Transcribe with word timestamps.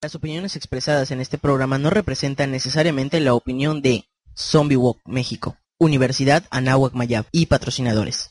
Las 0.00 0.14
opiniones 0.14 0.54
expresadas 0.54 1.10
en 1.10 1.20
este 1.20 1.38
programa 1.38 1.76
no 1.76 1.90
representan 1.90 2.52
necesariamente 2.52 3.18
la 3.18 3.34
opinión 3.34 3.82
de 3.82 4.04
Zombie 4.36 4.76
Walk 4.76 5.00
México, 5.04 5.56
Universidad 5.76 6.44
Anáhuac 6.50 6.94
Mayab 6.94 7.26
y 7.32 7.46
patrocinadores. 7.46 8.30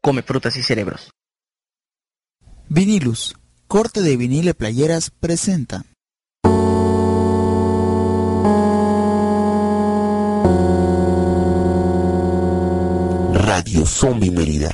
Come 0.00 0.22
frutas 0.22 0.56
y 0.56 0.62
cerebros. 0.62 1.10
Vinilus, 2.70 3.36
corte 3.66 4.00
de 4.00 4.16
vinile 4.16 4.54
playeras 4.54 5.10
presenta. 5.10 5.84
Radio 13.34 13.84
Zombie 13.84 14.30
Mérida. 14.30 14.70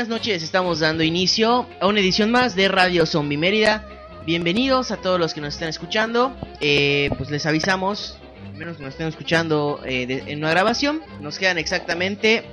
Buenas 0.00 0.18
noches, 0.18 0.42
estamos 0.42 0.80
dando 0.80 1.02
inicio 1.02 1.66
a 1.78 1.86
una 1.86 2.00
edición 2.00 2.30
más 2.30 2.56
de 2.56 2.68
Radio 2.68 3.04
Zombie 3.04 3.36
Mérida. 3.36 3.86
Bienvenidos 4.24 4.92
a 4.92 4.96
todos 4.96 5.20
los 5.20 5.34
que 5.34 5.42
nos 5.42 5.52
están 5.52 5.68
escuchando. 5.68 6.34
Eh, 6.62 7.10
pues 7.18 7.28
les 7.28 7.44
avisamos, 7.44 8.16
menos 8.56 8.78
que 8.78 8.82
nos 8.82 8.94
estén 8.94 9.08
escuchando 9.08 9.82
eh, 9.84 10.22
en 10.26 10.38
una 10.38 10.48
grabación, 10.52 11.02
nos 11.20 11.38
quedan 11.38 11.58
exactamente 11.58 12.44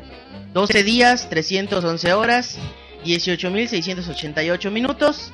12 0.52 0.84
días, 0.84 1.30
311 1.30 2.12
horas, 2.12 2.60
18.688 3.06 4.70
minutos 4.70 5.32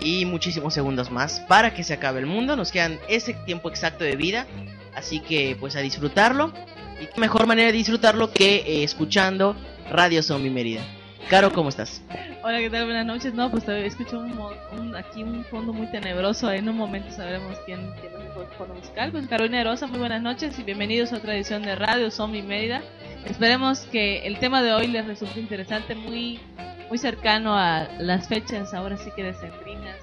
y 0.00 0.26
muchísimos 0.26 0.74
segundos 0.74 1.10
más 1.10 1.40
para 1.48 1.72
que 1.72 1.82
se 1.82 1.94
acabe 1.94 2.20
el 2.20 2.26
mundo. 2.26 2.56
Nos 2.56 2.72
quedan 2.72 3.00
ese 3.08 3.32
tiempo 3.46 3.70
exacto 3.70 4.04
de 4.04 4.16
vida, 4.16 4.46
así 4.94 5.20
que 5.20 5.56
pues 5.58 5.76
a 5.76 5.80
disfrutarlo. 5.80 6.52
Y 7.00 7.06
qué 7.06 7.18
mejor 7.18 7.46
manera 7.46 7.68
de 7.68 7.78
disfrutarlo 7.78 8.30
que 8.34 8.56
eh, 8.56 8.84
escuchando 8.84 9.56
Radio 9.90 10.22
Zombie 10.22 10.50
Mérida. 10.50 10.84
Caro, 11.28 11.52
¿cómo 11.52 11.70
estás? 11.70 12.02
Hola, 12.42 12.58
¿qué 12.58 12.70
tal? 12.70 12.84
Buenas 12.84 13.06
noches. 13.06 13.34
No, 13.34 13.50
pues 13.50 13.64
todavía 13.64 13.86
escucho 13.86 14.20
un, 14.20 14.38
un- 14.78 14.94
aquí 14.94 15.22
un 15.22 15.44
fondo 15.46 15.72
muy 15.72 15.86
tenebroso. 15.90 16.50
En 16.52 16.68
un 16.68 16.76
momento 16.76 17.10
sabremos 17.10 17.58
quién, 17.64 17.80
quién 18.00 18.12
es 18.12 18.36
el 18.36 18.46
fondo 18.58 18.74
musical. 18.74 19.10
Pues 19.10 19.26
Carolina 19.26 19.64
Rosa, 19.64 19.86
muy 19.86 19.98
buenas 19.98 20.22
noches 20.22 20.58
y 20.58 20.62
bienvenidos 20.62 21.12
a 21.12 21.16
otra 21.16 21.34
edición 21.34 21.62
de 21.62 21.74
Radio 21.76 22.10
Zombie 22.10 22.42
Mérida. 22.42 22.82
Esperemos 23.24 23.80
que 23.80 24.26
el 24.26 24.38
tema 24.38 24.62
de 24.62 24.74
hoy 24.74 24.86
les 24.86 25.06
resulte 25.06 25.40
interesante, 25.40 25.94
muy, 25.94 26.38
muy 26.88 26.98
cercano 26.98 27.56
a 27.56 27.88
las 27.98 28.28
fechas, 28.28 28.74
ahora 28.74 28.96
sí 28.98 29.10
que 29.16 29.24
decembrinas. 29.24 29.96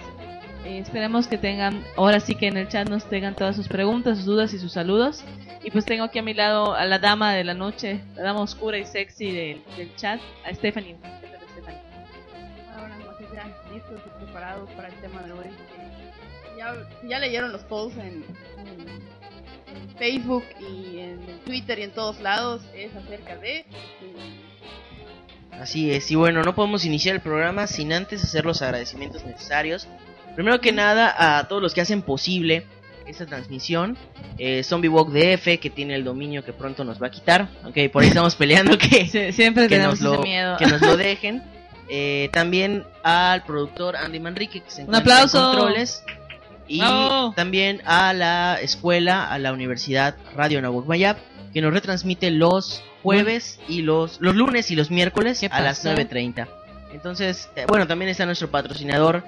Eh, 0.66 0.78
esperemos 0.80 1.28
que 1.28 1.38
tengan, 1.40 1.84
ahora 1.98 2.20
sí 2.20 2.36
que 2.36 2.48
en 2.48 2.56
el 2.58 2.68
chat 2.68 2.88
nos 2.88 3.06
tengan 3.10 3.36
todas 3.36 3.56
sus 3.56 3.68
preguntas, 3.68 4.18
sus 4.18 4.26
dudas 4.28 4.54
y 4.54 4.60
sus 4.60 4.72
saludos. 4.74 5.24
Y 5.64 5.72
pues 5.72 5.86
tengo 5.86 6.04
aquí 6.04 6.20
a 6.20 6.24
mi 6.24 6.34
lado 6.34 6.74
a 6.76 6.86
la 6.86 7.00
dama 7.00 7.34
de 7.34 7.44
la 7.44 7.54
noche, 7.54 8.02
la 8.16 8.24
dama 8.24 8.42
oscura 8.42 8.78
y 8.78 8.86
sexy 8.86 9.32
del, 9.32 9.64
del 9.76 9.96
chat, 9.96 10.20
a 10.46 10.54
Stephanie. 10.54 10.96
Ahora 12.76 12.96
noches 12.98 13.28
ya 13.34 13.46
listos 13.74 14.00
y 14.06 14.24
preparados 14.24 14.70
para 14.72 14.88
el 14.90 14.96
tema 14.96 15.22
de 15.24 15.32
hoy. 15.34 15.46
Eh, 15.46 16.58
Ya, 16.58 16.76
ya 17.08 17.20
leyeron 17.20 17.52
los 17.52 17.64
posts 17.64 17.98
en, 17.98 18.24
en- 18.58 19.02
en 19.74 19.90
Facebook 19.98 20.44
y 20.60 21.00
en 21.00 21.20
Twitter 21.46 21.80
y 21.80 21.84
en 21.84 21.92
todos 21.92 22.20
lados. 22.22 22.62
Es 22.76 22.96
acerca 22.96 23.36
de. 23.38 23.66
Así 25.60 25.92
es, 25.92 26.10
y 26.12 26.16
bueno, 26.16 26.42
no 26.44 26.54
podemos 26.56 26.86
iniciar 26.86 27.16
el 27.16 27.22
programa 27.22 27.68
sin 27.68 27.94
antes 27.94 28.24
hacer 28.24 28.46
los 28.46 28.62
agradecimientos 28.62 29.24
necesarios. 29.26 29.88
Primero 30.36 30.62
que 30.62 30.72
nada, 30.72 31.40
a 31.40 31.48
todos 31.48 31.62
los 31.62 31.74
que 31.74 31.82
hacen 31.82 32.02
posible 32.02 32.66
esta 33.06 33.26
transmisión. 33.26 33.98
Eh, 34.38 34.64
Zombie 34.64 34.88
Walk 34.90 35.10
DF, 35.10 35.60
que 35.60 35.70
tiene 35.70 35.96
el 35.96 36.04
dominio 36.04 36.44
que 36.46 36.54
pronto 36.54 36.84
nos 36.84 37.02
va 37.02 37.08
a 37.08 37.12
quitar. 37.12 37.50
Ok, 37.66 37.78
por 37.92 38.04
ahí 38.04 38.08
estamos 38.10 38.36
peleando 38.36 38.78
que, 38.78 39.06
Sie- 39.08 39.32
siempre 39.34 39.64
que, 39.68 39.76
tenemos 39.76 40.00
nos 40.02 40.18
lo, 40.18 40.24
miedo. 40.24 40.58
que 40.58 40.66
nos 40.68 40.82
lo 40.82 40.96
dejen. 40.98 41.44
Eh, 41.94 42.30
también 42.32 42.86
al 43.04 43.44
productor 43.44 43.98
Andy 43.98 44.20
Manrique, 44.22 44.62
que 44.62 44.72
se 44.72 44.82
Un 44.84 44.88
encuentra 44.96 45.14
aplauso. 45.16 45.38
en 45.40 45.58
controles. 45.58 46.04
Y 46.68 46.80
Bravo. 46.80 47.34
también 47.36 47.82
a 47.84 48.14
la 48.14 48.58
escuela, 48.62 49.30
a 49.30 49.38
la 49.40 49.52
Universidad 49.52 50.16
Radio 50.38 50.62
Nahuatl 50.62 50.88
Mayab, 50.88 51.18
que 51.54 51.60
nos 51.60 51.74
retransmite 51.74 52.32
los 52.32 52.82
jueves 53.04 53.60
y 53.68 53.82
los, 53.82 54.22
los 54.22 54.36
lunes 54.36 54.72
y 54.72 54.78
los 54.78 54.90
miércoles 54.90 55.42
¿Qué 55.42 55.48
a 55.52 55.60
las 55.60 55.80
pasó? 55.82 55.94
9.30. 55.98 56.48
Entonces, 56.94 57.50
eh, 57.58 57.66
bueno, 57.68 57.88
también 57.88 58.08
está 58.10 58.26
nuestro 58.26 58.50
patrocinador 58.52 59.22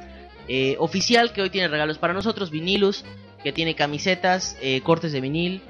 eh, 0.47 0.75
oficial 0.79 1.33
que 1.33 1.41
hoy 1.41 1.49
tiene 1.49 1.67
regalos 1.67 1.97
para 1.97 2.13
nosotros, 2.13 2.51
Vinilus, 2.51 3.05
que 3.43 3.51
tiene 3.51 3.75
camisetas, 3.75 4.57
eh, 4.61 4.81
cortes 4.81 5.11
de 5.11 5.21
vinil, 5.21 5.61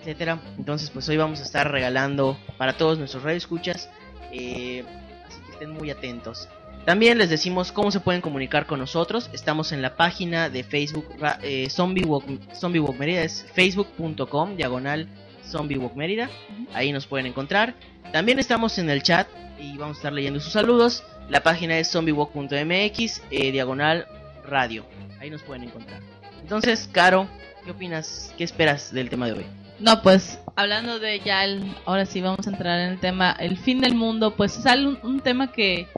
etcétera. 0.00 0.40
Entonces, 0.58 0.90
pues 0.90 1.08
hoy 1.08 1.16
vamos 1.16 1.40
a 1.40 1.44
estar 1.44 1.70
regalando 1.70 2.38
para 2.58 2.74
todos 2.74 2.98
nuestros 2.98 3.22
radioescuchas. 3.22 3.88
Eh, 4.32 4.84
así 5.26 5.40
que 5.46 5.52
estén 5.52 5.70
muy 5.70 5.90
atentos. 5.90 6.48
También 6.84 7.18
les 7.18 7.28
decimos 7.28 7.72
cómo 7.72 7.90
se 7.90 8.00
pueden 8.00 8.20
comunicar 8.20 8.66
con 8.66 8.80
nosotros. 8.80 9.30
Estamos 9.32 9.72
en 9.72 9.82
la 9.82 9.96
página 9.96 10.48
de 10.48 10.64
Facebook 10.64 11.06
eh, 11.42 11.68
Zombie, 11.70 12.04
Walk, 12.04 12.24
Zombie 12.54 12.80
Walk 12.80 12.98
Mérida. 12.98 13.22
Es 13.22 13.46
facebook.com 13.52 14.56
diagonal 14.56 15.06
Zombie 15.44 15.76
Walk 15.78 15.94
Mérida. 15.94 16.30
Ahí 16.72 16.90
nos 16.92 17.06
pueden 17.06 17.26
encontrar. 17.26 17.74
También 18.12 18.38
estamos 18.38 18.78
en 18.78 18.88
el 18.88 19.02
chat 19.02 19.28
y 19.58 19.76
vamos 19.76 19.98
a 19.98 20.00
estar 20.00 20.12
leyendo 20.12 20.40
sus 20.40 20.52
saludos. 20.52 21.04
La 21.28 21.42
página 21.42 21.78
es 21.78 21.90
zombiewalk.mx 21.90 23.22
eh, 23.30 23.52
diagonal 23.52 24.06
radio. 24.50 24.84
Ahí 25.20 25.30
nos 25.30 25.42
pueden 25.42 25.64
encontrar. 25.64 26.00
Entonces, 26.42 26.88
Caro, 26.92 27.26
¿qué 27.64 27.70
opinas? 27.70 28.34
¿Qué 28.36 28.44
esperas 28.44 28.92
del 28.92 29.08
tema 29.08 29.26
de 29.26 29.32
hoy? 29.32 29.46
No, 29.78 30.02
pues 30.02 30.38
hablando 30.56 30.98
de 30.98 31.20
ya, 31.20 31.42
ahora 31.86 32.04
sí 32.04 32.20
vamos 32.20 32.46
a 32.46 32.50
entrar 32.50 32.80
en 32.80 32.90
el 32.92 33.00
tema, 33.00 33.34
el 33.38 33.56
fin 33.56 33.80
del 33.80 33.94
mundo, 33.94 34.36
pues 34.36 34.58
es 34.58 34.66
un, 34.66 34.98
un 35.02 35.20
tema 35.20 35.50
que 35.52 35.88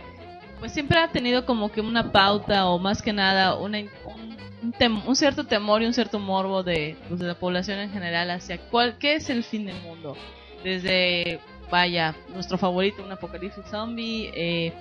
pues 0.60 0.72
siempre 0.72 1.00
ha 1.00 1.08
tenido 1.08 1.44
como 1.44 1.72
que 1.72 1.80
una 1.80 2.12
pauta 2.12 2.66
o 2.66 2.78
más 2.78 3.02
que 3.02 3.12
nada 3.12 3.56
un 3.56 5.16
cierto 5.16 5.44
temor 5.44 5.82
y 5.82 5.86
un 5.86 5.94
cierto 5.94 6.20
morbo 6.20 6.62
de, 6.62 6.96
pues, 7.08 7.18
de 7.18 7.26
la 7.26 7.34
población 7.34 7.80
en 7.80 7.91
general 7.91 8.30
hacia 8.30 8.58
cuál, 8.58 8.96
qué 8.98 9.14
es 9.14 9.28
el 9.28 9.42
fin 9.42 9.66
del 9.66 9.80
mundo. 9.82 10.16
Desde, 10.62 11.41
vaya, 11.68 12.14
nuestro 12.32 12.58
favorito, 12.58 13.02
un 13.04 13.10
apocalipsis 13.10 13.64
zombie, 13.68 14.30
eh, 14.36 14.72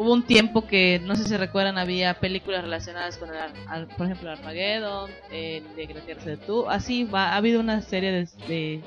hubo 0.00 0.14
un 0.14 0.22
tiempo 0.22 0.66
que, 0.66 0.98
no 1.04 1.14
sé 1.14 1.24
si 1.24 1.36
recuerdan, 1.36 1.76
había 1.76 2.14
películas 2.14 2.62
relacionadas 2.62 3.18
con, 3.18 3.28
el, 3.28 3.86
por 3.98 4.06
ejemplo, 4.06 4.30
Armageddon, 4.30 5.10
eh, 5.30 5.62
de 5.76 5.86
que 5.86 5.92
la 5.92 6.00
Tierra. 6.00 6.38
Así 6.70 7.04
va, 7.04 7.34
ha 7.34 7.36
habido 7.36 7.60
una 7.60 7.82
serie 7.82 8.26
de, 8.48 8.80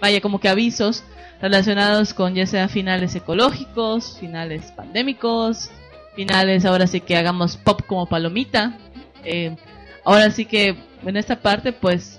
vaya, 0.00 0.22
como 0.22 0.40
que 0.40 0.48
avisos 0.48 1.04
relacionados 1.42 2.14
con 2.14 2.34
ya 2.34 2.46
sea 2.46 2.68
finales 2.68 3.14
ecológicos, 3.14 4.16
finales 4.20 4.72
pandémicos, 4.72 5.70
finales 6.16 6.64
ahora 6.64 6.86
sí 6.86 7.02
que 7.02 7.14
hagamos 7.14 7.58
pop 7.58 7.82
como 7.86 8.06
palomita. 8.06 8.78
Eh, 9.24 9.54
ahora 10.02 10.30
sí 10.30 10.46
que 10.46 10.74
en 11.04 11.16
esta 11.18 11.42
parte, 11.42 11.74
pues 11.74 12.18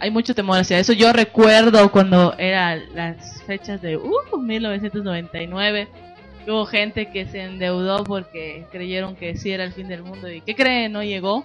hay 0.00 0.10
mucho 0.10 0.34
temor 0.34 0.58
hacia 0.58 0.80
eso. 0.80 0.94
Yo 0.94 1.12
recuerdo 1.12 1.92
cuando 1.92 2.34
eran 2.38 2.82
las 2.92 3.40
fechas 3.44 3.80
de 3.80 3.98
uh, 3.98 4.36
1999 4.36 5.86
que 5.86 6.11
hubo 6.46 6.66
gente 6.66 7.06
que 7.06 7.26
se 7.26 7.42
endeudó 7.42 8.04
porque 8.04 8.64
creyeron 8.70 9.16
que 9.16 9.36
sí 9.36 9.50
era 9.50 9.64
el 9.64 9.72
fin 9.72 9.88
del 9.88 10.02
mundo 10.02 10.30
y 10.30 10.40
¿qué 10.40 10.54
creen? 10.54 10.92
No 10.92 11.02
llegó. 11.02 11.44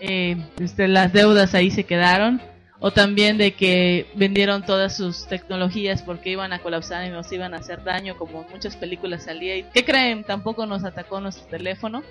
Eh, 0.00 0.36
este, 0.60 0.88
las 0.88 1.12
deudas 1.12 1.54
ahí 1.54 1.70
se 1.70 1.84
quedaron. 1.84 2.40
O 2.78 2.90
también 2.92 3.38
de 3.38 3.54
que 3.54 4.06
vendieron 4.14 4.64
todas 4.64 4.96
sus 4.96 5.26
tecnologías 5.26 6.02
porque 6.02 6.30
iban 6.30 6.52
a 6.52 6.58
colapsar 6.58 7.06
y 7.06 7.10
nos 7.10 7.30
iban 7.32 7.54
a 7.54 7.58
hacer 7.58 7.82
daño, 7.84 8.16
como 8.18 8.42
muchas 8.50 8.76
películas 8.76 9.24
salía. 9.24 9.56
¿Y 9.56 9.62
qué 9.64 9.84
creen? 9.84 10.24
Tampoco 10.24 10.66
nos 10.66 10.84
atacó 10.84 11.20
nuestro 11.20 11.46
teléfono. 11.46 12.02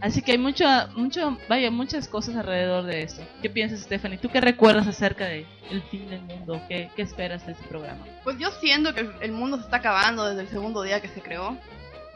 Así 0.00 0.22
que 0.22 0.32
hay 0.32 0.38
mucho, 0.38 0.64
mucho, 0.96 1.36
vaya, 1.48 1.70
muchas 1.70 2.08
cosas 2.08 2.36
alrededor 2.36 2.84
de 2.84 3.02
esto. 3.02 3.22
¿Qué 3.42 3.50
piensas, 3.50 3.80
Stephanie? 3.80 4.18
¿Tú 4.18 4.28
qué 4.28 4.40
recuerdas 4.40 4.86
acerca 4.86 5.24
del 5.26 5.46
el 5.70 5.82
fin 5.82 6.08
del 6.10 6.22
mundo? 6.22 6.60
¿Qué, 6.68 6.90
¿Qué 6.94 7.02
esperas 7.02 7.44
de 7.46 7.52
este 7.52 7.66
programa? 7.66 8.04
Pues 8.24 8.38
yo 8.38 8.50
siento 8.60 8.94
que 8.94 9.08
el- 9.20 9.32
mundo 9.32 9.56
se 9.56 9.64
está 9.64 9.78
acabando 9.78 10.24
desde 10.28 10.42
el 10.42 10.48
segundo 10.48 10.82
día 10.82 11.00
que 11.00 11.08
se 11.08 11.20
creó. 11.20 11.56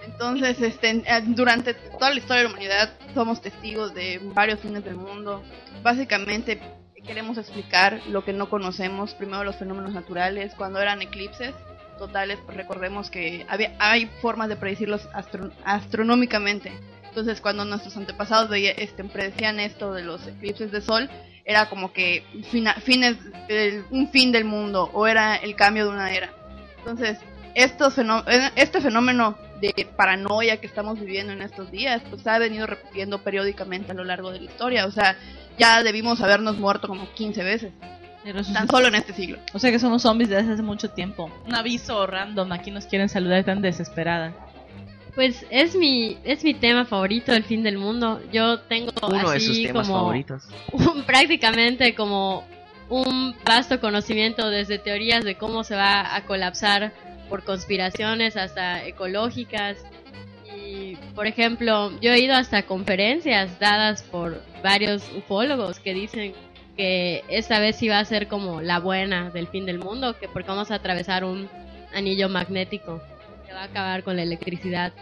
Entonces, 0.04 0.60
este, 0.60 1.02
durante 1.26 1.74
toda 1.74 2.10
la 2.10 2.16
historia 2.18 2.42
de 2.42 2.48
la 2.48 2.50
humanidad 2.54 2.90
somos 3.14 3.40
testigos 3.40 3.94
de 3.94 4.20
varios 4.34 4.58
fines 4.60 4.84
del 4.84 4.96
mundo. 4.96 5.42
Básicamente 5.82 6.60
queremos 7.06 7.38
explicar 7.38 8.00
lo 8.08 8.24
que 8.24 8.32
no 8.32 8.48
conocemos. 8.48 9.14
Primero 9.14 9.44
los 9.44 9.56
fenómenos 9.56 9.92
naturales, 9.92 10.54
cuando 10.56 10.80
eran 10.80 11.02
eclipses 11.02 11.54
totales, 11.98 12.38
pues 12.44 12.56
recordemos 12.56 13.10
que 13.10 13.46
había, 13.48 13.74
hay 13.78 14.06
formas 14.20 14.48
de 14.48 14.56
predecirlos 14.56 15.08
astro- 15.12 15.52
astronómicamente. 15.64 16.72
Entonces, 17.08 17.40
cuando 17.40 17.64
nuestros 17.64 17.96
antepasados 17.96 18.50
este, 18.54 19.04
predecían 19.04 19.60
esto 19.60 19.92
de 19.92 20.02
los 20.02 20.26
eclipses 20.26 20.72
de 20.72 20.80
sol, 20.80 21.10
era 21.44 21.68
como 21.68 21.92
que 21.92 22.24
fina- 22.50 22.74
fines 22.74 23.16
del- 23.48 23.84
un 23.90 24.08
fin 24.10 24.32
del 24.32 24.44
mundo 24.44 24.90
o 24.92 25.06
era 25.06 25.36
el 25.36 25.54
cambio 25.54 25.84
de 25.84 25.90
una 25.90 26.12
era. 26.12 26.30
Entonces, 26.78 27.18
estos 27.54 27.98
eh, 27.98 28.50
este 28.56 28.80
fenómeno 28.80 29.36
de 29.60 29.86
paranoia 29.96 30.56
que 30.56 30.66
estamos 30.66 30.98
viviendo 30.98 31.32
en 31.32 31.42
estos 31.42 31.70
días, 31.70 32.02
pues 32.10 32.26
ha 32.26 32.38
venido 32.38 32.66
repitiendo 32.66 33.22
periódicamente 33.22 33.92
a 33.92 33.94
lo 33.94 34.04
largo 34.04 34.32
de 34.32 34.40
la 34.40 34.46
historia. 34.50 34.86
O 34.86 34.90
sea, 34.90 35.16
ya 35.58 35.82
debimos 35.82 36.20
habernos 36.20 36.58
muerto 36.58 36.88
como 36.88 37.08
15 37.14 37.42
veces. 37.44 37.72
Tan 38.52 38.68
solo 38.68 38.86
en 38.88 38.94
este 38.94 39.12
siglo. 39.12 39.38
O 39.52 39.58
sea 39.58 39.70
que 39.72 39.78
somos 39.80 40.02
zombies 40.02 40.30
desde 40.30 40.52
hace 40.52 40.62
mucho 40.62 40.90
tiempo. 40.90 41.28
Un 41.46 41.54
aviso 41.56 42.06
random, 42.06 42.52
aquí 42.52 42.70
nos 42.70 42.86
quieren 42.86 43.08
saludar 43.08 43.42
tan 43.44 43.62
desesperada. 43.62 44.32
Pues 45.16 45.44
es 45.50 45.74
mi, 45.74 46.16
es 46.24 46.42
mi 46.44 46.54
tema 46.54 46.84
favorito, 46.84 47.32
el 47.32 47.42
fin 47.44 47.62
del 47.64 47.78
mundo. 47.78 48.20
Yo 48.32 48.60
tengo 48.60 48.92
Uno 49.02 49.30
de 49.30 49.36
así 49.36 49.46
sus 49.46 49.62
temas 49.62 49.86
como 49.88 49.98
favoritos. 50.00 50.44
un- 50.72 51.02
prácticamente 51.06 51.94
como 51.94 52.44
un 52.88 53.34
vasto 53.44 53.80
conocimiento 53.80 54.48
desde 54.50 54.78
teorías 54.78 55.24
de 55.24 55.34
cómo 55.36 55.64
se 55.64 55.74
va 55.74 56.14
a 56.14 56.24
colapsar 56.24 56.92
por 57.28 57.42
conspiraciones 57.44 58.36
hasta 58.36 58.84
ecológicas. 58.86 59.78
Y, 60.72 60.96
por 61.14 61.26
ejemplo, 61.26 61.92
yo 62.00 62.12
he 62.12 62.20
ido 62.20 62.34
hasta 62.34 62.62
conferencias 62.62 63.58
dadas 63.58 64.02
por 64.04 64.40
varios 64.62 65.02
ufólogos 65.16 65.78
que 65.80 65.92
dicen 65.92 66.32
que 66.76 67.22
esta 67.28 67.58
vez 67.60 67.76
sí 67.76 67.88
va 67.88 67.98
a 67.98 68.04
ser 68.06 68.26
como 68.26 68.62
la 68.62 68.78
buena 68.78 69.28
del 69.30 69.48
fin 69.48 69.66
del 69.66 69.78
mundo, 69.78 70.16
que 70.18 70.28
porque 70.28 70.48
vamos 70.48 70.70
a 70.70 70.76
atravesar 70.76 71.24
un 71.24 71.48
anillo 71.94 72.30
magnético 72.30 73.02
que 73.46 73.52
va 73.52 73.60
a 73.60 73.64
acabar 73.64 74.02
con 74.02 74.16
la 74.16 74.22
electricidad 74.22 74.92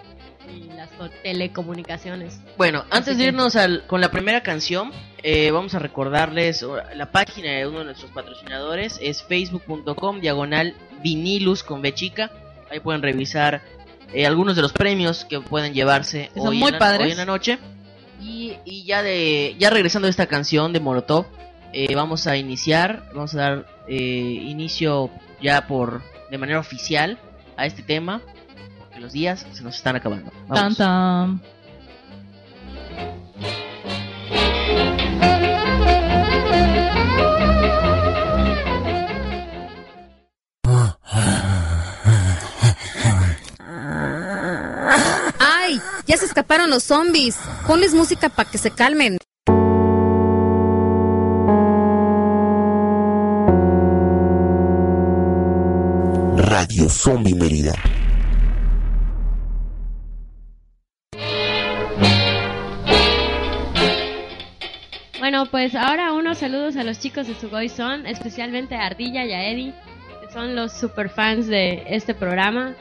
y 0.52 0.64
las 0.74 0.90
co- 0.90 1.08
telecomunicaciones. 1.22 2.40
Bueno, 2.56 2.84
antes 2.90 3.16
de 3.18 3.24
irnos 3.26 3.54
al- 3.54 3.86
con 3.86 4.00
la 4.00 4.10
primera 4.10 4.42
canción, 4.42 4.90
eh, 5.22 5.52
vamos 5.52 5.74
a 5.76 5.78
recordarles 5.78 6.66
la 6.96 7.12
página 7.12 7.52
de 7.52 7.68
uno 7.68 7.80
de 7.80 7.84
nuestros 7.84 8.10
patrocinadores, 8.10 8.98
es 9.00 9.22
facebook.com 9.22 10.20
diagonal 10.20 10.74
vinilus 11.02 11.62
con 11.62 11.80
B 11.82 11.94
chica. 11.94 12.32
Ahí 12.70 12.80
pueden 12.80 13.02
revisar 13.02 13.60
eh, 14.12 14.26
algunos 14.26 14.56
de 14.56 14.62
los 14.62 14.72
premios 14.72 15.24
que 15.24 15.40
pueden 15.40 15.72
llevarse 15.72 16.30
hoy, 16.34 16.58
muy 16.58 16.68
en 16.68 16.72
la, 16.74 16.78
padres. 16.78 17.06
hoy 17.06 17.12
en 17.12 17.18
la 17.18 17.26
noche. 17.26 17.58
Y, 18.20 18.54
y 18.64 18.84
ya 18.84 19.02
de 19.02 19.56
ya 19.58 19.70
regresando 19.70 20.06
a 20.06 20.10
esta 20.10 20.26
canción 20.26 20.72
de 20.72 20.80
Molotov, 20.80 21.26
eh, 21.72 21.94
vamos 21.94 22.26
a 22.26 22.36
iniciar, 22.36 23.04
vamos 23.14 23.34
a 23.34 23.38
dar 23.38 23.66
eh, 23.88 23.96
inicio 23.96 25.10
ya 25.40 25.66
por 25.66 26.02
de 26.30 26.38
manera 26.38 26.58
oficial 26.58 27.18
a 27.56 27.66
este 27.66 27.82
tema, 27.82 28.20
porque 28.78 29.00
los 29.00 29.12
días 29.12 29.46
se 29.52 29.62
nos 29.62 29.76
están 29.76 29.96
acabando. 29.96 30.32
Vamos. 30.48 30.78
Ya 46.10 46.16
se 46.16 46.24
escaparon 46.24 46.70
los 46.70 46.82
zombies. 46.82 47.38
Ponles 47.68 47.94
música 47.94 48.28
para 48.30 48.50
que 48.50 48.58
se 48.58 48.72
calmen. 48.72 49.16
Radio 56.36 56.88
Zombie 56.88 57.36
Mérida. 57.36 57.74
Bueno, 65.20 65.46
pues 65.48 65.76
ahora 65.76 66.12
unos 66.12 66.38
saludos 66.38 66.74
a 66.74 66.82
los 66.82 66.98
chicos 66.98 67.28
de 67.28 67.36
Sugoi 67.36 67.68
Son, 67.68 68.04
especialmente 68.04 68.74
a 68.74 68.86
Ardilla 68.86 69.24
y 69.24 69.32
a 69.32 69.48
Eddie, 69.48 69.74
que 70.20 70.32
son 70.32 70.56
los 70.56 70.72
super 70.72 71.08
fans 71.08 71.46
de 71.46 71.84
este 71.86 72.14
programa. 72.14 72.74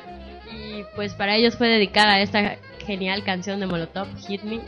Y 0.52 0.84
pues 0.96 1.14
para 1.14 1.36
ellos 1.36 1.56
fue 1.56 1.68
dedicada 1.68 2.22
esta 2.22 2.58
genial 2.90 3.24
canción 3.24 3.60
de 3.60 3.68
Molotov, 3.68 4.08
Hit 4.18 4.42
Me, 4.42 4.62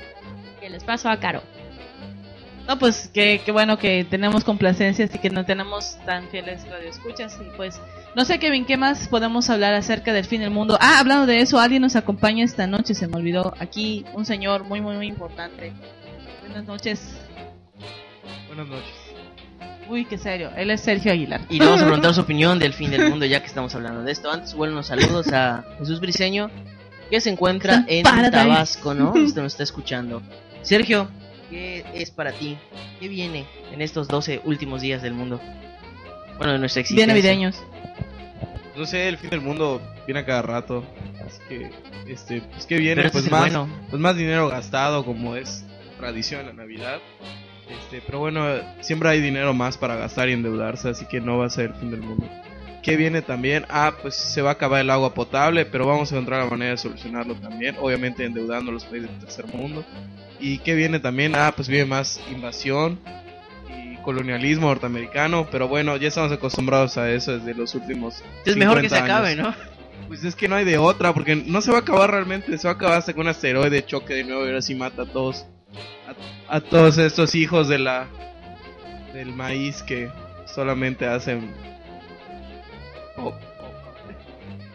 que 0.59 0.69
les 0.69 0.83
paso 0.83 1.09
a 1.09 1.19
Caro. 1.19 1.41
No, 2.68 2.77
pues 2.77 3.09
qué, 3.12 3.41
qué 3.44 3.51
bueno 3.51 3.79
que 3.79 4.06
tenemos 4.07 4.44
complacencias 4.44 5.13
y 5.15 5.18
que 5.18 5.31
no 5.31 5.44
tenemos 5.44 5.97
tan 6.06 6.27
fieles 6.29 6.63
radioescuchas. 6.69 7.39
Y 7.41 7.57
pues, 7.57 7.81
no 8.15 8.23
sé, 8.23 8.38
Kevin, 8.38 8.65
¿qué 8.65 8.77
más 8.77 9.07
podemos 9.07 9.50
hablar 9.50 9.73
acerca 9.73 10.13
del 10.13 10.25
fin 10.25 10.41
del 10.41 10.51
mundo? 10.51 10.77
Ah, 10.79 11.00
hablando 11.00 11.25
de 11.25 11.41
eso, 11.41 11.59
alguien 11.59 11.81
nos 11.81 11.95
acompaña 11.95 12.45
esta 12.45 12.68
noche, 12.68 12.94
se 12.94 13.07
me 13.07 13.18
olvidó. 13.18 13.56
Aquí, 13.59 14.06
un 14.13 14.23
señor 14.23 14.65
muy, 14.65 14.81
muy, 14.81 14.95
muy 14.95 15.07
importante. 15.07 15.73
Buenas 16.41 16.65
noches. 16.65 17.18
Buenas 18.45 18.68
noches. 18.68 18.94
Uy, 19.89 20.06
qué 20.06 20.19
serio. 20.19 20.51
Él 20.56 20.69
es 20.69 20.81
Sergio 20.81 21.12
Aguilar. 21.12 21.41
Y 21.50 21.57
le 21.57 21.65
vamos 21.65 21.81
a 21.81 21.85
preguntar 21.85 22.13
su 22.13 22.21
opinión 22.21 22.59
del 22.59 22.73
fin 22.73 22.91
del 22.91 23.09
mundo 23.09 23.25
ya 23.25 23.39
que 23.39 23.47
estamos 23.47 23.73
hablando 23.73 24.03
de 24.03 24.12
esto. 24.12 24.31
Antes, 24.31 24.53
buenos 24.53 24.85
saludos 24.85 25.33
a 25.33 25.65
Jesús 25.79 26.00
Briseño, 26.00 26.51
que 27.12 27.22
se 27.22 27.30
encuentra 27.30 27.86
en. 27.88 28.04
Tabasco, 28.04 28.96
¿no? 28.96 29.12
Usted 29.16 29.44
nos 29.44 29.54
está 29.54 29.63
escuchando. 29.63 30.24
Sergio, 30.63 31.10
¿qué 31.52 31.86
es 31.94 32.10
para 32.10 32.31
ti? 32.31 32.58
¿Qué 33.00 33.08
viene 33.08 33.46
en 33.72 33.81
estos 33.81 34.08
12 34.08 34.42
últimos 34.46 34.81
días 34.81 35.02
del 35.04 35.13
mundo? 35.13 35.40
Bueno, 36.38 36.54
de 36.54 36.60
nuestra 36.60 36.80
Bien 36.81 37.08
existencia. 37.08 37.08
navideños. 37.08 37.63
No 38.75 38.86
sé, 38.86 39.08
el 39.08 39.18
fin 39.18 39.30
del 39.30 39.42
mundo 39.42 39.81
viene 40.08 40.22
a 40.22 40.25
cada 40.25 40.42
rato. 40.42 40.84
Así 41.24 41.40
que, 41.48 41.69
este, 42.08 42.42
pues 42.42 42.66
que 42.66 42.78
viene, 42.78 42.96
Pero 42.96 43.08
este 43.08 43.19
pues 43.19 43.31
más, 43.31 43.42
bueno. 43.42 43.69
pues 43.90 44.02
más 44.02 44.16
dinero 44.16 44.48
gastado, 44.50 45.06
como 45.06 45.36
es 45.36 45.64
tradición 46.00 46.42
en 46.42 46.48
la 46.48 46.54
Navidad. 46.54 47.00
Este, 47.69 48.02
pero 48.06 48.19
bueno, 48.19 48.48
siempre 48.81 49.10
hay 49.10 49.22
dinero 49.22 49.54
más 49.54 49.78
para 49.78 49.96
gastar 49.96 50.30
y 50.30 50.34
endeudarse, 50.34 50.90
así 50.90 51.06
que 51.06 51.22
no 51.22 51.38
va 51.38 51.46
a 51.46 51.50
ser 51.50 51.66
el 51.66 51.74
fin 51.75 51.92
del 51.92 52.02
mundo. 52.02 52.28
¿Qué 52.81 52.95
viene 52.95 53.22
también? 53.22 53.66
Ah, 53.69 53.94
pues 54.01 54.16
se 54.16 54.42
va 54.42 54.50
a 54.50 54.54
acabar 54.54 54.81
el 54.81 54.89
agua 54.89 55.13
potable, 55.13 55.66
pero 55.66 55.86
vamos 55.86 56.12
a 56.12 56.16
encontrar 56.16 56.44
la 56.44 56.50
manera 56.50 56.72
de 56.72 56.78
solucionarlo 56.78 57.36
también, 57.36 57.75
obviamente 57.80 58.25
endeudando 58.25 58.72
a 58.72 58.74
los 58.74 58.86
países 58.86 59.10
del 59.10 59.19
tercer 59.19 59.45
mundo. 59.48 59.86
¿Y 60.39 60.57
qué 60.60 60.74
viene 60.74 61.00
también? 61.00 61.36
Ah, 61.36 61.54
pues 61.56 61.68
viene 61.68 61.86
más 61.86 62.19
invasión 62.31 63.00
y 63.69 63.98
colonialismo 64.04 64.68
norteamericano, 64.68 65.48
pero 65.51 65.68
bueno, 65.68 65.95
ya 65.98 66.07
estamos 66.07 66.31
acostumbrados 66.31 66.98
a 66.98 67.12
eso 67.12 67.38
desde 67.38 67.54
los 67.54 67.75
últimos 67.75 68.24
Es 68.45 68.57
mejor 68.57 68.81
que 68.81 68.89
se 68.89 68.95
50 68.95 69.06
acabe, 69.06 69.30
años. 69.33 69.56
¿no? 69.56 69.72
Pues 70.07 70.24
es 70.24 70.36
que 70.36 70.48
no 70.48 70.56
hay 70.56 70.66
de 70.66 70.80
otra, 70.80 71.13
porque 71.13 71.36
no 71.36 71.62
se 71.62 71.72
va 71.72 71.78
a 71.78 71.81
acabar 71.81 72.10
realmente, 72.10 72.57
se 72.57 72.68
va 72.68 72.74
a 72.74 72.75
acabar 72.75 72.98
hasta 72.98 73.13
que 73.13 73.19
un 73.22 73.28
asteroide 73.28 73.86
choque 73.86 74.16
de 74.16 74.24
nuevo 74.24 74.44
y 74.44 74.48
ahora 74.48 74.62
sí 74.63 74.74
mata 74.74 75.04
a 75.04 75.06
todos, 75.06 75.45
a, 76.50 76.56
a 76.56 76.60
todos 76.62 76.98
estos 76.98 77.36
hijos 77.36 77.68
de 77.68 77.78
la 77.78 78.07
del 79.13 79.33
maíz 79.33 79.83
que 79.83 80.10
solamente 80.48 81.06
hacen 81.06 81.54
oh, 83.18 83.28
oh, 83.28 83.34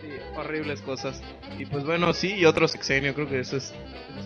sí, 0.00 0.08
horribles 0.36 0.80
cosas. 0.82 1.22
Y 1.58 1.66
pues 1.66 1.84
bueno, 1.84 2.12
sí, 2.12 2.34
y 2.34 2.44
otro 2.44 2.68
sexenio, 2.68 3.14
creo 3.14 3.28
que 3.28 3.40
eso 3.40 3.56
es, 3.56 3.74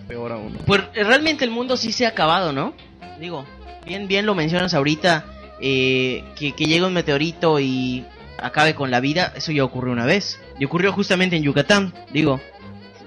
peor 0.08 0.32
aún. 0.32 0.58
Pues 0.66 0.82
eh, 0.94 1.04
realmente 1.04 1.44
el 1.44 1.50
mundo 1.50 1.76
sí 1.76 1.92
se 1.92 2.06
ha 2.06 2.10
acabado, 2.10 2.52
¿no? 2.52 2.74
Digo, 3.18 3.44
bien, 3.84 4.08
bien 4.08 4.26
lo 4.26 4.34
mencionas 4.34 4.74
ahorita, 4.74 5.24
eh, 5.60 6.24
que, 6.36 6.52
que 6.52 6.64
llegue 6.64 6.84
un 6.84 6.94
meteorito 6.94 7.60
y 7.60 8.04
acabe 8.38 8.74
con 8.74 8.90
la 8.90 9.00
vida, 9.00 9.32
eso 9.36 9.52
ya 9.52 9.64
ocurrió 9.64 9.92
una 9.92 10.06
vez. 10.06 10.40
Y 10.58 10.64
ocurrió 10.64 10.92
justamente 10.92 11.36
en 11.36 11.42
Yucatán, 11.42 11.94
digo. 12.12 12.40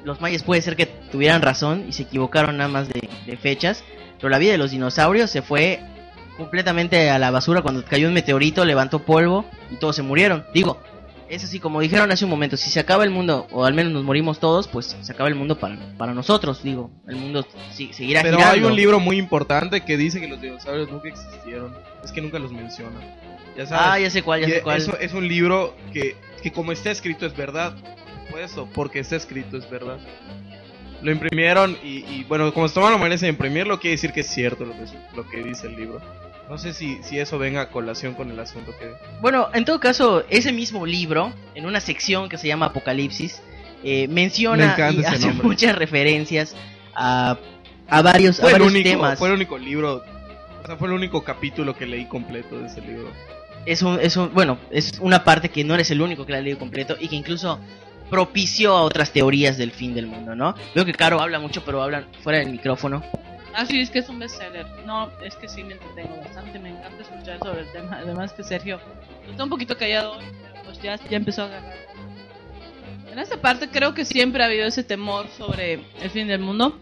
Los 0.04 0.20
mayas 0.20 0.44
puede 0.44 0.62
ser 0.62 0.76
que 0.76 0.86
tuvieran 0.86 1.42
razón 1.42 1.86
y 1.88 1.94
se 1.94 2.04
equivocaron 2.04 2.58
nada 2.58 2.70
más 2.70 2.90
de 2.90 3.38
fechas, 3.38 3.86
pero 4.18 4.28
la 4.28 4.38
vida 4.38 4.52
de 4.52 4.58
los 4.58 4.72
dinosaurios 4.72 5.32
se 5.32 5.42
fue 5.42 5.80
completamente 6.38 7.10
a 7.10 7.20
la 7.20 7.32
basura 7.32 7.62
cuando 7.62 7.84
cayó 7.86 8.08
un 8.08 8.14
meteorito, 8.14 8.66
levantó 8.66 9.00
polvo 9.00 9.46
y 9.72 9.76
todos 9.76 9.96
se 9.96 10.02
murieron. 10.02 10.46
Digo, 10.54 10.82
es 11.34 11.44
así 11.44 11.60
como 11.60 11.82
dijeron 11.82 12.12
hace 12.12 12.26
un 12.26 12.32
momento, 12.32 12.58
si 12.58 12.70
se 12.70 12.80
acaba 12.80 13.04
el 13.04 13.10
mundo, 13.10 13.48
o 13.52 13.66
al 13.66 13.74
menos 13.74 13.92
nos 13.94 14.04
morimos 14.04 14.40
todos, 14.40 14.68
pues 14.68 14.96
se 15.02 15.12
acaba 15.12 15.30
el 15.30 15.36
mundo 15.36 15.58
para, 15.60 15.78
para 15.98 16.14
nosotros, 16.14 16.62
digo, 16.64 16.90
el 17.08 17.16
mundo 17.16 17.46
si- 17.74 17.92
seguirá 17.94 18.22
Pero 18.22 18.38
girando. 18.38 18.56
hay 18.56 18.64
un 18.64 18.76
libro 18.76 19.00
muy 19.00 19.18
importante 19.18 19.82
que 19.82 19.98
dice 19.98 20.20
que 20.22 20.28
los 20.28 20.42
dinosaurios 20.42 20.90
nunca 20.92 21.10
existieron, 21.10 21.74
es 22.04 22.12
que 22.12 22.22
nunca 22.22 22.40
los 22.40 22.52
menciona. 22.52 23.00
Ya 23.58 23.68
sabes. 23.68 23.86
Ah, 23.88 24.00
ya 24.00 24.10
sé 24.10 24.24
cuál, 24.24 24.42
ya 24.42 24.48
sé 24.48 24.62
cuál. 24.62 24.78
Eso 24.78 24.98
es 25.00 25.14
un 25.14 25.28
libro 25.28 25.76
que, 25.94 26.16
que 26.42 26.52
como 26.52 26.72
está 26.72 26.90
escrito 26.92 27.26
es 27.26 27.36
verdad. 27.36 27.76
Por 28.32 28.40
eso, 28.40 28.68
porque 28.74 29.00
está 29.00 29.16
escrito 29.16 29.58
es 29.58 29.70
verdad. 29.70 30.00
Lo 31.04 31.12
imprimieron 31.12 31.78
y, 31.84 31.98
y, 32.06 32.26
bueno, 32.28 32.52
como 32.54 32.68
se 32.68 32.74
tomaron 32.74 32.94
la 32.94 32.98
molestia 32.98 33.28
de 33.28 33.32
imprimirlo, 33.34 33.80
quiere 33.80 33.96
decir 33.96 34.12
que 34.14 34.22
es 34.22 34.28
cierto 34.28 34.66
lo 34.66 34.72
que, 34.74 34.86
lo 35.16 35.30
que 35.30 35.44
dice 35.44 35.68
el 35.68 35.76
libro. 35.76 36.02
No 36.50 36.58
sé 36.58 36.74
si, 36.74 37.02
si 37.04 37.20
eso 37.20 37.38
venga 37.40 37.62
a 37.62 37.70
colación 37.70 38.14
con 38.14 38.30
el 38.30 38.40
asunto 38.40 38.72
que... 38.78 38.92
Bueno, 39.22 39.48
en 39.54 39.66
todo 39.66 39.80
caso, 39.80 40.24
ese 40.30 40.52
mismo 40.52 40.86
libro, 40.86 41.34
en 41.56 41.66
una 41.66 41.80
sección 41.80 42.30
que 42.30 42.38
se 42.38 42.48
llama 42.48 42.68
Apocalipsis, 42.68 43.42
eh, 43.84 44.08
Me 44.08 44.16
menciona 44.16 44.76
y 44.92 45.04
hace 45.04 45.28
nombre. 45.28 45.48
muchas 45.48 45.76
referencias 45.76 46.56
a, 46.94 47.38
a 47.90 48.02
varios, 48.02 48.40
a 48.40 48.44
Fue 48.44 48.52
el, 48.52 48.54
varios 48.60 48.72
único, 48.74 48.90
temas. 48.90 49.20
fue 49.20 49.28
el 49.30 49.34
único 49.36 49.58
libro, 49.58 50.04
o 50.64 50.66
sea, 50.66 50.76
fue 50.76 50.88
el 50.90 50.94
único 50.94 51.24
capítulo 51.24 51.76
que 51.76 51.86
leí 51.86 52.06
completo 52.06 52.60
de 52.60 52.68
ese 52.68 52.82
libro. 52.82 53.10
Es 53.66 53.82
un, 53.82 53.98
es 54.00 54.18
un, 54.18 54.34
bueno, 54.34 54.58
es 54.72 55.00
una 55.00 55.24
parte 55.24 55.50
que 55.50 55.64
no 55.64 55.74
eres 55.74 55.90
el 55.92 56.02
único 56.02 56.26
que 56.26 56.34
la 56.34 56.40
ha 56.40 56.42
leído 56.42 56.60
completo 56.60 56.98
y 57.00 57.08
que 57.08 57.16
incluso 57.16 57.60
propició 58.10 58.76
a 58.76 58.82
otras 58.84 59.12
teorías 59.12 59.58
del 59.58 59.72
fin 59.72 59.96
del 59.96 60.08
mundo, 60.08 60.36
¿no? 60.36 60.54
Veo 60.76 60.86
que 60.86 60.94
Caro 60.94 61.22
habla 61.22 61.40
mucho, 61.40 61.64
pero 61.66 61.82
hablan 61.82 62.06
fuera 62.22 62.40
del 62.40 62.50
micrófono. 62.50 63.02
Ah, 63.54 63.66
sí, 63.66 63.82
es 63.82 63.90
que 63.90 64.00
es 64.00 64.10
un 64.10 64.20
bestseller. 64.20 64.66
No, 64.86 65.12
es 65.24 65.36
que 65.36 65.48
sí 65.48 65.64
me 65.64 65.74
entretengo 65.74 66.18
bastante. 66.18 66.60
Me 66.60 66.70
encanta 66.70 67.02
escuchar 67.04 67.38
sobre 67.40 67.62
el 67.62 67.72
tema. 67.72 68.00
Además 68.02 68.34
que 68.34 68.44
Sergio 68.44 68.80
está 69.30 69.44
un 69.44 69.50
poquito 69.50 69.78
callado 69.78 70.14
hoy, 70.14 70.26
pero 70.42 70.64
pues 70.64 70.82
ya, 70.82 70.96
ya 70.96 71.18
empezó 71.18 71.44
a 71.44 71.46
agarrar. 71.46 71.76
En 73.12 73.20
esta 73.20 73.38
parte 73.38 73.70
creo 73.70 73.94
que 73.94 74.06
siempre 74.06 74.42
ha 74.42 74.48
habido 74.48 74.66
ese 74.66 74.84
temor 74.84 75.28
sobre 75.38 75.86
el 76.02 76.10
fin 76.10 76.28
del 76.28 76.40
mundo. 76.40 76.80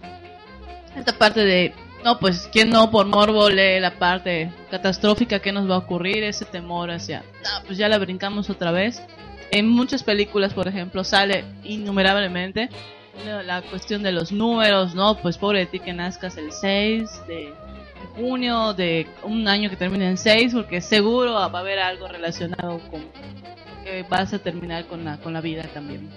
Esta 0.95 1.17
parte 1.17 1.41
de 1.41 1.73
No, 2.05 2.19
pues 2.19 2.49
quién 2.51 2.69
no 2.69 2.89
por 2.89 3.05
morbo 3.05 3.49
lee 3.49 3.79
la 3.79 3.99
parte 3.99 4.49
catastrófica 4.71 5.39
que 5.39 5.51
nos 5.51 5.69
va 5.69 5.75
a 5.75 5.79
ocurrir, 5.79 6.23
ese 6.23 6.45
temor 6.45 6.89
hacia, 6.89 7.23
ah, 7.45 7.61
pues 7.65 7.77
ya 7.77 7.89
la 7.89 7.97
brincamos 7.99 8.49
otra 8.49 8.71
vez. 8.71 9.01
En 9.51 9.67
muchas 9.67 10.03
películas, 10.03 10.53
por 10.53 10.69
ejemplo, 10.69 11.03
sale 11.03 11.43
innumerablemente 11.63 12.69
la, 13.45 13.61
cuestión 13.61 14.03
de 14.03 14.11
los 14.11 14.31
números, 14.31 14.95
¿no? 14.95 15.17
Pues 15.17 15.37
pobre 15.37 15.59
de 15.59 15.65
ti 15.65 15.79
que 15.79 15.93
nazcas 15.93 16.37
el 16.37 16.51
6 16.51 17.27
de 17.27 17.53
junio, 18.15 18.73
de 18.73 19.07
un 19.23 19.47
año 19.47 19.69
que 19.69 19.75
termine 19.75 20.09
en 20.09 20.17
6, 20.17 20.53
porque 20.53 20.81
seguro 20.81 21.33
va 21.33 21.45
a 21.45 21.59
haber 21.59 21.79
algo 21.79 22.07
relacionado 22.07 22.79
con 22.89 23.01
que 23.83 24.03
vas 24.09 24.33
a 24.33 24.39
terminar 24.39 24.85
con 24.85 25.03
la, 25.03 25.17
con 25.17 25.33
la 25.33 25.41
vida 25.41 25.63
también. 25.73 26.09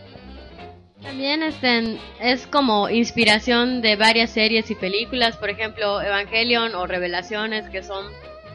También 1.02 1.42
este, 1.42 1.98
es 2.20 2.46
como 2.46 2.88
inspiración 2.88 3.82
de 3.82 3.96
varias 3.96 4.30
series 4.30 4.70
y 4.70 4.74
películas, 4.74 5.36
por 5.36 5.50
ejemplo, 5.50 6.00
Evangelion 6.00 6.74
o 6.74 6.86
Revelaciones, 6.86 7.68
que 7.68 7.82
son 7.82 8.06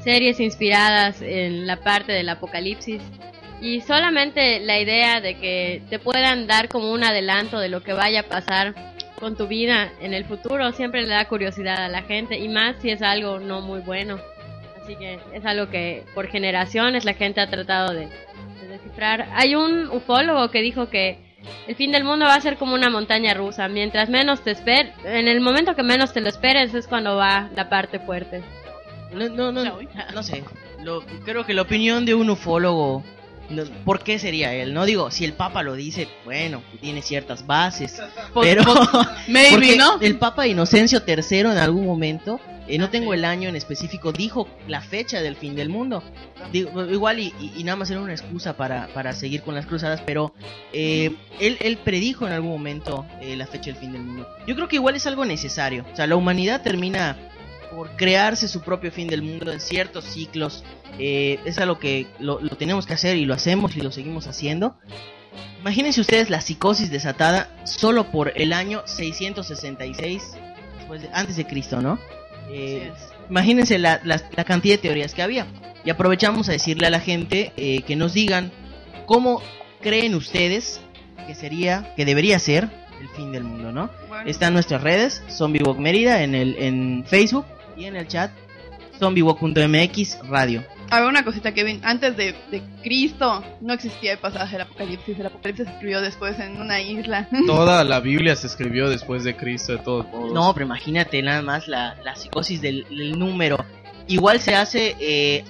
series 0.04 0.40
inspiradas 0.40 1.22
en 1.22 1.68
la 1.68 1.78
parte 1.78 2.12
del 2.12 2.28
apocalipsis. 2.30 3.02
Y 3.62 3.82
solamente 3.82 4.60
la 4.60 4.80
idea 4.80 5.22
de 5.22 5.36
que 5.36 5.82
te 5.90 6.00
puedan 6.00 6.48
dar 6.48 6.70
como 6.70 6.92
un 6.92 7.04
adelanto 7.04 7.60
de 7.60 7.70
lo 7.70 7.82
que 7.84 7.94
vaya 7.94 8.22
a 8.22 8.24
pasar 8.24 8.74
con 9.20 9.36
tu 9.36 9.48
vida 9.48 9.92
en 10.00 10.14
el 10.14 10.24
futuro 10.24 10.72
siempre 10.72 11.02
le 11.02 11.10
da 11.10 11.28
curiosidad 11.28 11.84
a 11.84 11.90
la 11.90 12.04
gente 12.04 12.38
y 12.38 12.48
más 12.48 12.78
si 12.82 12.90
es 12.90 13.02
algo 13.02 13.40
no 13.40 13.62
muy 13.62 13.82
bueno. 13.82 14.18
Así 14.82 14.96
que 14.96 15.20
es 15.34 15.46
algo 15.46 15.70
que 15.70 16.06
por 16.16 16.28
generaciones 16.28 17.04
la 17.06 17.14
gente 17.14 17.42
ha 17.42 17.50
tratado 17.50 17.94
de, 17.94 18.08
de 18.62 18.68
descifrar. 18.70 19.28
Hay 19.34 19.56
un 19.56 19.90
ufólogo 19.90 20.50
que 20.50 20.62
dijo 20.62 20.90
que 20.90 21.18
el 21.68 21.76
fin 21.76 21.92
del 21.92 22.04
mundo 22.04 22.26
va 22.26 22.36
a 22.36 22.42
ser 22.42 22.58
como 22.58 22.74
una 22.74 22.90
montaña 22.90 23.34
rusa. 23.34 23.68
Mientras 23.68 24.10
menos 24.10 24.42
te 24.42 24.52
esperes, 24.52 24.94
en 25.04 25.28
el 25.28 25.42
momento 25.42 25.76
que 25.76 25.84
menos 25.84 26.14
te 26.14 26.22
lo 26.22 26.30
esperes 26.30 26.74
es 26.74 26.88
cuando 26.88 27.16
va 27.16 27.50
la 27.56 27.70
parte 27.70 28.00
fuerte. 28.00 28.42
No, 29.14 29.30
no, 29.30 29.52
no, 29.52 29.80
no 30.14 30.24
sé. 30.24 30.44
Lo, 30.84 31.02
creo 31.26 31.46
que 31.46 31.54
la 31.54 31.64
opinión 31.64 32.06
de 32.06 32.16
un 32.16 32.30
ufólogo, 32.30 33.04
¿por 33.86 34.04
qué 34.04 34.20
sería 34.20 34.54
él? 34.54 34.74
No 34.74 34.86
digo, 34.86 35.12
si 35.12 35.26
el 35.26 35.34
Papa 35.34 35.64
lo 35.64 35.74
dice, 35.76 36.08
bueno, 36.26 36.62
tiene 36.82 37.02
ciertas 37.02 37.46
bases. 37.48 38.02
Pero 38.42 38.64
Maybe, 39.28 39.76
¿no? 39.78 40.00
el 40.02 40.18
Papa 40.18 40.48
Inocencio 40.48 41.02
III 41.08 41.40
en 41.40 41.48
algún 41.58 41.86
momento, 41.86 42.40
eh, 42.68 42.78
no 42.78 42.90
tengo 42.90 43.14
el 43.16 43.26
año 43.26 43.50
en 43.50 43.56
específico, 43.56 44.12
dijo 44.12 44.48
la 44.68 44.82
fecha 44.82 45.22
del 45.22 45.36
fin 45.36 45.56
del 45.56 45.70
mundo. 45.70 46.04
Digo, 46.52 46.86
igual 46.86 47.20
y, 47.20 47.34
y- 47.40 47.54
y 47.58 47.64
nada 47.64 47.76
más 47.78 47.90
era 47.90 48.00
una 48.00 48.12
excusa 48.14 48.56
para, 48.56 48.88
para 48.94 49.14
seguir 49.14 49.42
con 49.42 49.56
las 49.56 49.66
cruzadas, 49.66 50.02
pero 50.06 50.34
eh, 50.74 51.12
él, 51.40 51.58
él 51.62 51.78
predijo 51.78 52.28
en 52.28 52.34
algún 52.34 52.52
momento 52.52 53.06
eh, 53.22 53.36
la 53.36 53.48
fecha 53.48 53.72
del 53.72 53.76
fin 53.80 53.92
del 53.92 54.02
mundo. 54.04 54.28
Yo 54.48 54.56
creo 54.56 54.68
que 54.68 54.76
igual 54.78 54.96
es 54.96 55.06
algo 55.08 55.26
necesario. 55.26 55.86
O 55.92 55.96
sea, 55.96 56.06
la 56.08 56.16
humanidad 56.16 56.62
termina 56.62 57.18
por 57.72 57.90
crearse 57.96 58.48
su 58.48 58.62
propio 58.62 58.92
fin 58.92 59.08
del 59.08 59.22
mundo 59.22 59.52
en 59.52 59.60
ciertos 59.60 60.06
ciclos. 60.06 60.64
Eh, 60.98 61.40
es 61.46 61.58
algo 61.60 61.80
que 61.80 62.08
lo, 62.20 62.40
lo 62.42 62.50
tenemos 62.58 62.86
que 62.86 62.94
hacer 62.94 63.16
y 63.18 63.26
lo 63.26 63.34
hacemos 63.34 63.76
y 63.78 63.82
lo 63.82 63.92
seguimos 63.92 64.28
haciendo. 64.28 64.76
Imagínense 65.62 66.02
ustedes 66.02 66.30
la 66.30 66.42
psicosis 66.42 66.90
desatada 66.90 67.50
solo 67.66 68.12
por 68.12 68.32
el 68.36 68.54
año 68.54 68.82
666 68.86 70.32
después 70.78 71.02
de- 71.02 71.10
antes 71.14 71.36
de 71.36 71.46
Cristo, 71.46 71.82
¿no? 71.82 72.00
Eh, 72.52 72.92
imagínense 73.30 73.78
la, 73.78 74.02
la- 74.04 74.22
la 74.36 74.44
cantidad 74.44 74.76
de 74.76 74.82
teorías 74.82 75.14
que 75.14 75.22
había. 75.22 75.46
Y 75.86 75.90
aprovechamos 75.90 76.50
a 76.50 76.54
decirle 76.54 76.88
a 76.88 76.90
la 76.90 77.00
gente 77.00 77.52
eh, 77.58 77.82
que 77.84 77.96
nos 77.96 78.14
digan 78.14 78.52
cómo 79.06 79.42
creen 79.82 80.16
ustedes 80.16 80.82
que 81.28 81.36
sería, 81.36 81.94
que 81.96 82.06
debería 82.06 82.40
ser 82.40 82.68
el 83.00 83.08
fin 83.10 83.32
del 83.32 83.44
mundo, 83.44 83.72
¿no? 83.72 83.90
Bueno. 84.10 84.30
Están 84.30 84.54
nuestras 84.54 84.82
redes, 84.82 85.22
ZombieWalk 85.30 85.78
Mérida 85.78 86.24
en 86.24 86.36
el 86.36 86.56
en 86.58 87.06
Facebook 87.08 87.46
y 87.80 87.86
en 87.86 87.96
el 87.96 88.08
chat 88.08 88.32
zombiewalk.mx 89.00 90.20
radio. 90.28 90.64
A 90.92 91.00
ver, 91.00 91.10
una 91.10 91.24
cosita, 91.24 91.54
Kevin. 91.54 91.80
Antes 91.84 92.18
de, 92.18 92.36
de 92.52 92.62
Cristo 92.84 93.44
no 93.62 93.74
existía 93.74 94.14
el 94.14 94.18
pasaje 94.18 94.54
del 94.54 94.62
Apocalipsis. 94.62 95.20
El 95.20 95.28
Apocalipsis 95.28 95.68
se 95.68 95.74
escribió 95.74 96.02
después 96.02 96.40
en 96.40 96.60
una 96.60 96.82
isla. 96.82 97.30
Toda 97.48 97.84
la 97.84 98.00
Biblia 98.00 98.36
se 98.36 98.48
escribió 98.48 98.90
después 98.90 99.24
de 99.24 99.36
Cristo, 99.36 99.74
de 99.74 99.78
todos 99.80 100.08
modos. 100.08 100.34
No, 100.34 100.54
pero 100.54 100.66
imagínate 100.66 101.22
nada 101.22 101.42
más 101.42 101.68
la, 101.68 101.96
la 102.04 102.16
psicosis 102.16 102.62
del, 102.62 102.86
del 102.90 103.18
número. 103.18 103.64
Igual 104.08 104.40
se 104.40 104.56
hace 104.56 104.96
eh, 105.00 105.44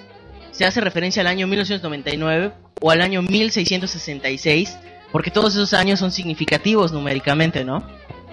se 0.51 0.65
hace 0.65 0.81
referencia 0.81 1.21
al 1.21 1.27
año 1.27 1.47
1999 1.47 2.51
o 2.81 2.91
al 2.91 3.01
año 3.01 3.21
1666, 3.21 4.77
porque 5.11 5.31
todos 5.31 5.53
esos 5.53 5.73
años 5.73 5.99
son 5.99 6.11
significativos 6.11 6.91
numéricamente, 6.91 7.63
¿no? 7.63 7.81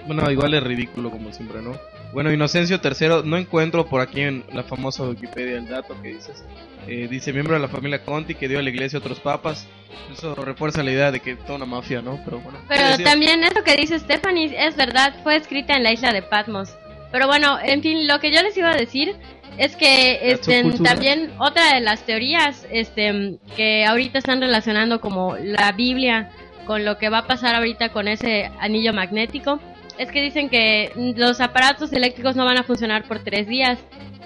Bueno, 0.07 0.29
igual 0.31 0.55
es 0.55 0.63
ridículo 0.63 1.11
como 1.11 1.33
siempre, 1.33 1.63
¿no? 1.63 1.77
Bueno, 2.13 2.33
Inocencio 2.33 2.81
III, 2.83 3.23
no 3.25 3.37
encuentro 3.37 3.87
por 3.87 4.01
aquí 4.01 4.23
en 4.23 4.45
la 4.53 4.63
famosa 4.63 5.05
Wikipedia 5.05 5.59
el 5.59 5.69
dato 5.69 6.01
que 6.03 6.09
dices. 6.15 6.45
Eh, 6.89 7.09
dice 7.11 7.33
miembro 7.33 7.55
de 7.55 7.61
la 7.61 7.69
familia 7.69 8.05
Conti 8.05 8.35
que 8.35 8.49
dio 8.49 8.59
a 8.59 8.63
la 8.63 8.71
iglesia 8.71 8.99
otros 8.99 9.21
papas. 9.21 9.67
Eso 10.13 10.35
refuerza 10.35 10.83
la 10.83 10.93
idea 10.93 11.11
de 11.11 11.21
que 11.21 11.35
toda 11.37 11.57
una 11.57 11.67
mafia, 11.67 12.01
¿no? 12.01 12.21
Pero 12.25 12.39
bueno. 12.41 12.59
¿qué 12.61 12.77
Pero 12.77 13.05
también 13.05 13.43
eso 13.43 13.63
que 13.65 13.77
dice 13.77 13.99
Stephanie 13.99 14.55
es 14.57 14.77
verdad, 14.77 15.15
fue 15.23 15.37
escrita 15.37 15.77
en 15.77 15.83
la 15.83 15.93
isla 15.93 16.13
de 16.13 16.23
Patmos. 16.23 16.75
Pero 17.11 17.27
bueno, 17.27 17.59
en 17.63 17.83
fin, 17.83 18.07
lo 18.07 18.21
que 18.21 18.31
yo 18.31 18.43
les 18.43 18.57
iba 18.57 18.71
a 18.71 18.77
decir 18.77 19.15
es 19.59 19.75
que 19.75 20.31
este, 20.31 20.63
también 20.83 21.33
otra 21.39 21.75
de 21.75 21.81
las 21.81 22.05
teorías 22.05 22.67
este, 22.71 23.39
que 23.57 23.85
ahorita 23.85 24.19
están 24.19 24.41
relacionando 24.41 25.01
como 25.01 25.37
la 25.37 25.73
Biblia 25.73 26.31
con 26.67 26.85
lo 26.85 26.99
que 26.99 27.09
va 27.09 27.19
a 27.19 27.27
pasar 27.27 27.55
ahorita 27.55 27.91
con 27.91 28.09
ese 28.09 28.51
anillo 28.61 28.93
magnético 28.93 29.61
es 29.99 30.11
que 30.11 30.23
dicen 30.23 30.49
que 30.49 30.93
los 31.17 31.41
aparatos 31.41 31.93
eléctricos 31.93 32.37
no 32.37 32.45
van 32.45 32.59
a 32.59 32.63
funcionar 32.63 33.05
por 33.05 33.21
tres 33.21 33.47
días. 33.47 33.79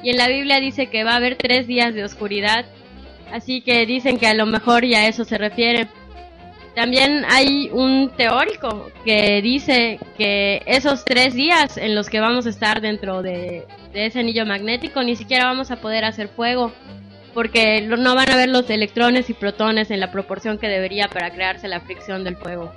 Y 0.03 0.11
en 0.11 0.17
la 0.17 0.29
Biblia 0.29 0.61
dice 0.61 0.87
que 0.87 1.05
va 1.05 1.13
a 1.13 1.17
haber 1.17 1.37
tres 1.37 1.67
días 1.67 1.95
de 1.95 2.05
oscuridad. 2.05 2.65
Así 3.33 3.61
que 3.61 3.87
dicen 3.87 4.19
que 4.19 4.27
a 4.27 4.35
lo 4.35 4.47
mejor 4.47 4.85
ya 4.85 5.01
a 5.01 5.07
eso 5.07 5.25
se 5.25 5.39
refiere. 5.39 5.87
También 6.75 7.25
hay 7.29 7.69
un 7.73 8.11
teórico 8.17 8.91
que 9.05 9.43
dice 9.43 9.99
que 10.17 10.63
esos 10.67 11.05
tres 11.05 11.35
días 11.35 11.77
en 11.77 11.95
los 11.95 12.09
que 12.09 12.21
vamos 12.21 12.47
a 12.47 12.51
estar 12.51 12.81
dentro 12.81 13.23
de, 13.23 13.67
de 13.93 14.07
ese 14.07 14.21
anillo 14.21 14.47
magnético 14.47 15.03
ni 15.03 15.17
siquiera 15.17 15.47
vamos 15.47 15.71
a 15.71 15.81
poder 15.81 16.05
hacer 16.05 16.29
fuego 16.29 16.73
porque 17.35 17.81
no 17.83 18.15
van 18.15 18.31
a 18.31 18.35
haber 18.35 18.49
los 18.49 18.69
electrones 18.71 19.31
y 19.31 19.35
protones 19.35 19.91
en 19.91 20.01
la 20.01 20.11
proporción 20.11 20.59
que 20.59 20.69
debería 20.69 21.09
para 21.09 21.31
crearse 21.31 21.69
la 21.69 21.81
fricción 21.81 22.25
del 22.25 22.37
fuego. 22.37 22.73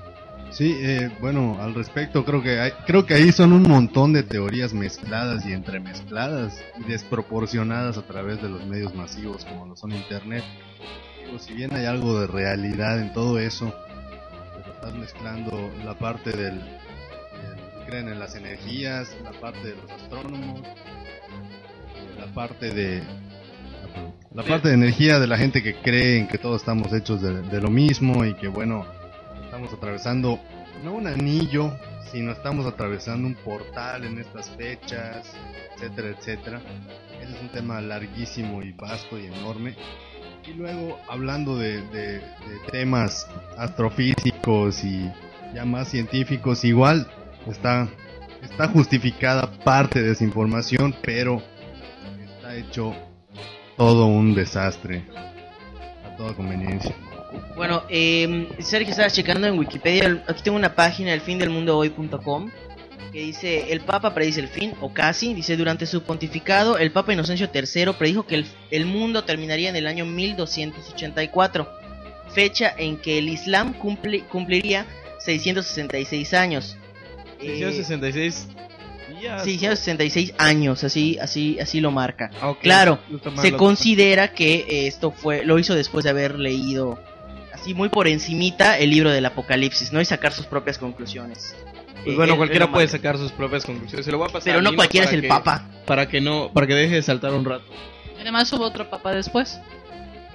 Sí, 0.53 0.77
eh, 0.81 1.09
bueno, 1.19 1.57
al 1.59 1.73
respecto 1.73 2.23
creo 2.23 2.43
que 2.43 2.59
hay, 2.59 2.71
creo 2.85 3.05
que 3.07 3.15
ahí 3.15 3.31
son 3.31 3.53
un 3.53 3.63
montón 3.63 4.13
de 4.13 4.21
teorías 4.21 4.71
mezcladas 4.73 5.43
y 5.47 5.51
entremezcladas 5.51 6.63
y 6.79 6.83
desproporcionadas 6.83 7.97
a 7.97 8.03
través 8.05 8.39
de 8.41 8.49
los 8.49 8.63
medios 8.67 8.93
masivos 8.93 9.45
como 9.45 9.65
lo 9.65 9.75
son 9.75 9.91
internet. 9.93 10.43
Digo, 11.25 11.39
si 11.39 11.53
bien 11.55 11.73
hay 11.73 11.85
algo 11.85 12.19
de 12.21 12.27
realidad 12.27 12.99
en 13.01 13.11
todo 13.13 13.39
eso, 13.39 13.73
pero 14.55 14.73
estás 14.75 14.93
mezclando 14.93 15.71
la 15.83 15.95
parte 15.97 16.29
del, 16.29 16.59
del- 16.59 17.85
creen 17.87 18.09
en 18.09 18.19
las 18.19 18.35
energías, 18.35 19.09
la 19.23 19.31
parte 19.31 19.69
de 19.69 19.75
los 19.75 19.91
astrónomos, 19.91 20.61
la 22.19 22.27
parte 22.27 22.69
de 22.69 23.01
la 24.35 24.43
parte 24.43 24.67
de 24.69 24.75
energía 24.75 25.19
de 25.19 25.27
la 25.27 25.37
gente 25.37 25.63
que 25.63 25.75
cree 25.75 26.19
en 26.19 26.27
que 26.27 26.37
todos 26.37 26.61
estamos 26.61 26.93
hechos 26.93 27.21
de, 27.23 27.41
de 27.41 27.61
lo 27.61 27.69
mismo 27.71 28.23
y 28.25 28.33
que 28.35 28.47
bueno 28.47 28.85
estamos 29.63 29.73
atravesando 29.79 30.39
no 30.83 30.93
un 30.95 31.07
anillo 31.07 31.71
sino 32.11 32.31
estamos 32.33 32.65
atravesando 32.65 33.27
un 33.27 33.35
portal 33.35 34.03
en 34.03 34.19
estas 34.19 34.49
fechas 34.51 35.25
etcétera 35.75 36.09
etcétera 36.09 36.61
ese 37.21 37.33
es 37.33 37.41
un 37.41 37.49
tema 37.49 37.79
larguísimo 37.79 38.61
y 38.61 38.73
vasto 38.73 39.17
y 39.17 39.27
enorme 39.27 39.75
y 40.45 40.53
luego 40.53 40.99
hablando 41.09 41.57
de, 41.57 41.81
de- 41.87 42.19
de 42.19 42.59
temas 42.71 43.25
astrofísicos 43.57 44.83
y 44.83 45.09
ya 45.55 45.63
más 45.63 45.87
científicos 45.87 46.65
igual 46.65 47.07
está 47.47 47.87
está 48.41 48.67
justificada 48.67 49.49
parte 49.63 50.01
de 50.03 50.11
esa 50.11 50.25
información 50.25 50.93
pero 51.01 51.41
está 52.25 52.53
hecho 52.55 52.93
todo 53.77 54.07
un 54.07 54.35
desastre 54.35 55.05
a 56.05 56.15
toda 56.17 56.33
conveniencia. 56.33 56.93
Bueno, 57.55 57.83
eh, 57.89 58.47
Sergio 58.59 58.91
estaba 58.91 59.09
checando 59.09 59.47
en 59.47 59.57
Wikipedia, 59.57 60.23
aquí 60.27 60.41
tengo 60.43 60.57
una 60.57 60.73
página, 60.75 61.13
elfindelmundohoy.com, 61.13 62.49
que 63.11 63.19
dice, 63.19 63.71
el 63.71 63.81
Papa 63.81 64.13
predice 64.13 64.39
el 64.39 64.47
fin, 64.47 64.73
o 64.81 64.91
casi, 64.93 65.33
dice, 65.33 65.55
durante 65.55 65.85
su 65.85 66.01
pontificado, 66.03 66.77
el 66.77 66.91
Papa 66.91 67.13
Inocencio 67.13 67.49
III 67.53 67.93
predijo 67.97 68.25
que 68.25 68.35
el, 68.35 68.45
el 68.71 68.85
mundo 68.85 69.23
terminaría 69.23 69.69
en 69.69 69.75
el 69.75 69.85
año 69.87 70.05
1284, 70.05 71.67
fecha 72.33 72.73
en 72.77 72.97
que 72.97 73.19
el 73.19 73.29
Islam 73.29 73.75
cumple- 73.79 74.23
cumpliría 74.27 74.85
666 75.19 76.33
años. 76.33 76.75
Eh, 77.39 77.57
666 77.59 78.47
días. 79.19 79.43
666 79.43 80.33
años, 80.39 80.83
así, 80.83 81.17
así, 81.21 81.59
así 81.59 81.81
lo 81.81 81.91
marca. 81.91 82.31
Ah. 82.41 82.55
Claro, 82.59 82.99
se 83.41 83.51
considera 83.53 84.29
que 84.33 84.87
esto 84.87 85.11
fue, 85.11 85.45
lo 85.45 85.59
hizo 85.59 85.75
después 85.75 86.03
de 86.03 86.09
haber 86.09 86.39
leído 86.39 86.99
así 87.63 87.73
muy 87.73 87.87
por 87.87 88.07
encimita 88.09 88.77
el 88.77 88.89
libro 88.89 89.09
del 89.09 89.25
Apocalipsis, 89.25 89.93
¿no? 89.93 90.01
Y 90.01 90.05
sacar 90.05 90.33
sus 90.33 90.45
propias 90.45 90.77
conclusiones. 90.77 91.55
Pues 92.03 92.07
Eh, 92.13 92.17
bueno, 92.17 92.33
es- 92.33 92.37
cualquiera 92.37 92.69
puede 92.69 92.89
sacar 92.89 93.17
sus 93.17 93.31
propias 93.31 93.65
conclusiones. 93.65 94.05
Se 94.05 94.11
lo 94.11 94.17
voy 94.17 94.27
a 94.29 94.33
pasar 94.33 94.43
Pero 94.53 94.59
a 94.59 94.61
no 94.61 94.75
cualquiera 94.75 95.07
es 95.07 95.13
el 95.13 95.21
que- 95.21 95.27
papa. 95.29 95.65
Para 95.85 96.09
que 96.09 96.19
no, 96.19 96.51
para 96.53 96.67
que 96.67 96.73
deje 96.75 96.95
de 96.95 97.01
saltar 97.01 97.31
un 97.33 97.45
rato. 97.45 97.63
Además 98.19 98.51
hubo 98.51 98.65
otro 98.65 98.89
papá 98.89 99.13
después. 99.13 99.59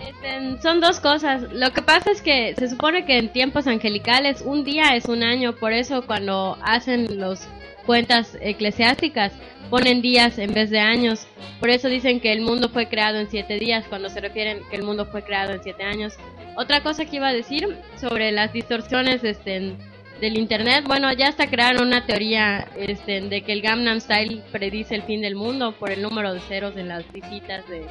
Este, 0.00 0.62
son 0.62 0.80
dos 0.80 1.00
cosas. 1.00 1.42
Lo 1.52 1.70
que 1.72 1.82
pasa 1.82 2.10
es 2.10 2.22
que 2.22 2.54
se 2.58 2.68
supone 2.70 3.04
que 3.04 3.18
en 3.18 3.30
tiempos 3.30 3.66
angelicales 3.66 4.42
un 4.44 4.64
día 4.64 4.94
es 4.96 5.04
un 5.06 5.22
año, 5.22 5.54
por 5.54 5.72
eso 5.74 6.02
cuando 6.06 6.56
hacen 6.62 7.18
las 7.20 7.46
cuentas 7.88 8.36
eclesiásticas 8.42 9.32
ponen 9.70 10.02
días 10.02 10.36
en 10.38 10.52
vez 10.52 10.68
de 10.68 10.78
años. 10.78 11.26
Por 11.58 11.70
eso 11.70 11.88
dicen 11.88 12.20
que 12.20 12.34
el 12.34 12.42
mundo 12.42 12.68
fue 12.68 12.86
creado 12.86 13.18
en 13.18 13.30
siete 13.30 13.58
días, 13.58 13.86
cuando 13.88 14.10
se 14.10 14.20
refieren 14.20 14.60
que 14.68 14.76
el 14.76 14.82
mundo 14.82 15.06
fue 15.06 15.22
creado 15.22 15.54
en 15.54 15.62
siete 15.62 15.84
años. 15.84 16.12
Otra 16.54 16.82
cosa 16.82 17.06
que 17.06 17.16
iba 17.16 17.28
a 17.28 17.32
decir 17.32 17.78
sobre 17.98 18.30
las 18.30 18.52
distorsiones 18.52 19.24
este, 19.24 19.72
del 20.20 20.36
internet, 20.36 20.84
bueno, 20.86 21.10
ya 21.14 21.28
hasta 21.28 21.48
crearon 21.48 21.86
una 21.86 22.04
teoría 22.04 22.68
este, 22.76 23.22
de 23.22 23.40
que 23.40 23.54
el 23.54 23.62
Gangnam 23.62 24.02
Style 24.02 24.42
predice 24.52 24.94
el 24.94 25.04
fin 25.04 25.22
del 25.22 25.34
mundo 25.34 25.72
por 25.72 25.90
el 25.90 26.02
número 26.02 26.34
de 26.34 26.40
ceros 26.40 26.76
en 26.76 26.88
las 26.88 27.10
visitas 27.10 27.66
de, 27.70 27.86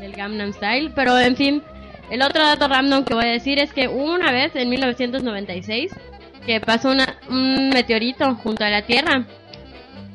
del 0.00 0.12
Gangnam 0.12 0.52
Style, 0.52 0.92
pero 0.94 1.18
en 1.18 1.34
fin, 1.34 1.62
el 2.10 2.20
otro 2.20 2.42
dato 2.42 2.68
random 2.68 3.06
que 3.06 3.14
voy 3.14 3.24
a 3.24 3.32
decir 3.32 3.58
es 3.58 3.72
que 3.72 3.88
una 3.88 4.32
vez 4.32 4.54
en 4.54 4.68
1996 4.68 5.92
que 6.46 6.60
pasó 6.60 6.90
una- 6.90 7.16
un 7.28 7.70
meteorito 7.70 8.34
junto 8.36 8.64
a 8.64 8.70
la 8.70 8.82
Tierra. 8.82 9.24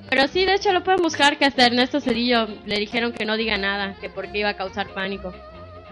Pero 0.10 0.28
sí, 0.28 0.44
de 0.46 0.56
hecho 0.56 0.72
lo 0.72 0.84
pueden 0.84 1.02
buscar 1.02 1.38
que 1.38 1.46
hasta 1.46 1.66
Ernesto 1.68 2.02
Cedillo 2.02 2.48
le 2.66 2.80
dijeron 2.80 3.12
que 3.14 3.26
no 3.26 3.38
diga 3.38 3.58
nada, 3.58 3.96
que 4.02 4.10
porque 4.10 4.40
iba 4.40 4.50
a 4.50 4.56
causar 4.56 4.88
pánico. 4.90 5.34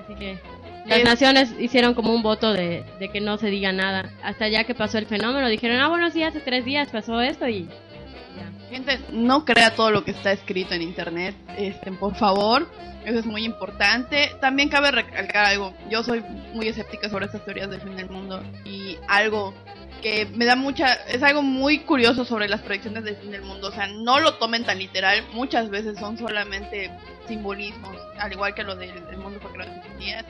Así 0.04 0.16
que 0.16 0.40
las 0.88 1.00
Es- 1.00 1.06
naciones 1.06 1.54
hicieron 1.60 1.94
como 1.94 2.14
un 2.14 2.24
voto 2.24 2.54
de, 2.54 2.84
de 3.00 3.10
que 3.10 3.22
no 3.22 3.38
se 3.38 3.48
diga 3.52 3.72
nada. 3.72 4.10
Hasta 4.24 4.48
ya 4.48 4.64
que 4.64 4.74
pasó 4.74 4.98
el 4.98 5.06
fenómeno, 5.06 5.48
dijeron, 5.50 5.80
ah, 5.80 5.88
bueno, 5.90 6.10
sí, 6.10 6.24
hace 6.24 6.40
tres 6.40 6.66
días 6.66 6.90
pasó 6.92 7.22
esto 7.22 7.48
y 7.48 7.66
ya. 7.66 8.70
Gente, 8.72 9.00
no 9.12 9.46
crea 9.46 9.76
todo 9.76 9.92
lo 9.92 10.04
que 10.04 10.12
está 10.12 10.32
escrito 10.32 10.74
en 10.74 10.82
internet, 10.82 11.36
este, 11.58 11.92
por 11.92 12.16
favor, 12.16 12.68
eso 13.06 13.20
es 13.20 13.26
muy 13.26 13.44
importante. 13.46 14.32
También 14.42 14.70
cabe 14.70 14.90
recalcar 14.92 15.46
algo, 15.46 15.74
yo 15.92 16.02
soy 16.04 16.24
muy 16.54 16.68
escéptica 16.70 17.08
sobre 17.10 17.26
estas 17.28 17.46
teorías 17.46 17.70
del 17.70 17.82
fin 17.82 17.96
del 17.96 18.10
mundo 18.10 18.42
y 18.66 18.98
algo 19.08 19.54
que 20.02 20.26
me 20.26 20.46
da 20.46 20.56
mucha, 20.56 20.94
es 21.08 21.22
algo 21.24 21.42
muy 21.42 21.80
curioso 21.80 22.26
sobre 22.26 22.48
las 22.48 22.62
predicciones 22.62 23.04
del 23.04 23.16
fin 23.18 23.32
del 23.32 23.42
mundo, 23.42 23.68
o 23.68 23.72
sea, 23.72 23.88
no 23.88 24.20
lo 24.20 24.36
tomen 24.36 24.66
tan 24.66 24.80
literal, 24.80 25.24
muchas 25.34 25.70
veces 25.70 25.98
son 26.00 26.18
solamente 26.18 26.92
simbolismos, 27.28 27.96
al 28.20 28.32
igual 28.32 28.54
que 28.54 28.64
lo 28.64 28.76
del 28.76 28.92
el 28.92 29.18
mundo 29.18 29.40
en 29.44 29.82
siete 29.82 29.98
días, 29.98 30.26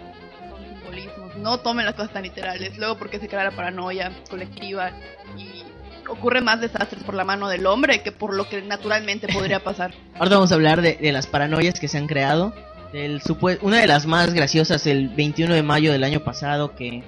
son 0.50 0.66
simbolismos, 0.66 1.36
no 1.38 1.60
tomen 1.60 1.86
las 1.86 1.96
cosas 1.96 2.14
tan 2.14 2.24
literales, 2.24 2.78
luego 2.78 2.98
porque 2.98 3.20
se 3.20 3.28
crea 3.28 3.44
la 3.44 3.52
paranoia 3.52 4.12
colectiva 4.30 4.92
y 5.38 5.64
ocurre 6.10 6.42
más 6.42 6.62
desastres 6.62 7.04
por 7.04 7.16
la 7.16 7.24
mano 7.24 7.50
del 7.50 7.66
hombre 7.66 8.02
que 8.02 8.12
por 8.12 8.34
lo 8.34 8.48
que 8.48 8.62
naturalmente 8.62 9.28
podría 9.28 9.64
pasar. 9.64 9.94
Ahora 10.20 10.36
vamos 10.36 10.52
a 10.52 10.56
hablar 10.56 10.82
de, 10.82 10.98
las 11.12 11.28
paranoias 11.28 11.80
que 11.80 11.88
se 11.88 11.98
han 11.98 12.08
creado. 12.08 12.54
Del 12.94 13.22
una 13.62 13.82
de 13.82 13.88
las 13.88 14.06
más 14.06 14.34
graciosas, 14.34 14.88
el 14.88 15.10
21 15.10 15.54
de 15.54 15.62
mayo 15.62 15.92
del 15.92 16.06
año 16.06 16.22
pasado, 16.22 16.74
que 16.74 17.04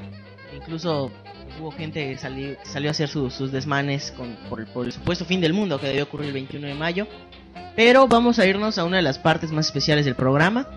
incluso 0.54 1.10
hubo 1.60 1.72
gente 1.72 2.08
que 2.10 2.18
salió, 2.18 2.56
salió 2.64 2.90
a 2.90 2.92
hacer 2.92 3.10
su- 3.10 3.30
sus 3.30 3.52
desmanes 3.52 4.12
con, 4.12 4.36
por, 4.50 4.60
el- 4.62 4.68
por 4.68 4.86
el 4.86 4.92
supuesto 4.92 5.26
fin 5.26 5.42
del 5.42 5.54
mundo 5.54 5.80
que 5.80 5.88
debió 5.88 6.04
ocurrir 6.04 6.28
el 6.28 6.34
21 6.34 6.68
de 6.68 6.74
mayo. 6.74 7.08
Pero 7.76 8.08
vamos 8.08 8.40
a 8.40 8.46
irnos 8.46 8.78
a 8.78 8.86
una 8.86 8.98
de 8.98 9.04
las 9.04 9.20
partes 9.20 9.52
más 9.52 9.68
especiales 9.68 10.06
del 10.06 10.16
programa, 10.16 10.68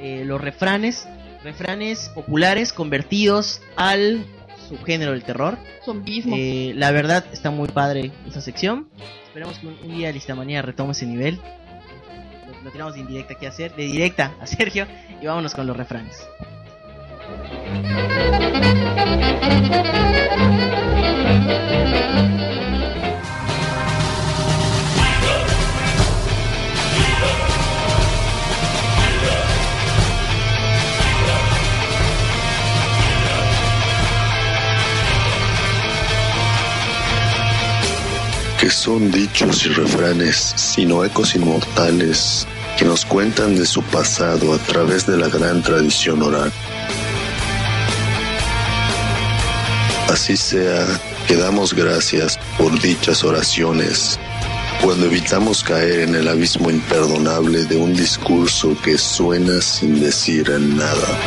eh, 0.00 0.24
los 0.24 0.40
refranes, 0.40 1.08
refranes 1.42 2.10
populares 2.14 2.72
convertidos 2.72 3.60
al 3.76 4.24
subgénero 4.68 5.12
del 5.12 5.24
terror. 5.24 5.58
Zombismo. 5.84 6.34
Eh, 6.38 6.72
la 6.76 6.90
verdad 6.90 7.24
está 7.32 7.50
muy 7.50 7.68
padre 7.68 8.12
esa 8.26 8.40
sección. 8.40 8.88
Esperemos 9.26 9.58
que 9.58 9.66
un, 9.66 9.76
un 9.82 9.96
día 9.96 10.10
Listamanía 10.12 10.62
retome 10.62 10.92
ese 10.92 11.06
nivel. 11.06 11.38
Lo, 12.46 12.62
lo 12.62 12.70
tiramos 12.70 12.94
de 12.94 13.00
indirecta 13.00 13.34
aquí 13.34 13.46
a 13.46 13.50
hacer, 13.50 13.74
de 13.74 13.84
directa 13.84 14.32
a 14.40 14.46
Sergio 14.46 14.86
y 15.20 15.26
vámonos 15.26 15.54
con 15.54 15.66
los 15.66 15.76
refranes. 15.76 16.24
Que 38.58 38.70
son 38.70 39.10
dichos 39.10 39.66
y 39.66 39.68
refranes, 39.68 40.54
sino 40.56 41.04
ecos 41.04 41.34
inmortales 41.34 42.46
que 42.76 42.84
nos 42.84 43.04
cuentan 43.04 43.54
de 43.56 43.66
su 43.66 43.82
pasado 43.82 44.52
a 44.52 44.58
través 44.58 45.06
de 45.06 45.16
la 45.16 45.28
gran 45.28 45.62
tradición 45.62 46.22
oral. 46.22 46.52
Así 50.14 50.36
sea, 50.36 50.86
que 51.26 51.34
damos 51.34 51.74
gracias 51.74 52.38
por 52.56 52.80
dichas 52.80 53.24
oraciones 53.24 54.16
cuando 54.80 55.06
evitamos 55.06 55.64
caer 55.64 56.02
en 56.02 56.14
el 56.14 56.28
abismo 56.28 56.70
imperdonable 56.70 57.64
de 57.64 57.76
un 57.76 57.96
discurso 57.96 58.76
que 58.80 58.96
suena 58.96 59.60
sin 59.60 60.00
decir 60.00 60.48
nada. 60.50 61.18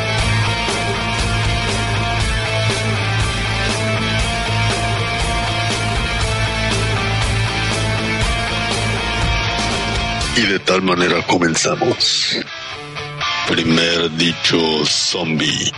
Y 10.38 10.42
de 10.44 10.60
tal 10.60 10.82
manera 10.82 11.22
comenzamos. 11.28 12.38
Primer 13.50 14.16
dicho 14.16 14.58
zombie. 14.86 15.74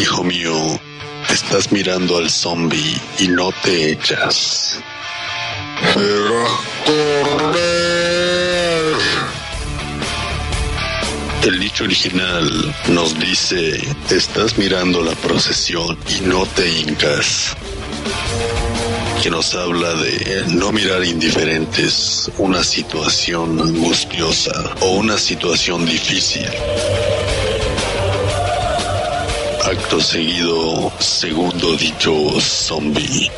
Hijo 0.00 0.24
mío, 0.24 0.80
estás 1.44 1.72
mirando 1.72 2.16
al 2.18 2.30
zombie 2.30 3.00
y 3.18 3.28
no 3.28 3.50
te 3.62 3.92
echas. 3.92 4.78
Correr. 5.94 7.62
El 11.44 11.58
dicho 11.58 11.84
original 11.84 12.74
nos 12.88 13.18
dice, 13.18 13.80
estás 14.10 14.56
mirando 14.56 15.02
la 15.02 15.14
procesión 15.16 15.98
y 16.08 16.20
no 16.26 16.46
te 16.46 16.68
hincas 16.68 17.56
que 19.22 19.30
nos 19.30 19.54
habla 19.54 19.94
de 19.94 20.44
no 20.48 20.72
mirar 20.72 21.04
indiferentes 21.04 22.28
una 22.38 22.64
situación 22.64 23.60
angustiosa 23.60 24.74
o 24.80 24.94
una 24.94 25.16
situación 25.16 25.86
difícil. 25.86 26.48
Acto 29.64 30.00
seguido, 30.00 30.92
segundo 30.98 31.76
dicho 31.76 32.12
zombie. 32.40 33.30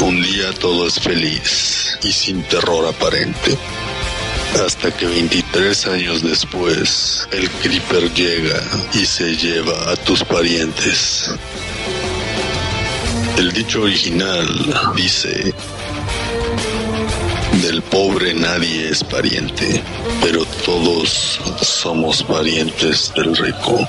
Un 0.00 0.22
día 0.22 0.50
todo 0.54 0.86
es 0.86 0.98
feliz 0.98 1.98
y 2.02 2.10
sin 2.10 2.42
terror 2.44 2.86
aparente. 2.86 3.56
Hasta 4.64 4.90
que 4.96 5.06
23 5.06 5.86
años 5.88 6.22
después, 6.22 7.28
el 7.32 7.50
creeper 7.50 8.12
llega 8.14 8.62
y 8.94 9.04
se 9.04 9.36
lleva 9.36 9.92
a 9.92 9.96
tus 9.96 10.24
parientes. 10.24 11.30
El 13.36 13.52
dicho 13.52 13.82
original 13.82 14.48
dice, 14.96 15.52
del 17.60 17.82
pobre 17.82 18.34
nadie 18.34 18.88
es 18.88 19.04
pariente, 19.04 19.82
pero 20.22 20.44
todos 20.64 21.38
somos 21.60 22.22
parientes 22.22 23.12
del 23.14 23.36
rico, 23.36 23.86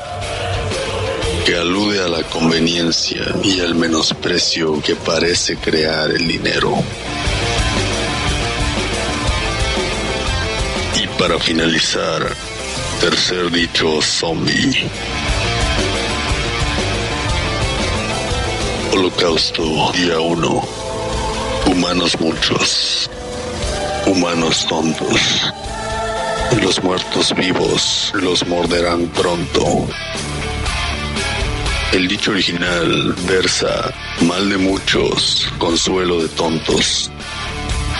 que 1.45 1.55
alude 1.55 2.03
a 2.03 2.07
la 2.07 2.23
conveniencia 2.23 3.33
y 3.43 3.61
al 3.61 3.75
menosprecio 3.75 4.81
que 4.81 4.95
parece 4.95 5.57
crear 5.57 6.11
el 6.11 6.27
dinero. 6.27 6.73
Y 11.01 11.07
para 11.19 11.39
finalizar, 11.39 12.35
tercer 12.99 13.49
dicho 13.49 14.01
zombie. 14.01 14.89
Holocausto, 18.91 19.91
día 19.93 20.19
1. 20.19 20.61
Humanos 21.65 22.19
muchos 22.19 23.09
humanos 24.05 24.65
tontos. 24.67 25.51
Los 26.61 26.83
muertos 26.83 27.33
vivos 27.35 28.11
los 28.15 28.45
morderán 28.47 29.07
pronto. 29.07 29.87
El 31.91 32.07
dicho 32.07 32.31
original 32.31 33.13
versa 33.27 33.93
mal 34.21 34.49
de 34.49 34.57
muchos, 34.57 35.51
consuelo 35.57 36.21
de 36.21 36.29
tontos. 36.29 37.11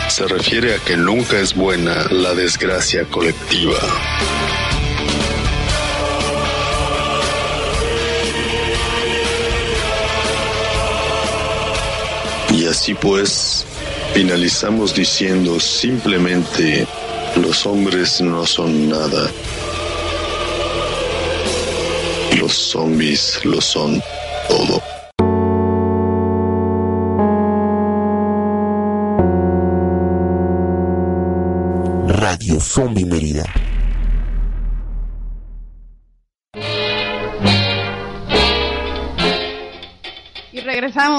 Se 0.09 0.27
refiere 0.27 0.75
a 0.75 0.79
que 0.79 0.97
nunca 0.97 1.39
es 1.39 1.53
buena 1.53 2.07
la 2.09 2.33
desgracia 2.33 3.05
colectiva. 3.05 3.79
Y 12.51 12.65
así 12.65 12.93
pues, 12.93 13.65
finalizamos 14.13 14.93
diciendo 14.93 15.59
simplemente, 15.59 16.85
los 17.35 17.65
hombres 17.65 18.21
no 18.21 18.45
son 18.45 18.89
nada. 18.89 19.29
Los 22.39 22.53
zombies 22.53 23.43
lo 23.43 23.59
son 23.59 24.01
todo. 24.47 24.81
Radio 32.07 32.59
Zombie 32.59 33.05
Mérida. 33.05 33.72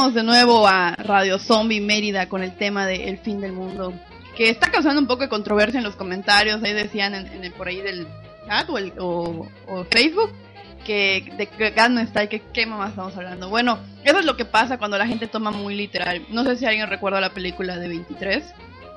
Regresamos 0.04 0.14
de 0.14 0.22
nuevo 0.22 0.66
a 0.66 0.96
Radio 0.96 1.38
Zombie 1.38 1.80
Mérida 1.80 2.28
con 2.28 2.42
el 2.42 2.54
tema 2.56 2.86
de 2.86 3.08
El 3.08 3.18
fin 3.18 3.40
del 3.40 3.52
mundo. 3.52 3.94
Que 4.36 4.50
está 4.50 4.70
causando 4.70 5.00
un 5.00 5.06
poco 5.06 5.22
de 5.22 5.28
controversia 5.28 5.78
en 5.78 5.84
los 5.84 5.96
comentarios. 5.96 6.62
Ahí 6.62 6.74
decían 6.74 7.14
en, 7.14 7.26
en 7.28 7.44
el, 7.44 7.52
por 7.52 7.68
ahí 7.68 7.80
del 7.80 8.06
chat 8.46 8.68
o, 8.68 8.76
el, 8.76 8.92
o, 8.98 9.46
o 9.66 9.84
Facebook 9.84 10.30
que 10.84 11.32
de 11.38 11.46
que 11.46 11.72
no 11.88 12.00
está 12.00 12.24
y 12.24 12.28
que 12.28 12.42
qué 12.52 12.66
mamá 12.66 12.88
estamos 12.88 13.16
hablando. 13.16 13.48
Bueno, 13.48 13.78
eso 14.04 14.18
es 14.18 14.26
lo 14.26 14.36
que 14.36 14.44
pasa 14.44 14.76
cuando 14.76 14.98
la 14.98 15.06
gente 15.06 15.26
toma 15.26 15.50
muy 15.50 15.74
literal. 15.74 16.22
No 16.28 16.44
sé 16.44 16.56
si 16.56 16.66
alguien 16.66 16.90
recuerda 16.90 17.20
la 17.20 17.30
película 17.30 17.78
de 17.78 17.88
23, 17.88 18.44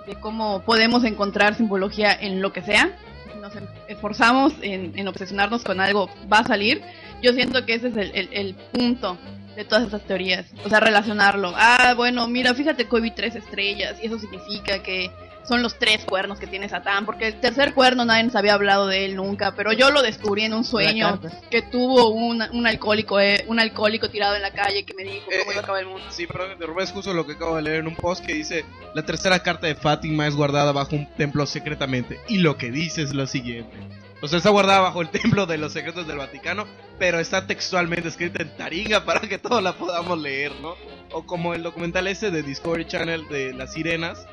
de 0.07 0.15
cómo 0.15 0.63
podemos 0.63 1.05
encontrar 1.05 1.55
simbología 1.55 2.11
en 2.11 2.41
lo 2.41 2.51
que 2.51 2.63
sea. 2.63 2.97
Nos 3.39 3.53
esforzamos 3.87 4.53
en, 4.61 4.91
en 4.97 5.07
obsesionarnos 5.07 5.63
con 5.63 5.79
algo, 5.79 6.09
va 6.31 6.39
a 6.39 6.43
salir. 6.43 6.81
Yo 7.21 7.31
siento 7.31 7.65
que 7.65 7.75
ese 7.75 7.87
es 7.87 7.95
el, 7.95 8.11
el, 8.13 8.29
el 8.33 8.55
punto 8.73 9.17
de 9.57 9.65
todas 9.65 9.85
estas 9.85 10.03
teorías. 10.03 10.45
O 10.63 10.69
sea, 10.69 10.79
relacionarlo. 10.79 11.51
Ah, 11.55 11.95
bueno, 11.97 12.27
mira, 12.27 12.53
fíjate 12.53 12.85
que 12.85 12.95
hoy 12.95 13.01
vi 13.01 13.11
tres 13.11 13.35
estrellas 13.35 13.97
y 14.01 14.05
eso 14.05 14.19
significa 14.19 14.83
que 14.83 15.11
son 15.47 15.63
los 15.63 15.79
tres 15.79 16.03
cuernos 16.03 16.39
que 16.39 16.45
tiene 16.45 16.69
Satán, 16.69 17.05
porque 17.05 17.27
el 17.27 17.39
tercer 17.39 17.73
cuerno 17.73 18.05
nadie 18.05 18.23
nos 18.25 18.35
había 18.35 18.53
hablado 18.53 18.87
de 18.87 19.05
él 19.05 19.15
nunca, 19.15 19.55
pero 19.55 19.71
yo 19.71 19.89
lo 19.91 20.01
descubrí 20.01 20.43
en 20.43 20.53
un 20.53 20.65
sueño 20.65 21.19
que 21.49 21.61
tuvo 21.61 22.09
un, 22.09 22.43
un 22.51 22.67
alcohólico 22.67 23.19
eh, 23.19 23.45
un 23.47 23.59
alcohólico 23.59 24.09
tirado 24.09 24.35
en 24.35 24.41
la 24.41 24.51
calle 24.51 24.83
que 24.83 24.93
me 24.93 25.03
dijo 25.03 25.25
cómo 25.25 25.51
iba 25.51 25.61
a 25.61 25.63
acabar 25.63 25.81
el 25.81 25.87
mundo. 25.87 26.05
Sí, 26.09 26.27
perdón, 26.27 26.57
te 26.59 26.65
robé 26.65 26.85
justo 26.85 27.13
lo 27.13 27.25
que 27.25 27.33
acabo 27.33 27.55
de 27.55 27.61
leer 27.61 27.79
en 27.79 27.87
un 27.87 27.95
post 27.95 28.25
que 28.25 28.33
dice 28.33 28.65
la 28.93 29.03
tercera 29.03 29.39
carta 29.41 29.67
de 29.67 29.75
Fátima 29.75 30.27
es 30.27 30.35
guardada 30.35 30.73
bajo 30.73 30.95
un 30.95 31.07
templo 31.15 31.45
secretamente 31.45 32.19
y 32.27 32.39
lo 32.39 32.57
que 32.57 32.69
dice 32.69 33.01
es 33.01 33.13
lo 33.13 33.25
siguiente. 33.25 33.77
O 34.19 34.27
sea, 34.27 34.37
está 34.37 34.49
guardada 34.49 34.79
bajo 34.79 35.01
el 35.01 35.09
templo 35.09 35.45
de 35.45 35.59
los 35.59 35.73
secretos 35.73 36.07
del 36.07 36.17
Vaticano, 36.17 36.65
pero 36.97 37.19
está 37.19 37.45
textualmente 37.45 38.07
escrita 38.07 38.41
en 38.41 38.55
taringa 38.57 39.05
para 39.05 39.21
que 39.21 39.37
todos 39.37 39.61
la 39.61 39.73
podamos 39.73 40.17
leer, 40.19 40.53
¿no? 40.59 40.75
O 41.11 41.23
como 41.25 41.53
el 41.53 41.61
documental 41.61 42.07
ese 42.07 42.31
de 42.31 42.41
Discovery 42.41 42.85
Channel 42.85 43.27
de 43.27 43.53
las 43.53 43.73
sirenas, 43.73 44.25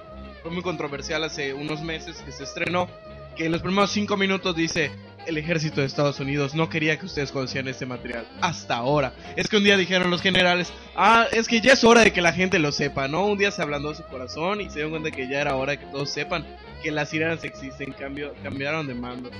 fue 0.42 0.50
muy 0.50 0.62
controversial 0.62 1.22
hace 1.24 1.52
unos 1.52 1.82
meses 1.82 2.22
que 2.22 2.32
se 2.32 2.44
estrenó, 2.44 2.88
que 3.36 3.46
en 3.46 3.52
los 3.52 3.60
primeros 3.60 3.90
cinco 3.90 4.16
minutos 4.16 4.56
dice, 4.56 4.90
el 5.26 5.38
ejército 5.38 5.80
de 5.80 5.86
Estados 5.86 6.20
Unidos 6.20 6.54
no 6.54 6.68
quería 6.68 6.98
que 6.98 7.06
ustedes 7.06 7.32
conocieran 7.32 7.68
este 7.68 7.86
material, 7.86 8.26
hasta 8.40 8.76
ahora. 8.76 9.12
Es 9.36 9.48
que 9.48 9.56
un 9.56 9.64
día 9.64 9.76
dijeron 9.76 10.10
los 10.10 10.22
generales, 10.22 10.72
ah, 10.96 11.26
es 11.32 11.48
que 11.48 11.60
ya 11.60 11.72
es 11.72 11.84
hora 11.84 12.02
de 12.02 12.12
que 12.12 12.20
la 12.20 12.32
gente 12.32 12.58
lo 12.58 12.72
sepa, 12.72 13.08
¿no? 13.08 13.26
Un 13.26 13.38
día 13.38 13.50
se 13.50 13.62
ablandó 13.62 13.94
su 13.94 14.04
corazón 14.04 14.60
y 14.60 14.68
se 14.68 14.74
dieron 14.76 14.90
cuenta 14.90 15.10
que 15.10 15.28
ya 15.28 15.40
era 15.40 15.56
hora 15.56 15.72
de 15.72 15.78
que 15.78 15.86
todos 15.86 16.10
sepan 16.10 16.46
que 16.82 16.90
las 16.90 17.08
sirenas 17.08 17.42
existen, 17.44 17.92
cambio, 17.92 18.34
cambiaron 18.42 18.86
de 18.86 18.94
mando. 18.94 19.30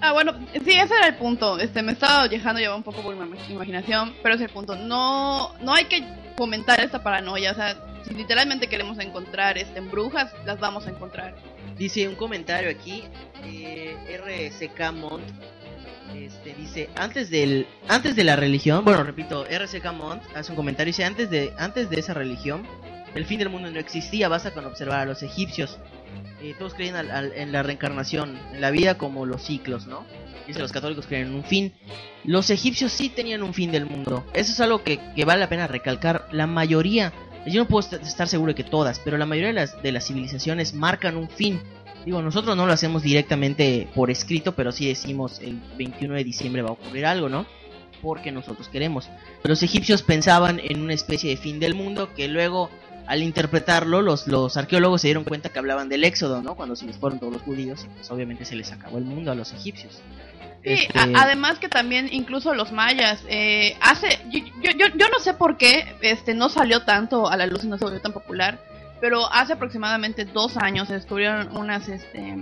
Ah, 0.00 0.12
bueno, 0.12 0.32
sí, 0.52 0.72
ese 0.72 0.94
era 0.94 1.08
el 1.08 1.16
punto. 1.16 1.58
Este, 1.58 1.82
me 1.82 1.92
estaba 1.92 2.28
dejando 2.28 2.60
llevar 2.60 2.76
un 2.76 2.84
poco 2.84 3.02
por 3.02 3.16
mi 3.16 3.36
imaginación, 3.50 4.14
pero 4.22 4.36
es 4.36 4.40
el 4.40 4.48
punto. 4.48 4.76
No, 4.76 5.54
no 5.60 5.74
hay 5.74 5.86
que 5.86 6.04
fomentar 6.36 6.80
esta 6.80 7.02
paranoia. 7.02 7.50
O 7.50 7.54
sea, 7.54 7.76
si 8.08 8.14
literalmente 8.14 8.68
queremos 8.68 8.98
encontrar 8.98 9.58
este, 9.58 9.80
brujas, 9.80 10.32
las 10.46 10.58
vamos 10.58 10.86
a 10.86 10.90
encontrar. 10.90 11.36
Dice 11.76 12.08
un 12.08 12.14
comentario 12.14 12.70
aquí, 12.70 13.04
eh, 13.44 13.96
Mont, 14.94 15.22
este, 16.14 16.54
dice, 16.54 16.88
antes 16.96 17.30
del, 17.30 17.66
antes 17.86 18.16
de 18.16 18.24
la 18.24 18.36
religión, 18.36 18.84
bueno, 18.84 19.04
repito, 19.04 19.44
RCK 19.46 19.92
Mont 19.92 20.22
hace 20.34 20.50
un 20.50 20.56
comentario, 20.56 20.90
dice, 20.90 21.04
antes 21.04 21.30
de, 21.30 21.52
antes 21.58 21.90
de 21.90 22.00
esa 22.00 22.14
religión, 22.14 22.66
el 23.14 23.26
fin 23.26 23.38
del 23.38 23.50
mundo 23.50 23.70
no 23.70 23.78
existía, 23.78 24.28
basta 24.28 24.52
con 24.52 24.64
observar 24.64 25.00
a 25.00 25.04
los 25.04 25.22
egipcios. 25.22 25.78
Eh, 26.40 26.54
todos 26.58 26.74
creen 26.74 26.94
en 26.96 27.52
la 27.52 27.62
reencarnación, 27.62 28.38
en 28.52 28.60
la 28.60 28.70
vida 28.70 28.96
como 28.96 29.26
los 29.26 29.42
ciclos, 29.42 29.86
¿no? 29.86 30.04
Dice, 30.46 30.60
los 30.60 30.72
católicos 30.72 31.06
creen 31.06 31.26
en 31.28 31.34
un 31.34 31.44
fin. 31.44 31.74
Los 32.24 32.48
egipcios 32.50 32.92
sí 32.92 33.10
tenían 33.10 33.42
un 33.42 33.52
fin 33.52 33.70
del 33.70 33.86
mundo. 33.86 34.24
Eso 34.32 34.52
es 34.52 34.60
algo 34.60 34.82
que, 34.82 34.98
que 35.14 35.24
vale 35.24 35.40
la 35.40 35.48
pena 35.48 35.66
recalcar. 35.66 36.26
La 36.32 36.46
mayoría, 36.46 37.12
yo 37.46 37.62
no 37.62 37.68
puedo 37.68 37.96
estar 37.96 38.28
seguro 38.28 38.52
de 38.52 38.56
que 38.56 38.68
todas, 38.68 39.00
pero 39.00 39.18
la 39.18 39.26
mayoría 39.26 39.48
de 39.48 39.54
las, 39.54 39.82
de 39.82 39.92
las 39.92 40.06
civilizaciones 40.06 40.74
marcan 40.74 41.16
un 41.16 41.28
fin. 41.28 41.60
Digo, 42.04 42.22
nosotros 42.22 42.56
no 42.56 42.66
lo 42.66 42.72
hacemos 42.72 43.02
directamente 43.02 43.88
por 43.94 44.10
escrito, 44.10 44.52
pero 44.52 44.72
sí 44.72 44.86
decimos 44.86 45.40
el 45.40 45.60
21 45.76 46.14
de 46.14 46.24
diciembre 46.24 46.62
va 46.62 46.70
a 46.70 46.72
ocurrir 46.72 47.06
algo, 47.06 47.28
¿no? 47.28 47.46
Porque 48.00 48.30
nosotros 48.32 48.68
queremos. 48.68 49.08
Los 49.42 49.62
egipcios 49.62 50.02
pensaban 50.02 50.60
en 50.62 50.80
una 50.80 50.94
especie 50.94 51.30
de 51.30 51.36
fin 51.36 51.58
del 51.58 51.74
mundo 51.74 52.14
que 52.14 52.28
luego 52.28 52.70
al 53.08 53.22
interpretarlo, 53.22 54.02
los, 54.02 54.28
los 54.28 54.58
arqueólogos 54.58 55.00
se 55.00 55.06
dieron 55.06 55.24
cuenta 55.24 55.48
que 55.48 55.58
hablaban 55.58 55.88
del 55.88 56.04
éxodo, 56.04 56.42
¿no? 56.42 56.54
Cuando 56.56 56.76
se 56.76 56.84
les 56.84 56.98
fueron 56.98 57.18
todos 57.18 57.32
los 57.32 57.40
judíos, 57.40 57.86
y 57.86 57.88
pues 57.88 58.10
obviamente 58.10 58.44
se 58.44 58.54
les 58.54 58.70
acabó 58.70 58.98
el 58.98 59.04
mundo 59.04 59.32
a 59.32 59.34
los 59.34 59.50
egipcios. 59.54 59.94
Sí, 60.62 60.72
este... 60.72 60.98
a, 60.98 61.08
además 61.22 61.58
que 61.58 61.70
también 61.70 62.10
incluso 62.12 62.52
los 62.52 62.70
mayas, 62.70 63.24
eh, 63.30 63.78
hace, 63.80 64.20
yo, 64.30 64.72
yo, 64.72 64.88
yo 64.94 65.08
no 65.08 65.20
sé 65.20 65.32
por 65.32 65.56
qué 65.56 65.86
este 66.02 66.34
no 66.34 66.50
salió 66.50 66.84
tanto 66.84 67.30
a 67.30 67.38
la 67.38 67.46
luz 67.46 67.64
y 67.64 67.68
no 67.68 67.78
se 67.78 67.84
volvió 67.84 68.02
tan 68.02 68.12
popular, 68.12 68.58
pero 69.00 69.32
hace 69.32 69.54
aproximadamente 69.54 70.26
dos 70.26 70.58
años 70.58 70.88
se 70.88 70.94
descubrieron 70.94 71.56
unas 71.56 71.88
este, 71.88 72.36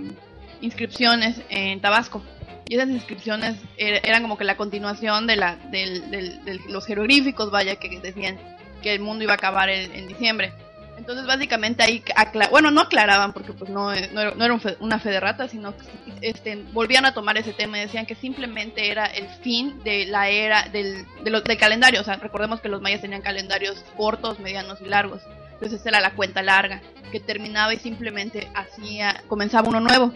inscripciones 0.59 1.39
en 1.49 1.79
Tabasco. 1.79 2.21
Y 2.67 2.75
esas 2.75 2.89
inscripciones 2.89 3.55
er, 3.77 4.01
eran 4.05 4.21
como 4.21 4.37
que 4.37 4.43
la 4.43 4.57
continuación 4.57 5.27
de, 5.27 5.37
la, 5.37 5.55
del, 5.71 6.11
del, 6.11 6.43
de 6.43 6.59
los 6.67 6.85
jeroglíficos, 6.85 7.51
vaya, 7.51 7.77
que 7.77 8.01
decían 8.01 8.37
que 8.87 8.93
el 8.93 9.01
mundo 9.01 9.23
iba 9.23 9.33
a 9.33 9.35
acabar 9.35 9.69
en, 9.69 9.93
en 9.93 10.07
diciembre. 10.07 10.53
Entonces 10.97 11.27
básicamente 11.27 11.83
ahí, 11.83 12.03
bueno, 12.49 12.71
no 12.71 12.81
aclaraban 12.81 13.31
porque 13.31 13.53
pues 13.53 13.69
no, 13.69 13.93
no 13.93 14.21
era, 14.21 14.31
no 14.31 14.45
era 14.45 14.53
un 14.53 14.59
fe, 14.59 14.77
una 14.79 14.99
fe 14.99 15.09
de 15.09 15.19
rata, 15.19 15.47
sino 15.47 15.75
que 15.77 15.85
este, 16.21 16.63
volvían 16.73 17.05
a 17.05 17.13
tomar 17.13 17.37
ese 17.37 17.53
tema 17.53 17.77
y 17.77 17.81
decían 17.81 18.05
que 18.05 18.15
simplemente 18.15 18.89
era 18.89 19.05
el 19.05 19.27
fin 19.43 19.83
de 19.83 20.05
la 20.05 20.29
era 20.29 20.69
del, 20.69 21.05
de 21.23 21.29
lo, 21.29 21.41
del 21.41 21.57
calendario. 21.57 22.01
O 22.01 22.03
sea, 22.03 22.15
recordemos 22.15 22.61
que 22.61 22.69
los 22.69 22.81
mayas 22.81 23.01
tenían 23.01 23.21
calendarios 23.21 23.85
cortos, 23.95 24.39
medianos 24.39 24.79
y 24.81 24.85
largos. 24.85 25.21
Entonces 25.53 25.79
esa 25.79 25.89
era 25.89 26.01
la 26.01 26.15
cuenta 26.15 26.41
larga, 26.41 26.81
que 27.11 27.19
terminaba 27.19 27.73
y 27.73 27.77
simplemente 27.77 28.47
hacía, 28.55 29.23
comenzaba 29.27 29.69
uno 29.69 29.81
nuevo. 29.81 30.13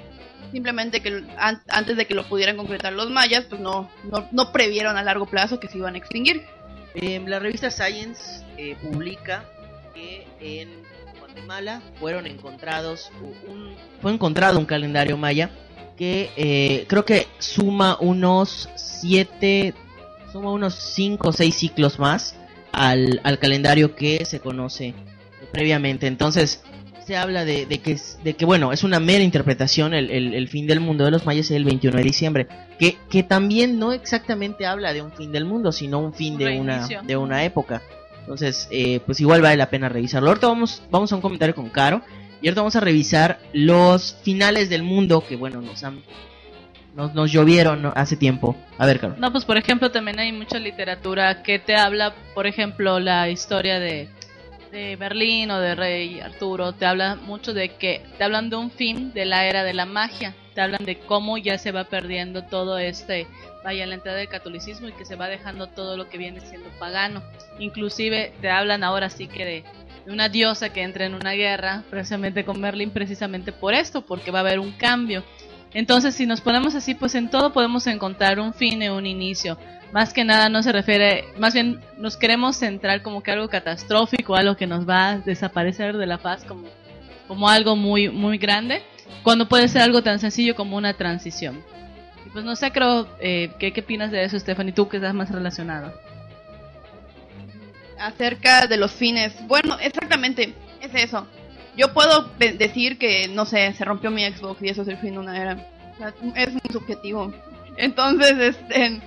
Simplemente 0.52 1.02
que 1.02 1.24
an, 1.38 1.62
antes 1.70 1.96
de 1.96 2.06
que 2.06 2.16
lo 2.16 2.28
pudieran 2.28 2.58
concretar 2.58 2.92
los 2.94 3.10
mayas, 3.12 3.46
pues 3.46 3.62
no, 3.62 3.90
no, 4.04 4.28
no 4.32 4.52
previeron 4.52 4.98
a 4.98 5.04
largo 5.04 5.28
plazo 5.28 5.60
que 5.60 5.68
se 5.68 5.78
iban 5.78 5.94
a 5.94 6.00
extinguir. 6.00 6.44
Eh, 6.96 7.22
la 7.26 7.40
revista 7.40 7.72
Science 7.72 8.44
eh, 8.58 8.76
publica 8.82 9.46
que 9.94 10.28
en 10.40 10.70
Guatemala 11.20 11.82
fueron 12.00 12.28
encontrados 12.28 13.12
un, 13.48 13.76
fue 14.02 14.12
encontrado 14.12 14.60
un 14.60 14.66
calendario 14.66 15.16
maya 15.18 15.50
que 15.98 16.32
eh, 16.36 16.86
creo 16.88 17.06
que 17.06 17.28
suma 17.40 17.98
unos 18.00 18.70
siete 18.76 19.74
suma 20.32 20.52
unos 20.52 20.76
cinco 20.76 21.30
o 21.30 21.32
seis 21.32 21.56
ciclos 21.56 22.00
más 22.00 22.36
al, 22.72 23.22
al 23.24 23.40
calendario 23.40 23.96
que 23.96 24.26
se 24.26 24.40
conoce 24.40 24.94
previamente. 25.52 26.08
Entonces 26.08 26.64
se 27.06 27.18
habla 27.18 27.46
de, 27.46 27.66
de, 27.66 27.80
que 27.80 27.98
de 28.24 28.34
que 28.34 28.46
bueno 28.46 28.72
es 28.72 28.84
una 28.84 29.00
mera 29.00 29.24
interpretación 29.24 29.94
el, 29.94 30.12
el, 30.12 30.34
el, 30.34 30.48
fin 30.48 30.68
del 30.68 30.80
mundo 30.80 31.06
de 31.06 31.12
los 31.12 31.26
mayas 31.26 31.46
es 31.48 31.52
el 31.52 31.66
21 31.66 31.98
de 31.98 32.04
diciembre 32.04 32.48
que, 32.78 32.98
que 33.10 33.24
también 33.24 33.80
no 33.80 33.92
exactamente 33.92 34.66
habla 34.66 34.94
de 34.94 35.02
un 35.02 35.12
fin 35.12 35.32
del 35.32 35.46
mundo 35.46 35.72
sino 35.72 36.00
un 36.00 36.14
fin 36.14 36.38
de 36.38 36.60
una 36.60 36.88
de 36.88 37.18
una 37.18 37.44
época 37.44 37.82
entonces, 38.22 38.68
eh, 38.72 39.02
pues 39.06 39.20
igual 39.20 39.42
vale 39.42 39.58
la 39.58 39.70
pena 39.70 39.90
revisarlo. 39.90 40.30
Ahorita 40.30 40.48
vamos, 40.48 40.82
vamos 40.90 41.12
a 41.12 41.16
un 41.16 41.22
comentario 41.22 41.56
con 41.56 41.70
Caro. 41.70 42.02
Y 42.42 42.48
ahorita 42.48 42.62
vamos 42.62 42.76
a 42.76 42.80
revisar 42.80 43.40
los 43.54 44.18
finales 44.24 44.70
del 44.70 44.84
mundo 44.84 45.24
que, 45.28 45.36
bueno, 45.36 45.62
nos 45.62 45.84
han. 45.84 46.02
Nos, 46.96 47.14
nos 47.14 47.32
llovieron 47.32 47.92
hace 47.96 48.18
tiempo. 48.18 48.56
A 48.78 48.86
ver, 48.86 49.00
Caro. 49.00 49.16
No, 49.18 49.32
pues 49.32 49.46
por 49.46 49.58
ejemplo, 49.58 49.92
también 49.92 50.20
hay 50.20 50.32
mucha 50.32 50.60
literatura 50.60 51.44
que 51.44 51.60
te 51.60 51.76
habla, 51.76 52.14
por 52.34 52.48
ejemplo, 52.48 53.00
la 53.00 53.30
historia 53.30 53.80
de, 53.80 54.10
de 54.72 54.96
Berlín 54.96 55.52
o 55.52 55.60
de 55.60 55.76
Rey 55.76 56.20
Arturo. 56.20 56.74
Te 56.74 56.86
habla 56.86 57.16
mucho 57.16 57.54
de 57.54 57.76
que. 57.76 58.02
Te 58.18 58.24
hablan 58.24 58.50
de 58.50 58.56
un 58.56 58.72
fin 58.72 59.14
de 59.14 59.26
la 59.26 59.46
era 59.46 59.64
de 59.64 59.74
la 59.74 59.86
magia. 59.86 60.34
Te 60.56 60.62
hablan 60.62 60.84
de 60.84 61.00
cómo 61.00 61.38
ya 61.38 61.58
se 61.58 61.72
va 61.72 61.86
perdiendo 61.86 62.44
todo 62.44 62.78
este 62.78 63.28
vaya 63.64 63.86
la 63.86 63.96
entrada 63.96 64.18
del 64.18 64.28
catolicismo 64.28 64.88
y 64.88 64.94
que 64.94 65.06
se 65.06 65.16
va 65.16 65.28
dejando 65.28 65.68
todo 65.68 65.98
lo 65.98 66.10
que 66.10 66.18
viene 66.18 66.42
siendo 66.42 66.70
pagano. 66.80 67.22
Inclusive 67.60 68.34
te 68.42 68.50
hablan 68.50 68.84
ahora 68.84 69.10
sí 69.10 69.28
que 69.28 69.46
de, 69.46 69.64
una 70.08 70.30
diosa 70.30 70.74
que 70.74 70.82
entra 70.82 71.06
en 71.06 71.14
una 71.14 71.34
guerra 71.34 71.84
precisamente 71.90 72.44
con 72.44 72.60
Merlin 72.60 72.90
precisamente 72.90 73.52
por 73.52 73.74
esto, 73.74 74.02
porque 74.02 74.32
va 74.32 74.40
a 74.40 74.42
haber 74.42 74.60
un 74.60 74.72
cambio. 74.72 75.24
Entonces 75.74 76.16
si 76.16 76.26
nos 76.26 76.42
ponemos 76.42 76.76
así, 76.76 76.96
pues 76.96 77.16
en 77.16 77.30
todo 77.30 77.54
podemos 77.54 77.86
encontrar 77.88 78.40
un 78.40 78.54
fin 78.54 78.82
y 78.82 78.90
un 78.90 79.06
inicio. 79.06 79.58
Más 79.92 80.14
que 80.14 80.24
nada 80.24 80.50
no 80.50 80.64
se 80.64 80.72
refiere, 80.72 81.26
más 81.38 81.54
bien 81.54 81.80
nos 81.98 82.18
queremos 82.18 82.58
centrar 82.58 83.02
como 83.02 83.22
que 83.22 83.32
algo 83.32 83.50
catastrófico, 83.50 84.36
algo 84.36 84.56
que 84.56 84.68
nos 84.68 84.88
va 84.88 85.10
a 85.10 85.18
desaparecer 85.20 85.98
de 85.98 86.06
la 86.06 86.18
faz 86.18 86.44
como, 86.46 86.68
como 87.28 87.50
algo 87.50 87.76
muy, 87.76 88.10
muy 88.10 88.38
grande, 88.38 88.82
cuando 89.24 89.48
puede 89.50 89.68
ser 89.68 89.82
algo 89.82 90.02
tan 90.02 90.20
sencillo 90.20 90.56
como 90.56 90.78
una 90.78 90.94
transición. 90.94 91.62
Y 92.26 92.30
pues 92.30 92.46
no 92.46 92.56
sé, 92.56 92.72
creo, 92.72 93.08
eh, 93.20 93.52
¿qué, 93.60 93.74
¿qué 93.74 93.82
opinas 93.82 94.12
de 94.12 94.24
eso, 94.24 94.40
Stephanie? 94.40 94.74
Tú 94.74 94.88
que 94.88 94.98
estás 94.98 95.14
más 95.14 95.30
relacionado. 95.30 95.94
acerca 98.00 98.68
de 98.68 98.78
los 98.78 98.92
fines. 98.94 99.34
Bueno, 99.48 99.78
exactamente, 99.80 100.54
es 100.82 100.96
eso. 100.96 101.28
Yo 101.76 101.94
puedo 101.94 102.32
decir 102.38 102.98
que, 102.98 103.28
no 103.30 103.46
sé, 103.46 103.74
se 103.74 103.86
rompió 103.86 104.12
mi 104.12 104.26
Xbox 104.26 104.62
y 104.62 104.70
eso 104.70 104.82
es 104.82 104.88
el 104.88 104.98
fin 104.98 105.14
de 105.14 105.20
una 105.20 105.38
era. 105.38 105.68
O 105.94 105.98
sea, 105.98 106.14
es 106.36 106.52
muy 106.52 106.62
subjetivo. 106.72 107.34
Entonces, 107.78 108.34
este, 108.38 109.02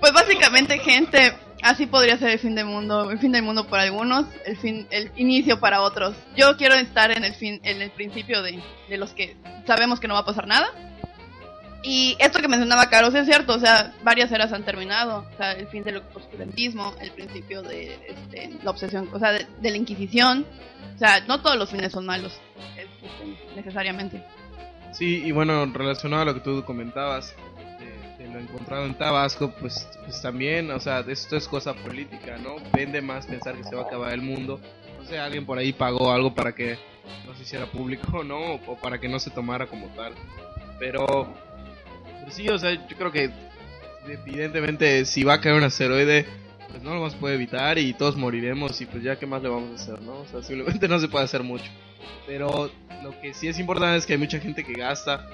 pues 0.00 0.12
básicamente, 0.12 0.78
gente, 0.78 1.34
así 1.62 1.86
podría 1.86 2.16
ser 2.18 2.30
el 2.30 2.38
fin 2.38 2.54
del 2.54 2.66
mundo. 2.66 3.10
El 3.10 3.18
fin 3.18 3.32
del 3.32 3.42
mundo 3.42 3.66
para 3.66 3.84
algunos, 3.84 4.26
el 4.44 4.56
fin, 4.56 4.86
el 4.90 5.10
inicio 5.16 5.60
para 5.60 5.82
otros. 5.82 6.16
Yo 6.36 6.56
quiero 6.56 6.74
estar 6.74 7.10
en 7.10 7.24
el 7.24 7.34
fin, 7.34 7.60
en 7.64 7.82
el 7.82 7.90
principio 7.90 8.42
de, 8.42 8.60
de 8.88 8.96
los 8.98 9.12
que 9.12 9.36
sabemos 9.66 10.00
que 10.00 10.08
no 10.08 10.14
va 10.14 10.20
a 10.20 10.24
pasar 10.26 10.46
nada. 10.46 10.68
Y 11.82 12.16
esto 12.18 12.40
que 12.40 12.48
mencionaba 12.48 12.90
Carlos 12.90 13.14
es 13.14 13.26
cierto, 13.26 13.54
o 13.54 13.58
sea, 13.60 13.94
varias 14.02 14.32
eras 14.32 14.52
han 14.52 14.64
terminado, 14.64 15.24
o 15.32 15.36
sea, 15.36 15.52
el 15.52 15.68
fin 15.68 15.84
del 15.84 16.02
oscurantismo, 16.14 16.92
el 17.00 17.12
principio 17.12 17.62
de 17.62 17.94
este, 18.08 18.50
la 18.64 18.70
obsesión, 18.72 19.08
o 19.12 19.18
sea, 19.20 19.30
de, 19.32 19.46
la 19.62 19.76
Inquisición, 19.76 20.44
o 20.96 20.98
sea, 20.98 21.20
no 21.28 21.40
todos 21.42 21.56
los 21.56 21.70
fines 21.70 21.92
son 21.92 22.04
malos, 22.04 22.32
es- 22.76 22.88
este, 23.04 23.54
necesariamente. 23.54 24.20
Sí, 24.92 25.22
y 25.24 25.30
bueno, 25.30 25.64
relacionado 25.66 26.22
a 26.22 26.24
lo 26.24 26.34
que 26.34 26.40
tú 26.40 26.64
comentabas, 26.64 27.36
lo 28.32 28.38
encontrado 28.38 28.86
en 28.86 28.94
Tabasco, 28.94 29.52
pues, 29.60 29.88
pues 30.04 30.20
también, 30.20 30.70
o 30.70 30.80
sea, 30.80 31.00
esto 31.00 31.36
es 31.36 31.48
cosa 31.48 31.74
política, 31.74 32.36
¿no? 32.38 32.56
Vende 32.72 33.00
más 33.00 33.26
pensar 33.26 33.56
que 33.56 33.64
se 33.64 33.74
va 33.74 33.82
a 33.82 33.86
acabar 33.86 34.12
el 34.12 34.22
mundo. 34.22 34.60
No 34.98 35.04
sé, 35.04 35.18
alguien 35.18 35.46
por 35.46 35.58
ahí 35.58 35.72
pagó 35.72 36.12
algo 36.12 36.34
para 36.34 36.54
que 36.54 36.78
no 37.26 37.34
se 37.34 37.42
hiciera 37.42 37.66
público, 37.66 38.24
¿no? 38.24 38.54
O 38.54 38.76
para 38.76 38.98
que 38.98 39.08
no 39.08 39.18
se 39.18 39.30
tomara 39.30 39.66
como 39.66 39.86
tal. 39.88 40.14
Pero, 40.78 41.34
sí, 42.28 42.48
o 42.48 42.58
sea, 42.58 42.72
yo 42.72 42.96
creo 42.96 43.12
que 43.12 43.30
evidentemente 44.08 45.04
si 45.04 45.24
va 45.24 45.34
a 45.34 45.40
caer 45.40 45.56
un 45.56 45.64
asteroide, 45.64 46.26
pues 46.70 46.82
no 46.82 46.94
lo 46.94 47.06
a 47.06 47.10
poder 47.10 47.36
evitar 47.36 47.78
y 47.78 47.92
todos 47.94 48.16
moriremos 48.16 48.80
y 48.80 48.86
pues 48.86 49.02
ya 49.02 49.18
qué 49.18 49.26
más 49.26 49.42
le 49.42 49.48
vamos 49.48 49.70
a 49.70 49.82
hacer, 49.82 50.02
¿no? 50.02 50.20
O 50.20 50.26
sea, 50.26 50.42
simplemente 50.42 50.88
no 50.88 50.98
se 50.98 51.08
puede 51.08 51.24
hacer 51.24 51.42
mucho. 51.42 51.70
Pero 52.26 52.70
lo 53.02 53.20
que 53.20 53.34
sí 53.34 53.48
es 53.48 53.58
importante 53.58 53.96
es 53.96 54.06
que 54.06 54.14
hay 54.14 54.18
mucha 54.18 54.40
gente 54.40 54.64
que 54.64 54.74
gasta 54.74 55.26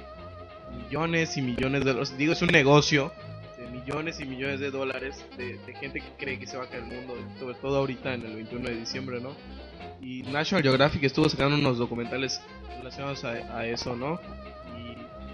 millones 0.73 1.37
y 1.37 1.43
millones 1.43 1.85
de 1.85 1.91
dólares. 1.93 2.17
Digo, 2.17 2.33
es 2.33 2.43
un 2.43 2.49
negocio 2.49 3.13
de 3.59 3.67
millones 3.69 4.21
y 4.21 4.25
millones 4.25 4.61
de 4.61 4.71
dólares 4.71 5.25
de, 5.37 5.59
de 5.59 5.75
gente 5.75 6.01
que 6.01 6.09
cree 6.19 6.39
que 6.39 6.47
se 6.47 6.57
va 6.57 6.65
a 6.65 6.67
caer 6.67 6.85
el 6.85 6.91
mundo, 6.91 7.15
sobre 7.39 7.55
todo 7.55 7.79
ahorita 7.79 8.15
en 8.15 8.27
el 8.27 8.35
21 8.35 8.69
de 8.69 8.77
diciembre, 8.77 9.21
¿no? 9.21 9.31
Y 10.01 10.23
National 10.25 10.63
Geographic 10.63 11.05
estuvo 11.05 11.29
sacando 11.29 11.57
unos 11.57 11.79
documentales 11.79 12.41
relacionados 12.79 13.25
a, 13.25 13.31
a 13.57 13.67
eso, 13.67 13.95
¿no? 13.97 14.21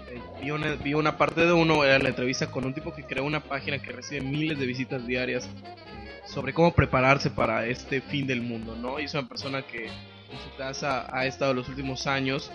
Eh, 0.09 0.19
vi, 0.41 0.51
una, 0.51 0.75
vi 0.75 0.93
una 0.93 1.17
parte 1.17 1.45
de 1.45 1.53
uno, 1.53 1.83
era 1.83 1.99
la 1.99 2.09
entrevista 2.09 2.49
con 2.49 2.65
un 2.65 2.73
tipo 2.73 2.93
que 2.93 3.03
creó 3.03 3.23
una 3.23 3.41
página 3.41 3.79
que 3.79 3.91
recibe 3.91 4.21
miles 4.21 4.57
de 4.57 4.65
visitas 4.65 5.05
diarias 5.05 5.45
eh, 5.45 6.21
sobre 6.25 6.53
cómo 6.53 6.73
prepararse 6.73 7.29
para 7.29 7.65
este 7.67 8.01
fin 8.01 8.25
del 8.25 8.41
mundo, 8.41 8.75
¿no? 8.75 8.99
Y 8.99 9.05
es 9.05 9.13
una 9.13 9.27
persona 9.27 9.61
que 9.61 9.85
en 9.85 10.39
su 10.43 10.57
casa 10.57 11.07
ha 11.15 11.25
estado 11.25 11.53
los 11.53 11.69
últimos 11.69 12.07
años, 12.07 12.51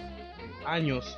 años, 0.66 1.16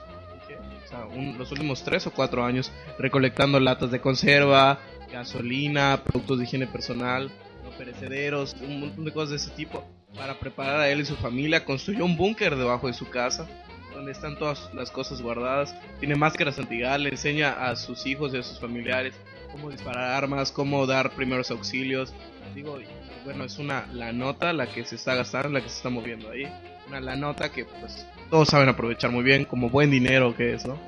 o 0.87 0.89
sea, 0.89 1.05
un- 1.07 1.37
los 1.37 1.51
últimos 1.53 1.83
tres 1.83 2.07
o 2.07 2.13
cuatro 2.13 2.45
años 2.45 2.71
recolectando 2.99 3.59
latas 3.61 3.91
de 3.91 4.01
conserva, 4.01 4.79
gasolina, 5.13 6.01
productos 6.05 6.39
de 6.39 6.45
higiene 6.45 6.67
personal, 6.67 7.31
no 7.65 7.71
perecederos, 7.77 8.55
un 8.61 8.81
montón 8.81 9.05
de 9.05 9.13
cosas 9.13 9.31
de 9.31 9.37
ese 9.37 9.51
tipo 9.51 9.85
para 10.15 10.39
preparar 10.39 10.81
a 10.81 10.89
él 10.89 11.01
y 11.01 11.05
su 11.05 11.17
familia. 11.17 11.65
Construyó 11.65 12.05
un 12.05 12.17
búnker 12.17 12.57
debajo 12.57 12.87
de 12.87 12.95
su 12.95 13.09
casa 13.09 13.47
donde 13.93 14.13
están 14.13 14.39
todas 14.39 14.73
las 14.75 14.91
cosas 14.91 15.21
guardadas. 15.23 15.75
Tiene 15.99 16.15
máscaras 16.17 16.59
antigas, 16.59 17.01
le 17.01 17.09
enseña 17.11 17.69
a 17.69 17.75
sus 17.77 18.07
hijos 18.07 18.33
y 18.35 18.39
a 18.39 18.43
sus 18.43 18.61
familiares 18.61 19.15
cómo 19.51 19.71
disparar 19.71 20.11
armas, 20.23 20.53
cómo 20.53 20.87
dar 20.87 21.11
primeros 21.13 21.51
auxilios. 21.51 22.13
Digo, 22.55 22.79
bueno, 23.25 23.45
es 23.45 23.59
una 23.59 23.87
la 23.93 24.13
nota 24.13 24.53
la 24.53 24.67
que 24.67 24.85
se 24.85 24.95
está 24.97 25.15
gastando, 25.15 25.49
la 25.49 25.61
que 25.63 25.69
se 25.69 25.77
está 25.77 25.89
moviendo 25.89 26.31
ahí. 26.31 26.47
Una 26.89 27.01
la 27.01 27.17
nota 27.17 27.51
que 27.51 27.65
pues 27.65 28.07
todos 28.31 28.49
saben 28.49 28.69
aprovechar 28.69 29.11
muy 29.11 29.23
bien, 29.23 29.45
como 29.45 29.71
buen 29.71 29.91
dinero 29.91 30.35
que 30.35 30.55
es, 30.55 30.67
¿no? 30.67 30.79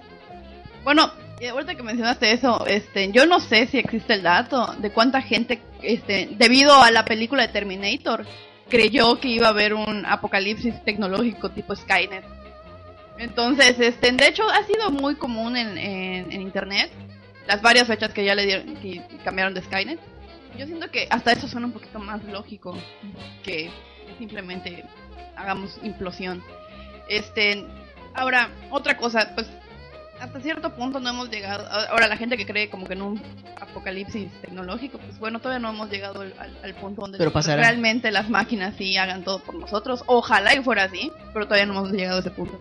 Bueno, 0.85 1.11
eh, 1.40 1.48
ahorita 1.48 1.74
que 1.74 1.83
mencionaste 1.83 2.33
eso, 2.33 2.66
este, 2.66 3.12
yo 3.12 3.27
no 3.27 3.40
sé 3.40 3.66
si 3.66 3.79
existe 3.79 4.14
el 4.14 4.22
dato 4.22 4.74
de 4.79 4.90
cuánta 4.90 5.22
gente, 5.22 5.61
este, 5.83 6.29
debido 6.33 6.83
a 6.83 6.90
la 6.90 7.05
película 7.05 7.42
de 7.42 7.53
Terminator, 7.53 8.27
creyó 8.68 9.18
que 9.20 9.29
iba 9.29 9.46
a 9.46 9.51
haber 9.51 9.74
un 9.74 10.05
apocalipsis 10.07 10.83
tecnológico 10.85 11.51
tipo 11.51 11.74
Skynet. 11.74 12.24
Entonces, 13.18 13.79
este, 13.81 14.12
de 14.12 14.29
hecho, 14.29 14.48
ha 14.48 14.62
sido 14.64 14.90
muy 14.90 15.16
común 15.16 15.57
en, 15.57 15.77
en, 15.79 16.33
en 16.33 16.42
internet 16.42 16.90
las 17.48 17.62
varias 17.62 17.87
fechas 17.87 18.12
que 18.12 18.24
ya 18.24 18.35
le 18.35 18.44
dieron, 18.44 18.77
que 18.77 19.03
cambiaron 19.24 19.55
de 19.55 19.62
Skynet. 19.62 19.98
Yo 20.59 20.66
siento 20.66 20.90
que 20.90 21.09
hasta 21.11 21.33
eso 21.33 21.48
suena 21.48 21.66
un 21.66 21.72
poquito 21.72 21.98
más 21.98 22.22
lógico 22.24 22.77
que 23.42 23.70
simplemente 24.18 24.85
hagamos 25.35 25.79
implosión. 25.83 26.42
Este, 27.09 27.64
ahora, 28.14 28.51
otra 28.71 28.97
cosa, 28.97 29.33
pues 29.35 29.47
hasta 30.21 30.40
cierto 30.40 30.75
punto 30.75 30.99
no 31.01 31.11
hemos 31.11 31.31
llegado. 31.31 31.66
Ahora, 31.90 32.09
la 32.09 32.16
gente 32.16 32.37
que 32.37 32.44
cree 32.47 32.68
como 32.68 32.87
que 32.87 32.94
en 32.94 33.03
un 33.03 33.23
apocalipsis 33.61 34.29
tecnológico, 34.40 34.99
pues 34.99 35.18
bueno, 35.18 35.38
todavía 35.38 35.61
no 35.61 35.71
hemos 35.71 35.90
llegado 35.90 36.23
al, 36.23 36.75
punto 36.75 37.03
donde 37.03 37.18
Pero 37.18 37.33
pasará. 37.33 37.62
realmente 37.62 38.11
las 38.11 38.29
máquinas 38.29 38.75
sí 38.77 38.97
hagan 38.97 39.23
todo 39.23 39.38
por 39.40 39.55
nosotros. 39.55 40.03
Ojalá 40.07 40.55
y 40.55 40.62
fuera 40.62 40.85
así, 40.85 41.12
pero 41.33 41.44
todavía 41.47 41.66
no 41.66 41.75
hemos 41.79 41.92
llegado 41.92 42.16
a 42.16 42.21
ese 42.21 42.31
punto. 42.31 42.61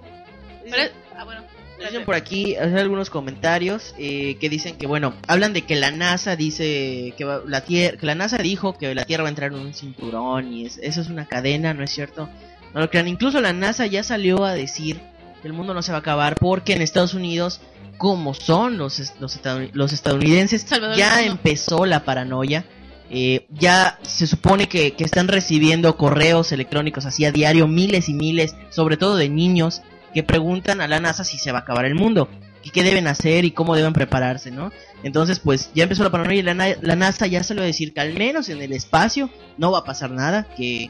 Pero- 0.70 0.92
ah, 1.16 1.24
bueno. 1.24 1.42
Dicen 1.80 2.06
por 2.06 2.16
aquí 2.16 2.56
hay 2.56 2.74
algunos 2.74 3.12
comentarios 3.12 3.94
eh, 4.00 4.36
que 4.40 4.50
dicen 4.50 4.80
que 4.80 4.88
bueno 4.88 5.14
hablan 5.28 5.54
de 5.54 5.62
que 5.62 5.76
la 5.76 5.92
NASA 5.92 6.36
dice 6.36 7.14
que 7.16 7.24
va- 7.24 7.42
la 7.46 7.62
tierra 7.62 7.98
que 8.00 8.06
la 8.08 8.16
NASA 8.16 8.38
dijo 8.40 8.76
que 8.80 8.96
la 8.96 9.06
Tierra 9.06 9.22
va 9.22 9.28
a 9.28 9.30
entrar 9.30 9.52
en 9.54 9.60
un 9.60 9.76
cinturón 9.76 10.52
y 10.52 10.66
es- 10.66 10.80
eso 10.82 11.02
es 11.02 11.08
una 11.10 11.28
cadena 11.28 11.76
no 11.76 11.84
es 11.84 11.92
cierto 11.92 12.30
no 12.74 12.82
lo 12.82 12.90
crean 12.90 13.08
incluso 13.08 13.42
la 13.42 13.54
NASA 13.54 13.86
ya 13.86 14.04
salió 14.04 14.44
a 14.46 14.54
decir 14.54 15.00
que 15.42 15.48
el 15.48 15.54
mundo 15.54 15.74
no 15.74 15.82
se 15.82 15.92
va 15.92 15.98
a 15.98 16.02
acabar 16.02 16.36
porque 16.36 16.74
en 16.74 16.82
Estados 16.82 17.14
Unidos 17.14 17.62
como 17.98 18.34
son 18.34 18.78
los 18.78 19.00
los, 19.20 19.42
estadoun- 19.42 19.72
los 19.74 19.94
estadounidenses 19.94 20.62
Salvador 20.62 20.98
ya 20.98 21.24
empezó 21.24 21.86
la 21.86 22.04
paranoia 22.04 22.66
eh, 23.10 23.46
ya 23.50 23.98
se 24.02 24.28
supone 24.28 24.68
que, 24.68 24.94
que 24.94 25.04
están 25.06 25.28
recibiendo 25.30 25.96
correos 25.96 26.52
electrónicos 26.52 27.06
así 27.06 27.24
a 27.26 27.32
diario 27.32 27.68
miles 27.68 28.10
y 28.10 28.14
miles 28.14 28.56
sobre 28.70 28.98
todo 28.98 29.16
de 29.16 29.30
niños 29.30 29.82
que 30.14 30.24
preguntan 30.24 30.82
a 30.82 30.88
la 30.88 31.00
NASA 31.00 31.24
si 31.24 31.38
se 31.38 31.52
va 31.52 31.60
a 31.60 31.62
acabar 31.62 31.86
el 31.86 31.94
mundo, 31.94 32.28
y 32.64 32.72
qué 32.72 32.82
deben 32.84 33.08
hacer 33.08 33.46
y 33.46 33.52
cómo 33.52 33.76
deben 33.76 33.94
prepararse, 33.94 34.50
¿no? 34.52 34.72
Entonces, 35.04 35.40
pues 35.40 35.70
ya 35.76 35.84
empezó 35.84 36.04
la 36.04 36.10
paranoia 36.10 36.40
y 36.40 36.42
la, 36.42 36.54
la 36.56 36.96
NASA 36.96 37.28
ya 37.28 37.44
salió 37.44 37.62
a 37.62 37.68
decir 37.68 37.94
que 37.94 38.00
al 38.00 38.14
menos 38.14 38.50
en 38.50 38.62
el 38.62 38.72
espacio 38.74 39.30
no 39.58 39.72
va 39.72 39.80
a 39.80 39.84
pasar 39.84 40.10
nada 40.10 40.48
que, 40.58 40.90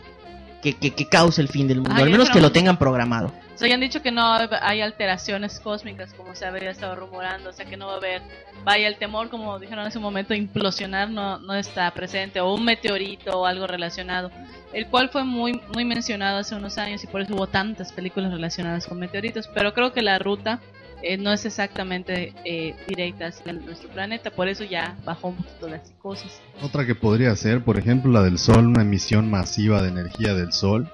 que, 0.62 0.74
que, 0.76 0.94
que 0.94 1.08
cause 1.08 1.42
el 1.42 1.48
fin 1.48 1.68
del 1.68 1.78
mundo, 1.78 1.94
Ah, 1.96 2.04
al 2.04 2.10
menos 2.10 2.30
que 2.30 2.42
lo 2.42 2.52
tengan 2.52 2.78
programado. 2.78 3.32
O 3.56 3.60
sea, 3.60 3.68
ya 3.68 3.74
han 3.74 3.82
dicho 3.82 4.04
que 4.04 4.12
no 4.12 4.38
hay 4.62 4.82
alteraciones 4.82 5.60
cósmicas 5.60 6.14
como 6.14 6.36
se 6.36 6.46
había 6.46 6.70
estado 6.70 6.96
rumorando, 6.96 7.50
o 7.50 7.54
sea 7.54 7.66
que 7.66 7.76
no 7.76 7.88
va 7.88 7.94
a 7.94 7.98
haber, 7.98 8.22
vaya 8.64 8.88
el 8.88 8.98
temor, 8.98 9.30
como 9.30 9.58
dijeron 9.58 9.86
hace 9.86 9.98
un 9.98 10.04
momento, 10.04 10.36
implosionar 10.36 11.10
no, 11.10 11.40
no 11.40 11.56
está 11.56 11.90
presente, 11.92 12.40
o 12.40 12.54
un 12.54 12.64
meteorito 12.64 13.40
o 13.40 13.46
algo 13.46 13.66
relacionado, 13.66 14.30
el 14.74 14.86
cual 14.88 15.10
fue 15.10 15.24
muy, 15.24 15.60
muy 15.74 15.86
mencionado 15.86 16.38
hace 16.38 16.54
unos 16.54 16.78
años 16.78 17.04
y 17.04 17.08
por 17.08 17.22
eso 17.22 17.34
hubo 17.34 17.48
tantas 17.48 17.92
películas 17.92 18.32
relacionadas 18.32 18.86
con 18.86 19.00
meteoritos, 19.00 19.48
pero 19.54 19.74
creo 19.74 19.92
que 19.92 20.04
la 20.04 20.20
ruta 20.20 20.60
eh, 21.04 21.18
no 21.18 21.32
es 21.32 21.46
exactamente 21.46 22.34
eh, 22.44 22.76
directa 22.88 23.28
hacia 23.28 23.54
nuestro 23.54 23.90
planeta, 23.90 24.32
por 24.32 24.48
eso 24.48 24.64
ya 24.64 24.98
bajó 25.06 25.30
un 25.30 25.36
poquito 25.36 25.68
la 25.70 25.84
psicosis. 25.84 26.40
Otra 26.62 26.86
que 26.86 26.96
podría 26.96 27.36
ser, 27.36 27.64
por 27.64 27.78
ejemplo, 27.78 28.12
la 28.12 28.24
del 28.24 28.40
Sol, 28.40 28.68
una 28.68 28.82
emisión 28.82 29.30
masiva 29.30 29.82
de 29.82 29.90
energía 29.90 30.34
del 30.34 30.54
Sol, 30.54 30.90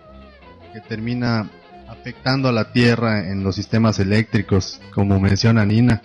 que 0.73 0.81
termina 0.81 1.49
afectando 1.87 2.49
a 2.49 2.51
la 2.51 2.73
Tierra 2.73 3.29
en 3.29 3.43
los 3.43 3.55
sistemas 3.55 3.99
eléctricos, 3.99 4.81
como 4.93 5.19
menciona 5.19 5.65
Nina. 5.65 6.01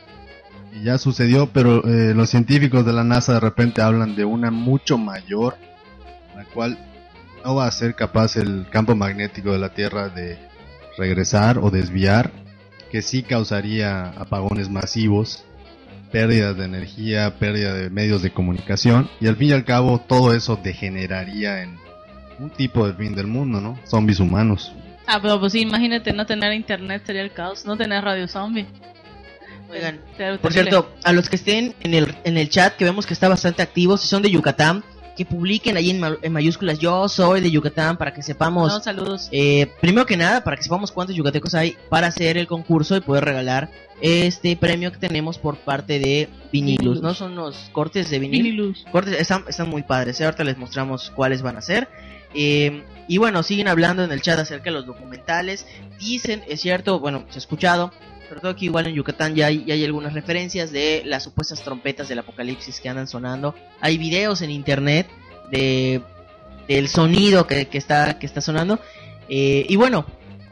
Y 0.72 0.84
ya 0.84 0.98
sucedió, 0.98 1.50
pero 1.52 1.82
eh, 1.84 2.14
los 2.14 2.30
científicos 2.30 2.86
de 2.86 2.92
la 2.92 3.02
NASA 3.02 3.34
de 3.34 3.40
repente 3.40 3.82
hablan 3.82 4.14
de 4.14 4.24
una 4.24 4.52
mucho 4.52 4.96
mayor, 4.96 5.56
la 6.36 6.44
cual 6.44 6.78
no 7.44 7.56
va 7.56 7.66
a 7.66 7.72
ser 7.72 7.94
capaz 7.96 8.36
el 8.36 8.66
campo 8.70 8.94
magnético 8.94 9.50
de 9.50 9.58
la 9.58 9.70
Tierra 9.70 10.08
de 10.08 10.38
regresar 10.96 11.58
o 11.58 11.70
desviar, 11.70 12.30
que 12.90 13.02
sí 13.02 13.22
causaría 13.22 14.10
apagones 14.10 14.68
masivos 14.70 15.44
pérdidas 16.10 16.56
de 16.56 16.64
energía, 16.64 17.38
pérdida 17.38 17.74
de 17.74 17.90
medios 17.90 18.22
de 18.22 18.30
comunicación 18.30 19.10
y 19.20 19.26
al 19.26 19.36
fin 19.36 19.48
y 19.48 19.52
al 19.52 19.64
cabo 19.64 19.98
todo 20.00 20.34
eso 20.34 20.58
degeneraría 20.62 21.62
en 21.62 21.78
un 22.38 22.50
tipo 22.50 22.86
de 22.86 22.94
fin 22.94 23.14
del 23.14 23.26
mundo, 23.26 23.60
¿no? 23.60 23.78
Zombies 23.86 24.20
humanos. 24.20 24.72
Ah, 25.06 25.18
pero 25.20 25.40
pues 25.40 25.52
sí, 25.52 25.60
imagínate 25.60 26.12
no 26.12 26.26
tener 26.26 26.52
internet 26.52 27.02
sería 27.04 27.22
el 27.22 27.32
caos, 27.32 27.64
no 27.64 27.76
tener 27.76 28.04
radio 28.04 28.28
zombie. 28.28 28.66
Oigan, 29.70 30.00
Pero 30.16 30.38
por 30.38 30.52
cierto, 30.52 30.90
a 31.04 31.12
los 31.12 31.28
que 31.28 31.36
estén 31.36 31.74
en 31.80 31.92
el, 31.94 32.14
en 32.24 32.38
el 32.38 32.48
chat, 32.48 32.74
que 32.76 32.84
vemos 32.84 33.06
que 33.06 33.12
está 33.12 33.28
bastante 33.28 33.60
activo, 33.62 33.98
si 33.98 34.08
son 34.08 34.22
de 34.22 34.30
Yucatán, 34.30 34.82
que 35.18 35.26
publiquen 35.26 35.76
ahí 35.76 35.90
en, 35.90 36.00
ma- 36.00 36.16
en 36.22 36.32
mayúsculas, 36.32 36.78
yo 36.78 37.08
soy 37.08 37.40
de 37.42 37.50
Yucatán, 37.50 37.98
para 37.98 38.14
que 38.14 38.22
sepamos, 38.22 38.72
No, 38.72 38.80
saludos. 38.80 39.28
eh, 39.32 39.66
primero 39.80 40.06
que 40.06 40.16
nada, 40.16 40.42
para 40.42 40.56
que 40.56 40.62
sepamos 40.62 40.92
cuántos 40.92 41.14
yucatecos 41.16 41.54
hay 41.54 41.76
para 41.90 42.06
hacer 42.06 42.38
el 42.38 42.46
concurso 42.46 42.96
y 42.96 43.00
poder 43.00 43.24
regalar 43.24 43.68
este 44.00 44.56
premio 44.56 44.92
que 44.92 44.98
tenemos 44.98 45.36
por 45.38 45.58
parte 45.58 45.98
de 45.98 46.28
Vinilus, 46.52 47.02
¿no? 47.02 47.12
Son 47.14 47.34
los 47.34 47.56
cortes 47.72 48.08
de 48.10 48.18
vinil. 48.20 48.42
Vinilus. 48.44 48.86
Cortes 48.92 49.20
están, 49.20 49.44
están 49.48 49.68
muy 49.68 49.82
padres, 49.82 50.20
¿eh? 50.20 50.24
ahorita 50.24 50.44
les 50.44 50.56
mostramos 50.56 51.10
cuáles 51.14 51.42
van 51.42 51.56
a 51.56 51.60
ser. 51.60 51.88
Eh, 52.34 52.84
y 53.08 53.18
bueno, 53.18 53.42
siguen 53.42 53.68
hablando 53.68 54.04
en 54.04 54.12
el 54.12 54.22
chat 54.22 54.38
acerca 54.38 54.66
de 54.66 54.70
los 54.72 54.86
documentales. 54.86 55.66
Dicen, 55.98 56.44
es 56.46 56.60
cierto, 56.60 57.00
bueno, 57.00 57.24
se 57.30 57.36
ha 57.36 57.40
escuchado, 57.40 57.92
sobre 58.28 58.40
todo 58.40 58.54
que 58.54 58.66
igual 58.66 58.86
en 58.86 58.94
Yucatán 58.94 59.34
ya 59.34 59.46
hay, 59.46 59.84
algunas 59.84 60.12
referencias 60.12 60.70
de 60.70 61.02
las 61.06 61.24
supuestas 61.24 61.62
trompetas 61.62 62.08
del 62.08 62.18
apocalipsis 62.18 62.80
que 62.80 62.88
andan 62.88 63.08
sonando. 63.08 63.54
Hay 63.80 63.96
videos 63.96 64.42
en 64.42 64.50
internet 64.50 65.08
de 65.50 66.02
del 66.68 66.88
sonido 66.88 67.46
que, 67.46 67.66
está 67.72 68.18
que 68.18 68.26
está 68.26 68.42
sonando. 68.42 68.78
Eh, 69.30 69.64
y 69.68 69.76
bueno, 69.76 70.04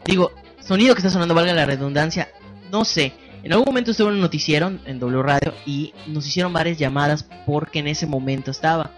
digo, 0.07 0.33
sonido 0.61 0.95
que 0.95 1.01
está 1.01 1.11
sonando, 1.11 1.35
valga 1.35 1.53
la 1.53 1.67
redundancia, 1.67 2.31
no 2.73 2.85
sé. 2.85 3.13
En 3.43 3.53
algún 3.53 3.67
momento 3.67 3.91
estuve 3.91 4.09
en 4.09 4.15
un 4.15 4.21
noticiero 4.23 4.73
en 4.87 4.99
W 4.99 5.23
Radio 5.23 5.53
y 5.67 5.93
nos 6.07 6.27
hicieron 6.27 6.53
varias 6.53 6.79
llamadas 6.79 7.27
porque 7.45 7.81
en 7.81 7.89
ese 7.89 8.07
momento 8.07 8.51
estaba. 8.51 8.93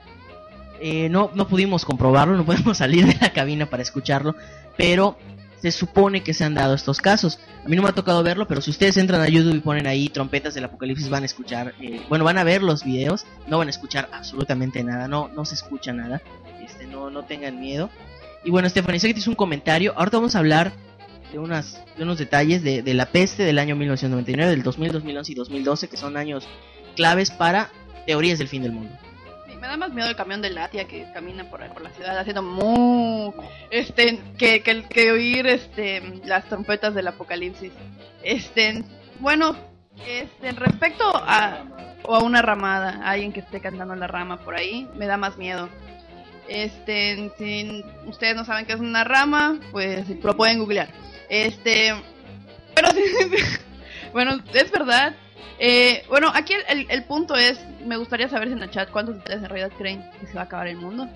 Eh, 0.80 1.08
no, 1.08 1.32
no 1.34 1.48
pudimos 1.48 1.84
comprobarlo, 1.84 2.36
no 2.36 2.44
podemos 2.46 2.78
salir 2.78 3.04
de 3.06 3.18
la 3.20 3.32
cabina 3.32 3.66
para 3.66 3.82
escucharlo, 3.82 4.36
pero 4.76 5.18
se 5.60 5.72
supone 5.72 6.22
que 6.22 6.34
se 6.34 6.44
han 6.44 6.54
dado 6.54 6.74
estos 6.74 7.00
casos. 7.00 7.38
A 7.64 7.68
mí 7.68 7.76
no 7.76 7.82
me 7.82 7.88
ha 7.88 7.92
tocado 7.92 8.22
verlo, 8.22 8.46
pero 8.46 8.60
si 8.60 8.70
ustedes 8.70 8.96
entran 8.96 9.20
a 9.20 9.28
YouTube 9.28 9.56
y 9.56 9.60
ponen 9.60 9.86
ahí 9.86 10.08
trompetas 10.08 10.54
del 10.54 10.64
apocalipsis, 10.64 11.08
van 11.08 11.22
a 11.22 11.26
escuchar, 11.26 11.74
eh, 11.80 12.00
bueno, 12.08 12.24
van 12.24 12.38
a 12.38 12.44
ver 12.44 12.62
los 12.62 12.84
videos, 12.84 13.26
no 13.46 13.58
van 13.58 13.68
a 13.68 13.70
escuchar 13.70 14.08
absolutamente 14.12 14.82
nada, 14.84 15.08
no, 15.08 15.28
no 15.28 15.44
se 15.44 15.54
escucha 15.54 15.92
nada, 15.92 16.22
este, 16.64 16.86
no, 16.86 17.10
no 17.10 17.24
tengan 17.24 17.60
miedo. 17.60 17.90
Y 18.44 18.50
bueno, 18.50 18.68
Stephanie, 18.68 19.00
sé 19.00 19.08
que 19.08 19.14
te 19.14 19.20
hizo 19.20 19.30
un 19.30 19.36
comentario, 19.36 19.94
ahorita 19.96 20.18
vamos 20.18 20.36
a 20.36 20.38
hablar 20.38 20.72
de, 21.32 21.38
unas, 21.38 21.82
de 21.96 22.04
unos 22.04 22.18
detalles 22.18 22.62
de, 22.62 22.82
de 22.82 22.94
la 22.94 23.06
peste 23.06 23.42
del 23.42 23.58
año 23.58 23.76
1999, 23.76 24.50
del 24.50 24.62
2000, 24.62 24.92
2011 24.92 25.32
y 25.32 25.34
2012, 25.34 25.88
que 25.88 25.96
son 25.96 26.16
años 26.16 26.46
claves 26.94 27.30
para 27.30 27.70
teorías 28.06 28.38
del 28.38 28.48
fin 28.48 28.62
del 28.62 28.72
mundo. 28.72 28.94
Me 29.60 29.66
da 29.66 29.76
más 29.76 29.92
miedo 29.92 30.08
el 30.08 30.16
camión 30.16 30.40
de 30.40 30.50
Latia 30.50 30.86
que 30.86 31.10
camina 31.12 31.48
por 31.50 31.66
por 31.72 31.82
la 31.82 31.90
ciudad 31.90 32.18
haciendo 32.18 32.42
mu 32.42 33.32
este 33.70 34.20
que, 34.38 34.62
que, 34.62 35.12
oír 35.12 35.46
este 35.46 36.00
las 36.24 36.44
trompetas 36.48 36.94
del 36.94 37.08
apocalipsis. 37.08 37.72
Este, 38.22 38.84
bueno, 39.20 39.56
este 40.06 40.52
respecto 40.52 41.04
a 41.14 41.64
o 42.04 42.14
a 42.14 42.22
una 42.22 42.40
ramada, 42.40 43.00
alguien 43.04 43.32
que 43.32 43.40
esté 43.40 43.60
cantando 43.60 43.94
la 43.94 44.06
rama 44.06 44.38
por 44.38 44.54
ahí, 44.54 44.88
me 44.96 45.06
da 45.06 45.16
más 45.16 45.36
miedo. 45.36 45.68
Este, 46.48 47.30
si 47.36 47.84
ustedes 48.06 48.34
no 48.34 48.44
saben 48.44 48.64
qué 48.64 48.72
es 48.72 48.80
una 48.80 49.04
rama, 49.04 49.58
pues 49.72 50.08
lo 50.22 50.36
pueden 50.36 50.58
googlear. 50.58 50.88
Este, 51.28 51.94
pero 52.74 52.88
sí, 52.92 53.02
bueno, 54.12 54.40
es 54.54 54.70
verdad. 54.70 55.14
Eh, 55.60 56.04
bueno, 56.08 56.30
aquí 56.34 56.52
el, 56.52 56.80
el- 56.80 56.90
el 56.90 57.04
punto 57.04 57.34
es, 57.36 57.58
me 57.84 57.96
gustaría 57.96 58.28
saber 58.28 58.48
si 58.48 58.54
en 58.54 58.62
el 58.62 58.70
chat 58.70 58.90
cuántos 58.90 59.14
de 59.16 59.18
ustedes 59.20 59.42
en 59.42 59.48
realidad 59.48 59.72
creen 59.76 60.04
que 60.20 60.26
se 60.26 60.34
va 60.34 60.42
a 60.42 60.44
acabar 60.44 60.68
el 60.68 60.76
mundo. 60.76 61.08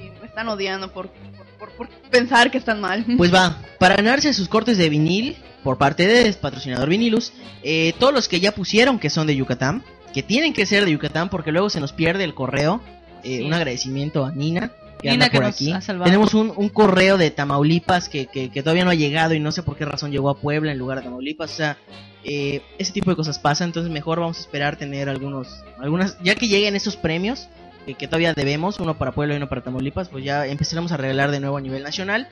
Y 0.00 0.10
me 0.20 0.26
están 0.26 0.48
odiando 0.48 0.92
por, 0.92 1.08
por, 1.10 1.46
por- 1.58 1.70
por 1.72 1.88
pensar 2.10 2.50
que 2.50 2.58
están 2.58 2.80
mal. 2.80 3.04
Pues 3.18 3.32
va, 3.34 3.58
para 3.78 3.96
ganarse 3.96 4.32
sus 4.32 4.48
cortes 4.48 4.78
de 4.78 4.88
vinil 4.88 5.36
por 5.62 5.76
parte 5.76 6.06
de 6.06 6.32
patrocinador 6.32 6.88
Vinilus, 6.88 7.34
eh, 7.62 7.92
todos 7.98 8.14
los 8.14 8.28
que 8.28 8.40
ya 8.40 8.52
pusieron 8.52 8.98
que 8.98 9.10
son 9.10 9.26
de 9.26 9.36
Yucatán, 9.36 9.82
que 10.14 10.22
tienen 10.22 10.54
que 10.54 10.64
ser 10.64 10.86
de 10.86 10.92
Yucatán 10.92 11.28
porque 11.28 11.52
luego 11.52 11.68
se 11.68 11.80
nos 11.80 11.92
pierde 11.92 12.24
el 12.24 12.34
correo, 12.34 12.80
eh, 13.24 13.38
Sí. 13.40 13.42
un 13.42 13.52
agradecimiento 13.52 14.24
a 14.24 14.32
Nina. 14.32 14.70
Que 15.00 15.10
Nina 15.10 15.24
anda 15.26 15.30
que 15.30 15.38
por 15.38 15.46
nos 15.46 15.54
aquí. 15.54 15.72
ha 15.72 15.80
salvado. 15.80 16.04
Tenemos 16.04 16.34
un, 16.34 16.52
un 16.54 16.68
correo 16.68 17.16
de 17.18 17.30
Tamaulipas 17.30 18.08
que, 18.08 18.26
que, 18.26 18.50
que 18.50 18.62
todavía 18.62 18.84
no 18.84 18.90
ha 18.90 18.94
llegado 18.94 19.34
y 19.34 19.40
no 19.40 19.52
sé 19.52 19.62
por 19.62 19.76
qué 19.76 19.84
razón 19.84 20.10
llegó 20.10 20.28
a 20.30 20.38
Puebla 20.38 20.72
en 20.72 20.78
lugar 20.78 20.98
de 20.98 21.04
Tamaulipas. 21.04 21.52
O 21.52 21.56
sea, 21.56 21.78
eh, 22.24 22.62
ese 22.78 22.92
tipo 22.92 23.10
de 23.10 23.16
cosas 23.16 23.38
pasa, 23.38 23.64
entonces 23.64 23.90
mejor 23.90 24.20
vamos 24.20 24.38
a 24.38 24.40
esperar 24.40 24.76
tener 24.76 25.08
algunos, 25.08 25.64
algunas, 25.78 26.18
ya 26.22 26.34
que 26.34 26.48
lleguen 26.48 26.76
esos 26.76 26.96
premios 26.96 27.48
que, 27.86 27.94
que 27.94 28.06
todavía 28.06 28.34
debemos, 28.34 28.78
uno 28.78 28.98
para 28.98 29.12
Puebla 29.12 29.34
y 29.34 29.36
uno 29.38 29.48
para 29.48 29.62
Tamaulipas, 29.62 30.08
pues 30.08 30.24
ya 30.24 30.46
empezaremos 30.46 30.92
a 30.92 30.98
regalar 30.98 31.30
de 31.30 31.40
nuevo 31.40 31.56
a 31.56 31.60
nivel 31.60 31.82
nacional. 31.82 32.28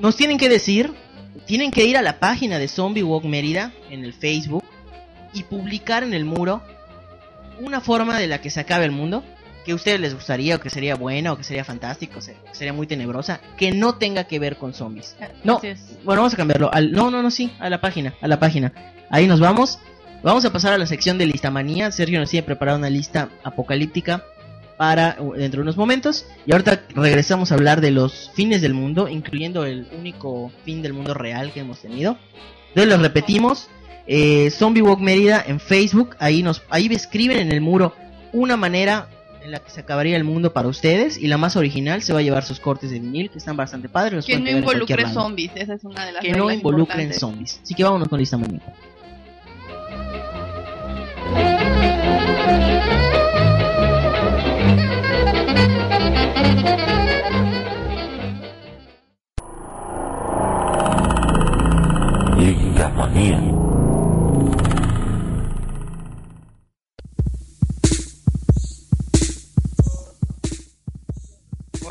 Nos 0.00 0.16
tienen 0.16 0.38
que 0.38 0.48
decir, 0.48 0.92
tienen 1.46 1.70
que 1.70 1.84
ir 1.84 1.96
a 1.96 2.02
la 2.02 2.18
página 2.18 2.58
de 2.58 2.66
Zombie 2.66 3.04
Walk 3.04 3.24
Mérida 3.24 3.72
en 3.90 4.04
el 4.04 4.12
Facebook 4.12 4.64
y 5.32 5.44
publicar 5.44 6.02
en 6.02 6.14
el 6.14 6.24
muro 6.24 6.62
una 7.60 7.80
forma 7.80 8.18
de 8.18 8.26
la 8.26 8.40
que 8.40 8.50
se 8.50 8.58
acabe 8.58 8.84
el 8.84 8.90
mundo 8.90 9.22
que 9.64 9.72
a 9.72 9.74
ustedes 9.74 9.98
les 10.00 10.14
gustaría 10.14 10.56
o 10.56 10.60
que 10.60 10.70
sería 10.70 10.94
buena 10.94 11.32
o 11.32 11.36
que 11.36 11.44
sería 11.44 11.64
fantástico, 11.64 12.18
o 12.18 12.22
sea, 12.22 12.34
que 12.34 12.54
sería 12.54 12.72
muy 12.72 12.86
tenebrosa, 12.86 13.40
que 13.56 13.72
no 13.72 13.94
tenga 13.96 14.24
que 14.24 14.38
ver 14.38 14.56
con 14.56 14.74
zombies. 14.74 15.16
No, 15.42 15.56
Así 15.56 15.68
es. 15.68 15.80
bueno, 16.04 16.22
vamos 16.22 16.34
a 16.34 16.36
cambiarlo. 16.36 16.72
Al, 16.72 16.92
no, 16.92 17.10
no, 17.10 17.22
no, 17.22 17.30
sí, 17.30 17.52
a 17.58 17.70
la 17.70 17.80
página, 17.80 18.14
a 18.20 18.28
la 18.28 18.38
página. 18.38 18.72
Ahí 19.10 19.26
nos 19.26 19.40
vamos. 19.40 19.78
Vamos 20.22 20.44
a 20.44 20.52
pasar 20.52 20.72
a 20.72 20.78
la 20.78 20.86
sección 20.86 21.18
de 21.18 21.26
listamanía. 21.26 21.90
Sergio 21.90 22.18
nos 22.18 22.30
tiene 22.30 22.46
preparado 22.46 22.78
una 22.78 22.88
lista 22.88 23.28
apocalíptica 23.42 24.24
para 24.76 25.16
uh, 25.18 25.34
dentro 25.34 25.58
de 25.58 25.62
unos 25.62 25.76
momentos. 25.76 26.26
Y 26.46 26.52
ahorita 26.52 26.82
regresamos 26.94 27.52
a 27.52 27.56
hablar 27.56 27.80
de 27.80 27.90
los 27.90 28.30
fines 28.34 28.62
del 28.62 28.74
mundo, 28.74 29.08
incluyendo 29.08 29.64
el 29.66 29.86
único 29.96 30.50
fin 30.64 30.82
del 30.82 30.94
mundo 30.94 31.14
real 31.14 31.52
que 31.52 31.60
hemos 31.60 31.80
tenido. 31.80 32.16
Entonces 32.68 32.90
los 32.90 33.02
repetimos. 33.02 33.68
Eh, 34.06 34.50
Zombie 34.50 34.82
Walk 34.82 35.00
Mérida 35.00 35.44
en 35.46 35.60
Facebook. 35.60 36.16
Ahí 36.18 36.42
nos, 36.42 36.62
ahí 36.70 36.86
escriben 36.86 37.38
en 37.38 37.52
el 37.52 37.60
muro 37.60 37.94
una 38.32 38.56
manera 38.56 39.08
en 39.44 39.50
la 39.50 39.58
que 39.58 39.70
se 39.70 39.80
acabaría 39.80 40.16
el 40.16 40.24
mundo 40.24 40.52
para 40.54 40.68
ustedes. 40.68 41.18
Y 41.18 41.28
la 41.28 41.36
más 41.36 41.54
original 41.54 42.02
se 42.02 42.12
va 42.14 42.20
a 42.20 42.22
llevar 42.22 42.44
sus 42.44 42.60
cortes 42.60 42.90
de 42.90 42.98
vinil, 42.98 43.30
que 43.30 43.38
están 43.38 43.56
bastante 43.56 43.90
padres. 43.90 44.14
los 44.14 44.26
Que 44.26 44.40
no 44.40 44.50
involucre 44.50 45.06
zombies, 45.08 45.52
esa 45.54 45.74
es 45.74 45.84
una 45.84 46.06
de 46.06 46.12
las 46.12 46.22
que 46.22 46.32
no 46.32 46.50
involucren 46.50 47.12
zombies. 47.12 47.60
Así 47.62 47.74
que 47.74 47.84
vámonos 47.84 48.08
con 48.08 48.18
lista 48.18 48.38
manía. 48.38 48.62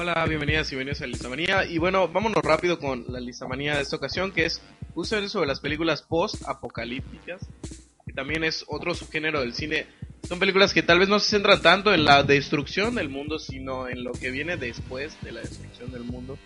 Hola, 0.06 0.26
bienvenidas 0.26 0.70
y 0.70 0.76
bienvenidos 0.76 1.02
a 1.02 1.08
Listamanía. 1.08 1.63
Y 1.63 1.78
bueno, 1.78 2.10
vámonos 2.10 2.44
rápido 2.44 2.78
con 2.78 3.06
la 3.08 3.22
Listamanía 3.22 3.78
de 3.78 3.84
esta 3.84 3.96
ocasión, 3.96 4.34
que 4.34 4.44
es 4.44 4.62
justamente 4.94 5.30
sobre 5.30 5.48
las 5.48 5.62
películas 5.62 6.02
post-apocalípticas, 6.02 7.48
que 8.06 8.12
también 8.12 8.44
es 8.44 8.66
otro 8.68 8.94
subgénero 8.96 9.39
del 9.39 9.54
cine. 9.54 9.88
Son 10.28 10.39
películas 10.39 10.74
que 10.74 10.84
tal 10.84 11.00
vez 11.00 11.08
no 11.08 11.20
se 11.20 11.30
centran 11.30 11.62
tanto 11.62 11.94
en 11.94 12.04
la 12.04 12.22
destrucción 12.24 12.96
del 12.96 13.08
mundo, 13.08 13.39
sino 13.39 13.88
en 13.88 14.04
lo 14.04 14.12
que 14.12 14.30
viene 14.30 14.58
después 14.58 15.16
de 15.22 15.32
la 15.32 15.39
destrucción 15.39 15.89
del 15.94 16.04
mundo. 16.04 16.38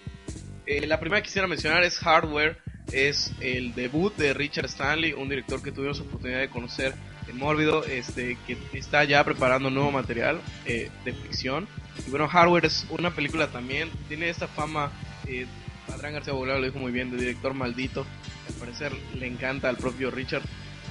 Eh, 0.68 0.86
la 0.86 1.00
primera 1.00 1.24
que 1.24 1.26
quisiera 1.26 1.48
mencionar 1.48 1.84
es 1.84 1.98
Hardware, 1.98 2.60
es 2.92 3.34
el 3.42 3.74
debut 3.74 4.16
de 4.18 4.36
Richard 4.36 4.68
Stanley, 4.68 5.14
un 5.14 5.30
director 5.30 5.64
que 5.64 5.72
tuvimos 5.72 6.00
oportunidad 6.00 6.42
de 6.42 6.50
conocer 6.50 6.94
en 7.28 7.38
Mórbido, 7.38 7.84
este, 7.86 8.38
que 8.46 8.56
está 8.74 9.04
ya 9.04 9.24
preparando 9.24 9.72
nuevo 9.72 9.92
material 9.92 10.42
eh, 10.68 10.92
de 11.04 11.14
ficción. 11.14 11.68
Y 12.06 12.10
bueno, 12.10 12.28
Hardware 12.28 12.66
es 12.66 12.86
una 12.90 13.12
película 13.12 13.48
también, 13.48 13.90
tiene 14.08 14.30
esta 14.30 14.48
fama, 14.48 14.92
eh, 15.28 15.46
Adrián 15.94 16.14
García 16.14 16.34
Bogleado 16.34 16.60
lo 16.62 16.66
dijo 16.68 16.80
muy 16.80 16.92
bien, 16.92 17.12
de 17.12 17.18
director 17.18 17.54
maldito, 17.54 18.06
al 18.48 18.54
parecer 18.56 18.94
le 19.16 19.28
encanta 19.28 19.70
al 19.70 19.78
propio 19.78 20.12
Richard. 20.12 20.44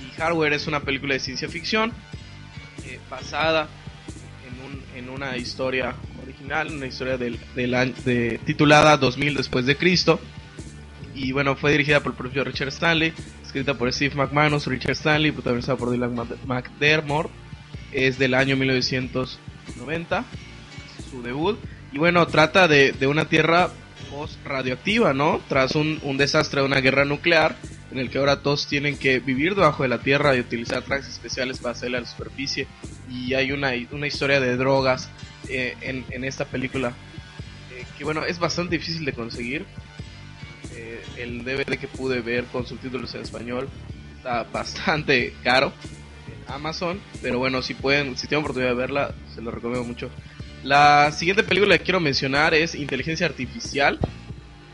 Y 0.07 0.11
Hardware 0.16 0.53
es 0.53 0.66
una 0.66 0.81
película 0.81 1.14
de 1.14 1.21
ciencia 1.21 1.49
ficción 1.49 1.92
eh, 2.85 2.99
basada 3.11 3.69
en, 4.47 4.64
un, 4.64 4.83
en 4.95 5.09
una 5.09 5.37
historia 5.37 5.95
original, 6.23 6.71
una 6.73 6.87
historia 6.87 7.16
del, 7.16 7.38
del 7.55 7.95
de, 8.05 8.38
titulada 8.45 8.97
2000 8.97 9.35
después 9.37 9.64
de 9.66 9.77
Cristo. 9.77 10.21
Y 11.14 11.33
bueno, 11.33 11.57
fue 11.57 11.73
dirigida 11.73 12.01
por 12.01 12.12
el 12.12 12.19
propio 12.19 12.45
Richard 12.45 12.69
Stanley, 12.69 13.14
escrita 13.42 13.73
por 13.73 13.90
Steve 13.90 14.15
McManus, 14.15 14.67
Richard 14.67 14.92
Stanley, 14.92 15.33
protagonizada 15.33 15.79
por 15.79 15.90
Dylan 15.90 16.15
Mc- 16.15 16.37
McDermott. 16.46 17.31
Es 17.90 18.19
del 18.19 18.35
año 18.35 18.54
1990, 18.57 20.25
su 21.11 21.23
debut. 21.23 21.59
Y 21.92 21.98
bueno, 21.98 22.27
trata 22.27 22.69
de, 22.69 22.92
de 22.92 23.07
una 23.07 23.27
tierra 23.27 23.71
post-radioactiva, 24.11 25.13
¿no? 25.13 25.40
Tras 25.48 25.75
un, 25.75 26.00
un 26.02 26.17
desastre 26.17 26.61
de 26.61 26.67
una 26.67 26.81
guerra 26.81 27.04
nuclear, 27.04 27.57
en 27.90 27.98
el 27.98 28.11
que 28.11 28.19
ahora 28.19 28.42
todos 28.42 28.67
tienen 28.67 28.96
que 28.96 29.21
vivir 29.21 29.54
debajo 29.54 29.83
de 29.83 29.88
la 29.88 29.98
tierra 29.98 30.35
y 30.37 30.40
utilizar 30.40 30.83
trajes 30.83 31.09
especiales 31.09 31.59
para 31.59 31.79
a 31.79 31.88
la 31.88 32.04
superficie. 32.04 32.67
Y 33.11 33.35
hay 33.35 33.52
una, 33.52 33.73
una 33.92 34.07
historia 34.07 34.40
de 34.40 34.57
drogas 34.57 35.09
eh, 35.48 35.77
en, 35.81 36.04
en 36.11 36.25
esta 36.25 36.44
película 36.44 36.92
eh, 37.73 37.85
que, 37.96 38.04
bueno, 38.04 38.25
es 38.25 38.38
bastante 38.38 38.77
difícil 38.77 39.04
de 39.04 39.13
conseguir. 39.13 39.65
Eh, 40.75 41.02
el 41.17 41.44
DVD 41.44 41.79
que 41.79 41.88
pude 41.88 42.21
ver 42.21 42.44
con 42.46 42.67
subtítulos 42.67 43.15
en 43.15 43.23
español 43.23 43.69
está 44.17 44.42
bastante 44.44 45.35
caro 45.42 45.73
en 46.27 46.52
Amazon, 46.52 47.00
pero 47.23 47.38
bueno, 47.38 47.63
si 47.63 47.75
pueden, 47.75 48.17
si 48.17 48.27
tienen 48.27 48.44
oportunidad 48.44 48.73
de 48.73 48.77
verla, 48.77 49.15
se 49.35 49.40
lo 49.40 49.50
recomiendo 49.50 49.87
mucho. 49.87 50.11
La 50.63 51.13
siguiente 51.13 51.42
película 51.42 51.79
que 51.79 51.85
quiero 51.85 52.00
mencionar 52.00 52.54
es 52.54 52.75
Inteligencia 52.75 53.27
Artificial. 53.27 53.98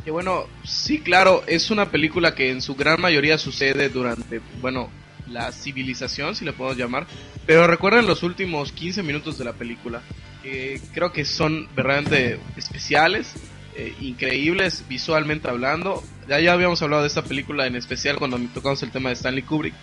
Que 0.04 0.10
bueno, 0.10 0.46
sí, 0.64 1.00
claro, 1.00 1.44
es 1.46 1.70
una 1.70 1.90
película 1.90 2.34
que 2.34 2.50
en 2.50 2.60
su 2.60 2.74
gran 2.74 3.00
mayoría 3.00 3.38
sucede 3.38 3.88
durante, 3.88 4.40
bueno, 4.60 4.90
la 5.28 5.52
civilización, 5.52 6.34
si 6.34 6.44
le 6.44 6.52
podemos 6.52 6.76
llamar. 6.76 7.06
Pero 7.46 7.66
recuerden 7.66 8.06
los 8.06 8.22
últimos 8.22 8.72
15 8.72 9.02
minutos 9.02 9.38
de 9.38 9.44
la 9.44 9.52
película, 9.52 10.02
que 10.42 10.80
creo 10.92 11.12
que 11.12 11.24
son 11.24 11.68
verdaderamente 11.74 12.40
especiales, 12.56 13.34
eh, 13.76 13.94
increíbles 14.00 14.84
visualmente 14.88 15.48
hablando. 15.48 16.02
Ya, 16.28 16.40
ya 16.40 16.52
habíamos 16.52 16.82
hablado 16.82 17.02
de 17.02 17.08
esta 17.08 17.24
película 17.24 17.66
en 17.66 17.76
especial 17.76 18.16
cuando 18.16 18.38
tocamos 18.52 18.82
el 18.82 18.90
tema 18.90 19.08
de 19.08 19.14
Stanley 19.14 19.42
Kubrick 19.42 19.74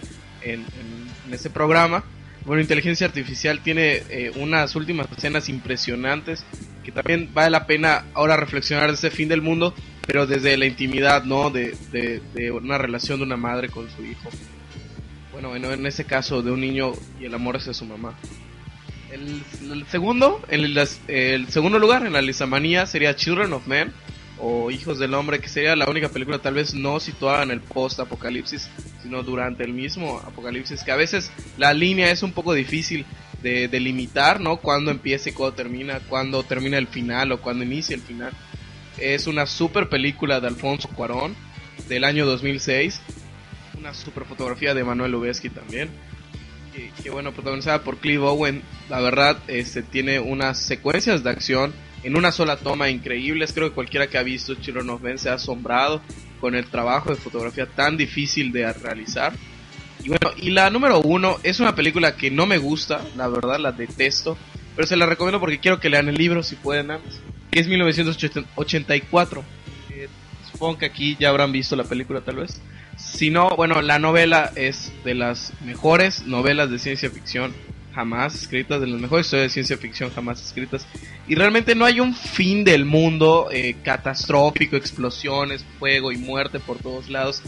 en, 0.42 0.62
en, 0.62 1.10
en 1.28 1.34
ese 1.34 1.50
programa. 1.50 2.04
Bueno, 2.46 2.62
Inteligencia 2.62 3.08
Artificial 3.08 3.62
tiene 3.62 4.04
eh, 4.10 4.32
unas 4.36 4.76
últimas 4.76 5.08
escenas 5.16 5.50
impresionantes 5.50 6.46
que 6.84 6.92
también 6.92 7.30
vale 7.34 7.52
la 7.52 7.68
pena 7.68 8.06
ahora 8.14 8.38
reflexionar 8.38 8.88
de 8.88 8.94
ese 8.94 9.12
fin 9.12 9.30
del 9.30 9.42
mundo, 9.42 9.74
pero 10.08 10.26
desde 10.26 10.58
la 10.58 10.66
intimidad, 10.66 11.24
¿no? 11.24 11.50
De, 11.52 11.76
de, 11.92 12.52
una 12.52 12.78
relación 12.78 13.20
de 13.20 13.26
una 13.26 13.38
madre 13.38 13.70
con 13.70 13.90
su 13.92 14.04
hijo. 14.04 14.30
Bueno, 15.32 15.56
en, 15.56 15.66
en 15.66 15.86
ese 15.86 16.06
caso 16.06 16.42
de 16.42 16.52
un 16.52 16.62
niño 16.62 16.94
y 17.20 17.26
el 17.26 17.34
amor 17.34 17.58
hacia 17.58 17.74
su 17.74 17.86
mamá. 17.86 18.16
El, 19.12 19.86
segundo, 19.90 20.42
el, 20.50 20.78
el, 21.08 21.48
segundo 21.50 21.80
lugar 21.80 22.06
en 22.06 22.14
la 22.14 22.22
listamanía 22.22 22.86
sería 22.86 23.16
Children 23.16 23.54
of 23.54 23.68
Men 23.68 23.92
o 24.40 24.72
Hijos 24.72 25.00
del 25.00 25.14
Hombre, 25.14 25.40
que 25.40 25.50
sería 25.50 25.76
la 25.76 25.90
única 25.90 26.10
película 26.10 26.40
tal 26.40 26.54
vez 26.54 26.74
no 26.74 27.00
situada 27.00 27.44
en 27.44 27.52
el 27.52 27.62
post-apocalipsis, 27.62 28.70
sino 29.04 29.24
durante 29.24 29.64
el 29.64 29.74
mismo 29.74 30.20
apocalipsis, 30.26 30.84
que 30.84 30.92
a 30.92 30.96
veces 30.96 31.32
la 31.58 31.74
línea 31.74 32.12
es 32.12 32.24
un 32.24 32.32
poco 32.32 32.54
difícil 32.54 33.06
de 33.42 33.68
delimitar, 33.68 34.40
¿no? 34.40 34.58
Cuándo 34.58 34.92
empieza 34.92 35.30
y 35.30 35.34
cuándo 35.34 35.56
termina, 35.56 36.00
cuándo 36.00 36.44
termina 36.44 36.78
el 36.78 36.88
final 36.88 37.32
o 37.32 37.42
cuándo 37.42 37.64
inicia 37.64 37.96
el 37.96 38.02
final. 38.02 38.32
Es 38.98 39.28
una 39.28 39.46
super 39.46 39.90
película 39.90 40.40
de 40.40 40.48
Alfonso 40.48 40.90
Cuarón 40.90 41.36
del 41.88 42.04
año 42.04 42.26
2006, 42.26 43.02
una 43.78 43.94
super 43.94 44.26
fotografía 44.26 44.74
de 44.74 44.84
Manuel 44.84 45.12
Lubezki 45.12 45.50
también. 45.50 45.90
Que, 46.74 46.92
que 47.02 47.10
bueno, 47.10 47.34
protagonizada 47.34 47.84
por 47.84 47.98
Clive 47.98 48.26
Owen, 48.26 48.62
la 48.90 49.00
verdad, 49.00 49.38
este 49.48 49.82
tiene 49.82 50.20
unas 50.20 50.60
secuencias 50.60 51.24
de 51.24 51.30
acción 51.30 51.74
en 52.04 52.18
una 52.18 52.32
sola 52.32 52.58
toma 52.58 52.90
increíbles. 52.90 53.54
Creo 53.54 53.70
que 53.70 53.76
cualquiera 53.76 54.08
que 54.08 54.18
ha 54.18 54.24
visto 54.24 54.56
Children 54.56 54.90
of 54.90 55.02
Men 55.02 55.18
se 55.18 55.30
ha 55.30 55.34
asombrado 55.34 56.02
con 56.40 56.56
el 56.56 56.66
trabajo 56.68 57.10
de 57.10 57.16
fotografía 57.16 57.66
tan 57.66 57.98
difícil 57.98 58.52
de 58.52 58.72
realizar. 58.74 59.34
Y 60.04 60.10
bueno, 60.10 60.32
y 60.38 60.52
la 60.52 60.70
número 60.70 61.02
uno 61.02 61.38
es 61.44 61.60
una 61.60 61.76
película 61.76 62.16
que 62.16 62.32
no 62.32 62.46
me 62.46 62.58
gusta, 62.58 63.02
la 63.18 63.28
verdad, 63.28 63.60
la 63.60 63.72
detesto, 63.74 64.38
pero 64.76 64.88
se 64.88 64.96
la 64.96 65.06
recomiendo 65.06 65.40
porque 65.40 65.60
quiero 65.60 65.80
que 65.80 65.90
lean 65.90 66.08
el 66.08 66.16
libro 66.16 66.42
si 66.42 66.56
pueden 66.56 66.92
antes, 66.92 67.20
que 67.52 67.60
es 67.60 67.68
1984. 67.68 69.44
Eh, 69.90 70.08
supongo 70.52 70.78
que 70.78 70.86
aquí 70.86 71.18
ya 71.20 71.30
habrán 71.30 71.52
visto 71.52 71.76
la 71.76 71.84
película 71.84 72.22
tal 72.22 72.38
vez. 72.38 72.62
Si 72.96 73.30
no, 73.30 73.50
bueno, 73.56 73.82
la 73.82 74.00
novela 74.00 74.52
es 74.56 74.92
de 75.04 75.16
las 75.16 75.54
mejores 75.66 76.26
novelas 76.26 76.70
de 76.70 76.80
ciencia 76.80 77.10
ficción 77.10 77.54
jamás 77.94 78.36
escritas, 78.36 78.80
de 78.80 78.88
las 78.88 79.02
mejores 79.02 79.26
historias 79.26 79.50
de 79.50 79.54
ciencia 79.54 79.78
ficción 79.78 80.12
jamás 80.12 80.42
escritas. 80.42 80.86
Y 81.30 81.36
realmente 81.36 81.76
no 81.76 81.86
hay 81.86 82.00
un 82.00 82.16
fin 82.16 82.64
del 82.64 82.86
mundo 82.86 83.50
eh, 83.52 83.76
catastrófico, 83.84 84.76
explosiones, 84.76 85.64
fuego 85.78 86.12
y 86.12 86.18
muerte 86.18 86.60
por 86.60 86.80
todos 86.80 87.08
lados. 87.08 87.44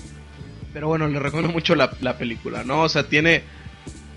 Pero 0.72 0.88
bueno, 0.88 1.08
les 1.08 1.20
recomiendo 1.20 1.52
mucho 1.52 1.74
la, 1.74 1.92
la 2.00 2.16
película, 2.16 2.64
¿no? 2.64 2.84
O 2.84 2.90
sea, 2.90 3.04
tiene... 3.10 3.44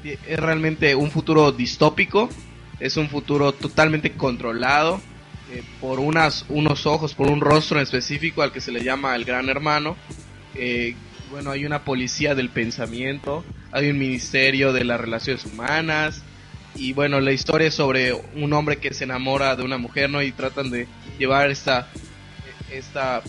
Es 0.05 0.39
realmente 0.39 0.95
un 0.95 1.11
futuro 1.11 1.51
distópico, 1.51 2.29
es 2.79 2.99
un 2.99 3.09
futuro 3.09 3.53
totalmente 3.53 4.13
controlado 4.13 5.01
eh, 5.51 5.63
por 5.81 5.99
unas, 5.99 6.45
unos 6.51 6.85
ojos, 6.85 7.15
por 7.15 7.31
un 7.31 7.41
rostro 7.41 7.79
en 7.79 7.85
específico 7.85 8.43
al 8.43 8.53
que 8.53 8.61
se 8.61 8.71
le 8.71 8.85
llama 8.85 9.17
el 9.17 9.25
gran 9.25 9.49
hermano. 9.49 9.97
Eh, 10.55 10.95
bueno, 11.31 11.51
hay 11.51 11.65
una 11.65 11.85
policía 11.85 12.35
del 12.35 12.51
pensamiento, 12.51 13.43
hay 13.73 13.89
un 13.89 13.99
ministerio 13.99 14.75
de 14.75 14.85
las 14.85 15.01
relaciones 15.01 15.47
humanas 15.47 16.23
y 16.75 16.93
bueno, 16.93 17.21
la 17.21 17.33
historia 17.33 17.69
es 17.69 17.75
sobre 17.75 18.13
un 18.13 18.53
hombre 18.53 18.79
que 18.79 18.93
se 18.93 19.05
enamora 19.05 19.57
de 19.57 19.63
una 19.63 19.79
mujer, 19.79 20.11
¿no? 20.11 20.23
Y 20.23 20.33
tratan 20.33 20.71
de 20.71 20.87
llevar 21.19 21.51
esta 21.51 21.89
esta 22.71 23.23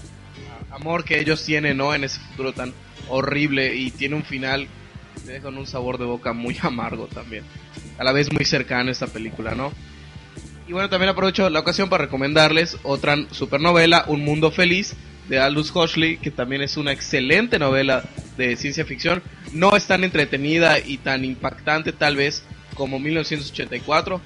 amor 0.71 1.03
que 1.03 1.19
ellos 1.19 1.43
tienen, 1.45 1.77
¿no? 1.77 1.93
En 1.93 2.03
ese 2.03 2.19
futuro 2.19 2.53
tan 2.53 2.73
horrible 3.07 3.75
y 3.75 3.91
tiene 3.91 4.15
un 4.15 4.23
final 4.23 4.67
que 5.25 5.33
deja 5.33 5.49
un 5.49 5.67
sabor 5.67 5.97
de 5.97 6.05
boca 6.05 6.33
muy 6.33 6.57
amargo 6.61 7.07
también. 7.07 7.43
A 7.97 8.03
la 8.03 8.11
vez 8.11 8.31
muy 8.31 8.45
cercano 8.45 8.91
esta 8.91 9.07
película, 9.07 9.53
¿no? 9.55 9.71
Y 10.67 10.73
bueno, 10.73 10.89
también 10.89 11.09
aprovecho 11.09 11.49
la 11.49 11.59
ocasión 11.59 11.89
para 11.89 12.05
recomendarles 12.05 12.77
otra 12.81 13.15
supernovela, 13.29 14.05
Un 14.07 14.25
Mundo 14.25 14.49
Feliz, 14.49 14.95
de 15.29 15.39
Aldous 15.39 15.71
Huxley, 15.75 16.17
que 16.17 16.31
también 16.31 16.61
es 16.61 16.77
una 16.77 16.91
excelente 16.91 17.59
novela 17.59 18.03
de 18.37 18.55
ciencia 18.55 18.85
ficción. 18.85 19.21
No 19.53 19.75
es 19.75 19.85
tan 19.85 20.03
entretenida 20.03 20.79
y 20.79 20.97
tan 20.97 21.23
impactante 21.23 21.91
tal 21.93 22.15
vez 22.15 22.43
como 22.75 22.99
1984, 22.99 24.21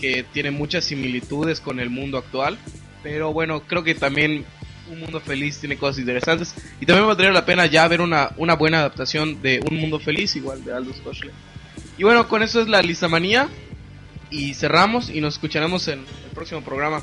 que 0.00 0.24
tiene 0.32 0.50
muchas 0.50 0.84
similitudes 0.84 1.60
con 1.60 1.78
el 1.78 1.90
mundo 1.90 2.18
actual. 2.18 2.58
Pero 3.02 3.32
bueno, 3.32 3.62
creo 3.62 3.84
que 3.84 3.94
también 3.94 4.44
Un 4.90 5.00
Mundo 5.00 5.20
Feliz 5.20 5.58
tiene 5.60 5.76
cosas 5.76 5.98
interesantes. 5.98 6.54
Y 6.80 6.86
también 6.86 7.06
valdría 7.06 7.30
la 7.30 7.46
pena 7.46 7.66
ya 7.66 7.86
ver 7.86 8.00
una, 8.00 8.32
una 8.36 8.54
buena 8.54 8.78
adaptación 8.78 9.40
de 9.40 9.60
Un 9.70 9.76
Mundo 9.76 10.00
Feliz, 10.00 10.34
igual 10.34 10.64
de 10.64 10.72
Aldous 10.72 11.00
Huxley. 11.04 11.32
Y 11.96 12.02
bueno, 12.02 12.26
con 12.26 12.42
eso 12.42 12.60
es 12.60 12.68
la 12.68 12.82
lista 12.82 13.08
manía. 13.08 13.48
Y 14.30 14.54
cerramos 14.54 15.10
y 15.10 15.20
nos 15.20 15.34
escucharemos 15.34 15.86
en 15.88 16.00
el 16.00 16.30
próximo 16.34 16.62
programa. 16.62 17.02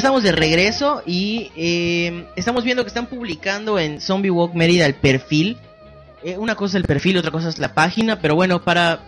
Estamos 0.00 0.22
de 0.22 0.32
regreso 0.32 1.02
y 1.04 1.50
eh, 1.56 2.24
estamos 2.34 2.64
viendo 2.64 2.82
que 2.84 2.88
están 2.88 3.04
publicando 3.04 3.78
en 3.78 4.00
Zombie 4.00 4.30
Walk 4.30 4.54
Mérida 4.54 4.86
el 4.86 4.94
perfil. 4.94 5.58
Eh, 6.24 6.38
una 6.38 6.54
cosa 6.54 6.78
es 6.78 6.82
el 6.82 6.84
perfil, 6.84 7.18
otra 7.18 7.30
cosa 7.30 7.50
es 7.50 7.58
la 7.58 7.74
página, 7.74 8.18
pero 8.18 8.34
bueno, 8.34 8.64
para 8.64 9.00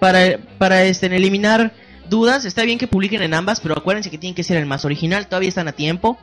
para 0.00 0.38
para 0.56 0.82
este 0.84 1.14
eliminar 1.14 1.74
dudas, 2.08 2.46
está 2.46 2.62
bien 2.62 2.78
que 2.78 2.86
publiquen 2.86 3.20
en 3.20 3.34
ambas, 3.34 3.60
pero 3.60 3.76
acuérdense 3.76 4.10
que 4.10 4.16
tienen 4.16 4.34
que 4.34 4.44
ser 4.44 4.56
el 4.56 4.64
más 4.64 4.86
original, 4.86 5.26
todavía 5.26 5.50
están 5.50 5.68
a 5.68 5.72
tiempo 5.72 6.16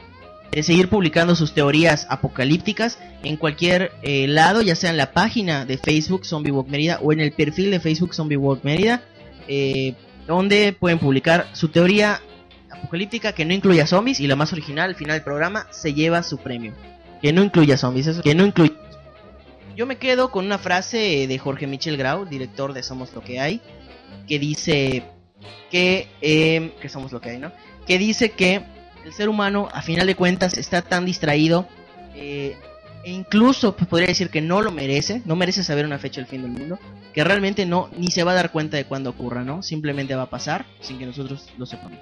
de 0.52 0.64
seguir 0.64 0.89
publicando 0.89 1.36
sus 1.36 1.54
teorías 1.54 2.08
apocalípticas 2.10 2.97
en 3.24 3.38
cualquier 3.38 3.91
eh, 4.02 4.28
lado, 4.28 4.64
ya 4.64 4.76
sea 4.76 4.89
en 4.89 4.97
la 4.97 5.12
página 5.12 5.66
de 5.66 5.78
Facebook 5.78 6.26
Zombie 6.26 6.52
Walk 6.52 6.70
Mérida 6.70 6.97
o 7.04 7.14
en 7.14 7.20
el 7.20 7.34
perfil 7.34 7.70
de 7.70 7.80
Facebook 7.80 8.16
Zombie 8.16 8.38
Walk 8.38 8.64
Mérida, 8.64 9.04
eh, 9.47 9.93
donde 10.26 10.74
pueden 10.74 10.97
publicar 10.97 11.47
su 11.54 11.68
teoría 11.68 12.20
apocalíptica 12.72 13.34
que 13.34 13.45
no 13.45 13.53
incluya 13.53 13.88
zombies 13.88 14.19
y 14.19 14.28
la 14.28 14.36
más 14.36 14.53
original 14.53 14.89
al 14.89 14.95
final 14.95 15.15
del 15.15 15.24
programa 15.24 15.67
se 15.72 15.93
lleva 15.93 16.24
su 16.24 16.38
premio. 16.38 16.74
Que 17.22 17.34
no 17.34 17.43
incluya 17.43 17.78
zombies, 17.78 18.07
eso 18.07 18.22
que 18.22 18.36
no 18.36 18.45
incluye. 18.45 18.74
Yo 19.76 19.86
me 19.86 19.97
quedo 19.97 20.32
con 20.32 20.45
una 20.45 20.57
frase 20.57 21.28
de 21.28 21.38
Jorge 21.38 21.67
Michel 21.67 21.97
Grau, 21.97 22.26
director 22.26 22.74
de 22.74 22.84
Somos 22.84 23.13
lo 23.13 23.22
que 23.22 23.39
hay, 23.39 23.61
que 24.28 24.39
dice 24.39 25.03
que 25.69 26.07
eh, 26.22 26.74
que 26.82 26.89
somos 26.89 27.11
lo 27.11 27.22
que 27.22 27.32
hay, 27.32 27.38
¿no? 27.39 27.51
Que 27.88 27.97
dice 27.97 28.32
que 28.32 28.63
el 29.05 29.13
ser 29.13 29.30
humano, 29.30 29.69
a 29.72 29.82
final 29.82 30.07
de 30.07 30.15
cuentas, 30.15 30.57
está 30.57 30.82
tan 30.82 31.05
distraído 31.05 31.67
eh, 32.15 32.55
e 33.03 33.11
incluso 33.11 33.76
podría 33.76 34.09
decir 34.09 34.30
que 34.30 34.41
no 34.41 34.61
lo 34.61 34.72
merece, 34.72 35.22
no 35.26 35.36
merece 35.36 35.63
saber 35.63 35.86
una 35.86 35.97
fecha 35.97 36.22
del 36.22 36.30
fin 36.30 36.43
del 36.43 36.51
mundo, 36.51 36.78
que 37.13 37.24
realmente 37.24 37.65
no 37.65 37.89
ni 37.97 38.07
se 38.07 38.24
va 38.24 38.32
a 38.32 38.36
dar 38.36 38.51
cuenta 38.51 38.78
de 38.78 38.86
cuándo 38.86 39.09
ocurra, 39.09 39.43
¿no? 39.43 39.63
Simplemente 39.63 40.15
va 40.15 40.24
a 40.24 40.30
pasar 40.30 40.65
sin 40.82 40.99
que 40.99 41.05
nosotros 41.05 41.49
lo 41.57 41.65
sepamos. 41.65 41.99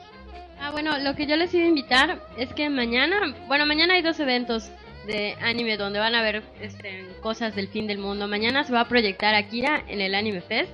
Ah, 0.62 0.72
bueno, 0.72 0.98
lo 1.00 1.16
que 1.16 1.26
yo 1.26 1.38
les 1.38 1.54
iba 1.54 1.64
a 1.64 1.70
invitar 1.70 2.22
es 2.38 2.54
que 2.54 2.70
mañana, 2.70 3.36
bueno, 3.48 3.66
mañana 3.66 3.94
hay 3.94 4.02
dos 4.02 4.20
eventos 4.20 4.70
de 5.08 5.36
anime 5.42 5.78
donde 5.78 6.00
van 6.00 6.16
a 6.16 6.22
ver 6.22 6.44
este, 6.62 7.08
cosas 7.22 7.56
del 7.56 7.70
fin 7.70 7.88
del 7.88 7.98
mundo. 7.98 8.28
Mañana 8.28 8.64
se 8.64 8.74
va 8.74 8.82
a 8.82 8.88
proyectar 8.88 9.36
Akira 9.36 9.84
en 9.88 10.02
el 10.02 10.14
Anime 10.14 10.42
Fest 10.42 10.72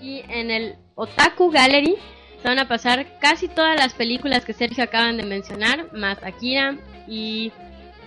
y 0.00 0.22
en 0.28 0.50
el 0.50 0.76
Otaku 0.94 1.50
Gallery 1.50 1.96
se 2.40 2.48
van 2.48 2.58
a 2.58 2.68
pasar 2.68 3.18
casi 3.18 3.48
todas 3.48 3.76
las 3.76 3.94
películas 3.94 4.44
que 4.44 4.52
Sergio 4.52 4.84
acaban 4.84 5.16
de 5.16 5.24
mencionar, 5.24 5.92
más 5.92 6.22
Akira 6.22 6.76
y 7.08 7.52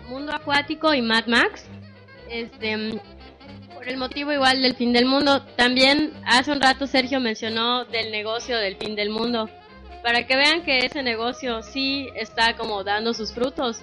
Mundo 0.07 0.33
Acuático 0.33 0.93
y 0.93 1.01
Mad 1.01 1.27
Max. 1.27 1.65
Este, 2.29 2.99
Por 3.73 3.87
el 3.87 3.97
motivo 3.97 4.31
igual 4.31 4.61
del 4.61 4.75
fin 4.75 4.93
del 4.93 5.05
mundo. 5.05 5.41
También 5.57 6.13
hace 6.25 6.51
un 6.51 6.61
rato 6.61 6.87
Sergio 6.87 7.19
mencionó 7.19 7.85
del 7.85 8.11
negocio 8.11 8.57
del 8.57 8.77
fin 8.77 8.95
del 8.95 9.09
mundo. 9.09 9.49
Para 10.03 10.25
que 10.25 10.35
vean 10.35 10.63
que 10.63 10.85
ese 10.85 11.03
negocio 11.03 11.61
sí 11.61 12.09
está 12.15 12.55
como 12.55 12.83
dando 12.83 13.13
sus 13.13 13.33
frutos. 13.33 13.81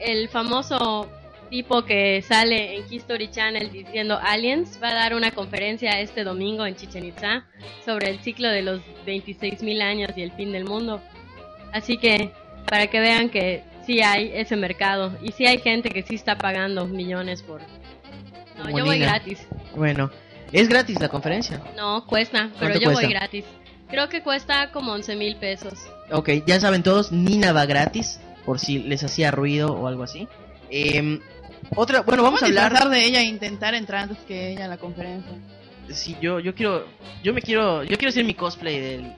El 0.00 0.28
famoso 0.28 1.08
tipo 1.48 1.84
que 1.84 2.22
sale 2.22 2.76
en 2.76 2.84
History 2.90 3.30
Channel 3.30 3.70
diciendo 3.70 4.18
Aliens 4.20 4.78
va 4.82 4.90
a 4.90 4.94
dar 4.94 5.14
una 5.14 5.30
conferencia 5.30 6.00
este 6.00 6.24
domingo 6.24 6.66
en 6.66 6.76
Chichen 6.76 7.04
Itza 7.04 7.44
sobre 7.84 8.10
el 8.10 8.20
ciclo 8.20 8.48
de 8.48 8.62
los 8.62 8.80
26.000 9.06 9.82
años 9.82 10.10
y 10.16 10.22
el 10.22 10.32
fin 10.32 10.52
del 10.52 10.64
mundo. 10.64 11.00
Así 11.72 11.98
que 11.98 12.32
para 12.68 12.88
que 12.88 13.00
vean 13.00 13.28
que 13.28 13.62
sí 13.86 14.02
hay 14.02 14.32
ese 14.34 14.56
mercado 14.56 15.16
y 15.22 15.32
sí 15.32 15.46
hay 15.46 15.58
gente 15.58 15.90
que 15.90 16.02
sí 16.02 16.16
está 16.16 16.36
pagando 16.36 16.86
millones 16.86 17.42
por... 17.42 17.60
No, 18.58 18.70
yo 18.70 18.84
voy 18.84 18.98
gratis. 18.98 19.46
Bueno, 19.74 20.10
¿es 20.52 20.68
gratis 20.68 20.98
la 21.00 21.08
conferencia? 21.08 21.62
No, 21.76 22.06
cuesta, 22.06 22.50
pero 22.58 22.72
¿Cuánto 22.72 22.80
yo 22.80 22.92
voy 22.92 23.06
gratis. 23.06 23.44
Creo 23.88 24.08
que 24.08 24.22
cuesta 24.22 24.70
como 24.72 24.92
11 24.92 25.16
mil 25.16 25.36
pesos. 25.36 25.74
Ok, 26.10 26.30
ya 26.46 26.58
saben 26.60 26.82
todos, 26.82 27.12
Nina 27.12 27.52
va 27.52 27.66
gratis, 27.66 28.20
por 28.44 28.58
si 28.58 28.80
les 28.80 29.04
hacía 29.04 29.30
ruido 29.30 29.72
o 29.72 29.86
algo 29.86 30.02
así. 30.02 30.28
Em, 30.70 31.20
otra, 31.74 32.02
bueno, 32.02 32.22
vamos 32.22 32.42
a 32.42 32.46
hablar... 32.46 32.88
de 32.88 33.04
ella 33.04 33.20
e 33.20 33.24
intentar 33.24 33.74
entrar 33.74 34.02
antes 34.02 34.18
que 34.26 34.52
ella 34.52 34.64
a 34.64 34.68
la 34.68 34.78
conferencia. 34.78 35.32
Sí, 35.90 36.16
yo, 36.20 36.40
yo 36.40 36.54
quiero, 36.54 36.86
yo 37.22 37.32
me 37.32 37.40
quiero, 37.40 37.84
yo 37.84 37.96
quiero 37.96 38.08
hacer 38.08 38.24
mi 38.24 38.34
cosplay 38.34 38.80
del, 38.80 39.12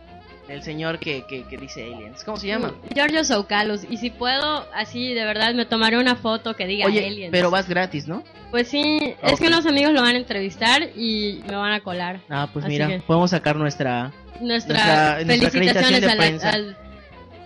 del 0.49 0.63
señor 0.63 0.99
que, 0.99 1.25
que, 1.29 1.45
que 1.45 1.57
dice 1.59 1.85
aliens. 1.85 2.25
¿Cómo 2.25 2.37
se 2.39 2.47
llama? 2.47 2.75
Giorgio 2.95 3.23
Soukalos. 3.23 3.83
Y 3.89 3.99
si 3.99 4.11
puedo, 4.11 4.67
así 4.75 5.13
de 5.15 5.25
verdad 5.25 5.55
me 5.55 5.67
tomaré 5.67 5.99
una 5.99 6.17
foto 6.17 6.57
que 6.57 6.67
diga 6.67 6.87
Oye, 6.87 7.07
aliens. 7.07 7.31
pero 7.31 7.51
vas 7.51 7.69
gratis, 7.69 8.09
¿no? 8.09 8.25
Pues 8.51 8.69
sí, 8.69 9.15
Ok. 9.23 9.33
es 9.33 9.41
que 9.41 9.47
unos 9.49 9.67
amigos 9.67 9.93
lo 9.93 10.01
van 10.01 10.15
a 10.15 10.19
entrevistar 10.19 10.83
y 10.97 11.43
me 11.47 11.55
van 11.55 11.73
a 11.73 11.81
colar. 11.81 12.21
Ah, 12.31 12.49
pues 12.53 12.65
Así 12.65 12.73
mira, 12.73 12.89
que 12.89 13.01
podemos 13.01 13.31
sacar 13.31 13.57
nuestra... 13.57 14.11
nuestra, 14.41 15.19
felicitaciones 15.25 16.01
de 16.01 16.15
la- 16.15 16.51
al- 16.51 16.77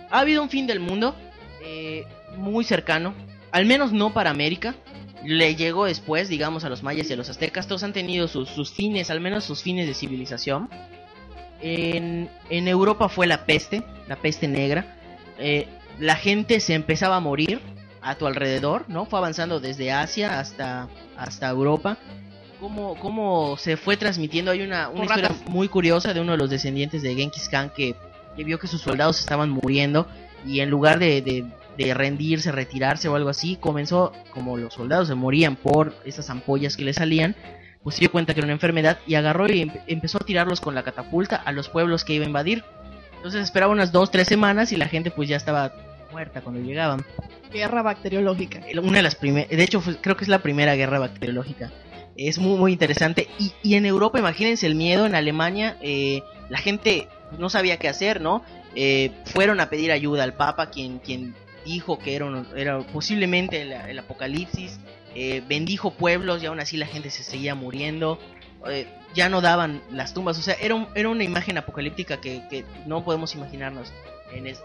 Ha 0.09 0.19
habido 0.21 0.41
un 0.41 0.49
fin 0.49 0.65
del 0.65 0.79
mundo 0.79 1.13
eh, 1.61 2.05
muy 2.37 2.63
cercano, 2.63 3.13
al 3.51 3.65
menos 3.65 3.91
no 3.91 4.13
para 4.13 4.29
América. 4.29 4.75
Le 5.25 5.55
llegó 5.55 5.85
después, 5.85 6.27
digamos, 6.27 6.63
a 6.65 6.69
los 6.69 6.83
mayas 6.83 7.09
y 7.09 7.13
a 7.13 7.15
los 7.15 7.29
aztecas. 7.29 7.65
Todos 7.67 7.83
han 7.83 7.93
tenido 7.93 8.27
sus, 8.27 8.49
sus 8.49 8.71
fines, 8.71 9.09
al 9.09 9.21
menos 9.21 9.45
sus 9.45 9.61
fines 9.61 9.87
de 9.87 9.93
civilización. 9.93 10.69
En, 11.63 12.29
en 12.49 12.67
Europa 12.67 13.07
fue 13.09 13.25
la 13.25 13.45
peste, 13.45 13.83
la 14.07 14.17
peste 14.17 14.47
negra. 14.47 14.97
Eh, 15.39 15.67
la 15.99 16.15
gente 16.15 16.59
se 16.59 16.73
empezaba 16.73 17.15
a 17.15 17.19
morir 17.19 17.61
a 18.01 18.15
tu 18.15 18.27
alrededor, 18.27 18.83
¿no? 18.89 19.05
Fue 19.05 19.17
avanzando 19.19 19.59
desde 19.61 19.91
Asia 19.91 20.39
hasta, 20.39 20.89
hasta 21.17 21.49
Europa. 21.49 21.97
¿Cómo, 22.59 22.95
cómo 22.99 23.55
se 23.57 23.77
fue 23.77 23.95
transmitiendo? 23.97 24.51
Hay 24.51 24.61
una, 24.61 24.89
una 24.89 25.05
historia 25.05 25.29
ratas. 25.29 25.49
muy 25.49 25.67
curiosa 25.69 26.13
de 26.13 26.19
uno 26.21 26.33
de 26.33 26.37
los 26.37 26.49
descendientes 26.49 27.01
de 27.01 27.15
Genghis 27.15 27.47
Khan 27.49 27.71
que, 27.75 27.95
que 28.35 28.43
vio 28.43 28.59
que 28.59 28.67
sus 28.67 28.81
soldados 28.81 29.19
estaban 29.19 29.49
muriendo 29.49 30.07
y 30.45 30.59
en 30.59 30.69
lugar 30.69 30.99
de, 30.99 31.21
de- 31.21 31.45
de 31.77 31.91
rendirse, 31.95 32.51
retirarse 32.51 33.07
o 33.09 33.15
algo 33.15 33.29
así, 33.29 33.55
comenzó, 33.55 34.11
como 34.29 34.57
los 34.57 34.75
soldados 34.75 35.07
se 35.07 35.15
morían 35.15 35.55
por 35.55 35.95
esas 36.05 36.29
ampollas 36.29 36.77
que 36.77 36.83
le 36.83 36.93
salían, 36.93 37.35
pues 37.83 37.95
se 37.95 37.99
dio 38.01 38.11
cuenta 38.11 38.33
que 38.33 38.39
era 38.39 38.45
una 38.45 38.53
enfermedad 38.53 38.97
y 39.05 39.15
agarró 39.15 39.47
y 39.47 39.61
empe- 39.61 39.81
empezó 39.87 40.17
a 40.17 40.25
tirarlos 40.25 40.61
con 40.61 40.73
la 40.75 40.83
catapulta 40.83 41.35
a 41.35 41.51
los 41.51 41.69
pueblos 41.69 42.03
que 42.05 42.13
iba 42.13 42.23
a 42.23 42.27
invadir. 42.27 42.63
Entonces 43.17 43.41
esperaba 43.43 43.71
unas 43.71 43.91
dos, 43.91 44.09
tres 44.11 44.27
semanas 44.27 44.71
y 44.71 44.77
la 44.77 44.87
gente 44.87 45.11
pues 45.11 45.29
ya 45.29 45.37
estaba 45.37 45.73
muerta 46.11 46.41
cuando 46.41 46.61
llegaban. 46.61 47.03
Guerra 47.51 47.81
bacteriológica. 47.81 48.61
Una 48.81 48.97
de 48.97 49.03
las 49.03 49.15
primeras, 49.15 49.49
de 49.49 49.63
hecho 49.63 49.81
fue- 49.81 49.97
creo 49.97 50.15
que 50.17 50.23
es 50.23 50.29
la 50.29 50.39
primera 50.39 50.75
guerra 50.75 50.99
bacteriológica. 50.99 51.71
Es 52.15 52.37
muy 52.37 52.57
muy 52.57 52.71
interesante. 52.73 53.27
Y, 53.39 53.51
y 53.63 53.75
en 53.75 53.85
Europa, 53.85 54.19
imagínense 54.19 54.65
el 54.67 54.75
miedo, 54.75 55.05
en 55.05 55.15
Alemania 55.15 55.77
eh, 55.81 56.21
la 56.49 56.57
gente 56.59 57.07
no 57.39 57.49
sabía 57.49 57.77
qué 57.77 57.89
hacer, 57.89 58.21
¿no? 58.21 58.43
Eh, 58.75 59.11
fueron 59.25 59.59
a 59.59 59.69
pedir 59.69 59.91
ayuda 59.91 60.23
al 60.23 60.33
Papa, 60.33 60.69
quien, 60.69 60.99
quien 60.99 61.33
dijo 61.65 61.97
que 61.97 62.15
era, 62.15 62.25
un- 62.25 62.47
era 62.55 62.79
posiblemente 62.79 63.61
el, 63.61 63.71
el 63.71 63.99
apocalipsis. 63.99 64.79
Eh, 65.15 65.41
bendijo 65.47 65.91
pueblos 65.91 66.41
y 66.43 66.45
aún 66.47 66.59
así 66.59 66.77
la 66.77 66.87
gente 66.87 67.09
se 67.09 67.23
seguía 67.23 67.55
muriendo. 67.55 68.19
eh, 68.69 68.87
ya 69.13 69.27
no 69.29 69.41
daban 69.41 69.81
las 69.91 70.13
tumbas. 70.13 70.39
O 70.39 70.41
sea, 70.41 70.55
era, 70.55 70.73
un- 70.73 70.87
era 70.95 71.09
una 71.09 71.23
imagen 71.23 71.57
apocalíptica 71.57 72.19
que, 72.21 72.41
que 72.49 72.63
no 72.87 73.03
podemos 73.03 73.35
imaginarnos 73.35 73.91
en, 74.33 74.47
es- 74.47 74.63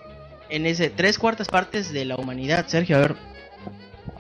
en 0.51 0.65
ese 0.67 0.89
tres 0.89 1.19
cuartas 1.19 1.49
partes 1.49 1.93
de 1.93 2.05
la 2.07 2.15
humanidad. 2.17 2.67
Sergio, 2.69 2.97
a 2.97 3.01
ver, 3.01 3.17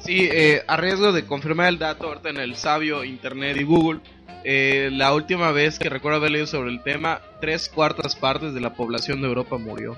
Sí, 0.01 0.29
eh, 0.31 0.62
a 0.66 0.76
riesgo 0.76 1.12
de 1.12 1.24
confirmar 1.26 1.68
el 1.68 1.79
dato 1.79 2.09
ahorita 2.09 2.31
en 2.31 2.37
el 2.39 2.57
sabio 2.57 3.05
Internet 3.05 3.57
y 3.57 3.64
Google, 3.64 4.01
eh, 4.45 4.91
la 4.93 5.12
última 5.14 5.51
vez 5.51 5.79
que 5.79 5.89
recuerdo 5.89 6.18
haber 6.18 6.31
leído 6.33 6.47
sobre 6.47 6.70
el 6.70 6.83
tema, 6.83 7.20
tres 7.41 7.68
cuartas 7.68 8.14
partes 8.14 8.55
de 8.55 8.61
la 8.61 8.74
población 8.74 9.20
de 9.22 9.29
Europa 9.29 9.59
murió. 9.59 9.97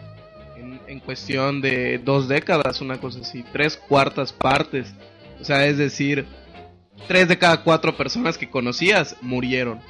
En, 0.57 0.81
en 0.87 1.01
cuestión 1.01 1.61
de 1.61 1.99
dos 1.99 2.29
décadas, 2.29 2.81
una 2.81 2.99
cosa 3.01 3.21
así, 3.21 3.45
tres 3.53 3.77
cuartas 3.77 4.33
partes. 4.33 4.95
O 5.41 5.45
sea, 5.45 5.65
es 5.67 5.79
decir, 5.79 6.27
tres 7.09 7.29
de 7.29 7.39
cada 7.39 7.63
cuatro 7.63 7.97
personas 7.97 8.37
que 8.37 8.51
conocías 8.51 9.17
murieron 9.23 9.81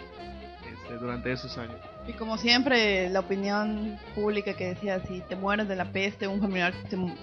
este, 0.70 0.96
durante 0.98 1.32
esos 1.32 1.56
años. 1.58 1.76
Y 2.06 2.12
como 2.14 2.38
siempre, 2.38 3.08
la 3.10 3.20
opinión 3.20 3.98
pública 4.14 4.54
que 4.54 4.68
decía, 4.68 5.00
si 5.06 5.20
te 5.28 5.36
mueres 5.36 5.68
de 5.68 5.76
la 5.76 5.92
peste, 5.92 6.26
un 6.26 6.40
familiar 6.40 6.72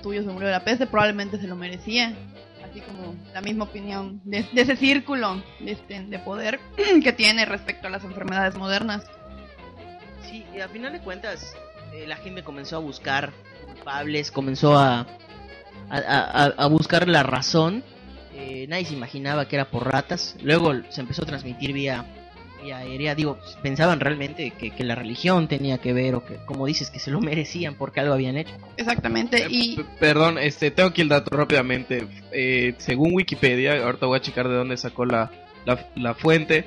tuyo 0.02 0.22
se 0.24 0.30
murió 0.30 0.48
de 0.48 0.54
la 0.54 0.64
peste, 0.64 0.88
probablemente 0.88 1.40
se 1.40 1.48
lo 1.48 1.56
merecía. 1.56 2.14
Así 2.70 2.82
como 2.82 3.16
la 3.34 3.42
misma 3.42 3.64
opinión 3.66 4.20
de, 4.26 4.44
de 4.52 4.62
ese 4.62 4.76
círculo 4.76 5.42
de, 5.60 5.72
este, 5.72 6.02
de 6.04 6.20
poder 6.20 6.60
que 7.04 7.14
tiene 7.14 7.46
respecto 7.46 7.88
a 7.88 7.90
las 7.90 8.04
enfermedades 8.04 8.56
modernas. 8.56 9.04
Sí, 10.30 10.46
y 10.56 10.60
a 10.60 10.68
final 10.68 10.92
de 10.94 11.00
cuentas, 11.00 11.56
eh, 11.94 12.06
la 12.08 12.18
gente 12.18 12.44
comenzó 12.44 12.76
a 12.76 12.80
buscar 12.80 13.32
culpables, 13.66 14.32
comenzó 14.32 14.78
a, 14.78 15.08
a, 15.90 15.98
a- 15.98 16.54
a 16.58 16.68
buscar 16.68 17.08
la 17.08 17.24
razón. 17.24 17.84
Eh, 18.40 18.68
nadie 18.70 18.86
se 18.86 18.94
imaginaba 18.94 19.48
que 19.48 19.56
era 19.56 19.66
por 19.72 19.86
ratas. 19.86 20.36
Luego 20.44 20.74
se 20.90 21.02
empezó 21.02 21.24
a 21.24 21.26
transmitir 21.26 21.74
vía, 21.74 22.06
vía 22.64 22.78
aérea. 22.78 23.16
Digo, 23.16 23.40
pensaban 23.64 24.00
realmente 24.00 24.52
que, 24.52 24.70
que 24.70 24.84
la 24.84 24.94
religión 24.96 25.48
tenía 25.48 25.80
que 25.80 25.92
ver, 25.94 26.14
o 26.16 26.24
que, 26.24 26.36
como 26.46 26.66
dices, 26.68 26.90
que 26.92 27.00
se 27.00 27.10
lo 27.10 27.20
merecían 27.20 27.74
porque 27.76 28.00
algo 28.00 28.14
habían 28.14 28.38
hecho. 28.38 28.54
Exactamente, 28.78 29.48
y 29.50 29.76
P- 29.78 29.86
Perdón, 30.00 30.38
este, 30.38 30.70
tengo 30.72 30.90
aquí 30.90 31.02
el 31.02 31.10
dato 31.10 31.36
rápidamente. 31.36 32.08
Eh, 32.32 32.76
según 32.78 33.14
Wikipedia, 33.16 33.84
ahorita 33.84 34.06
voy 34.06 34.18
a 34.18 34.22
checar 34.22 34.48
de 34.48 34.56
dónde 34.56 34.78
sacó 34.78 35.06
la, 35.06 35.32
la, 35.66 35.88
la 35.96 36.14
fuente. 36.14 36.66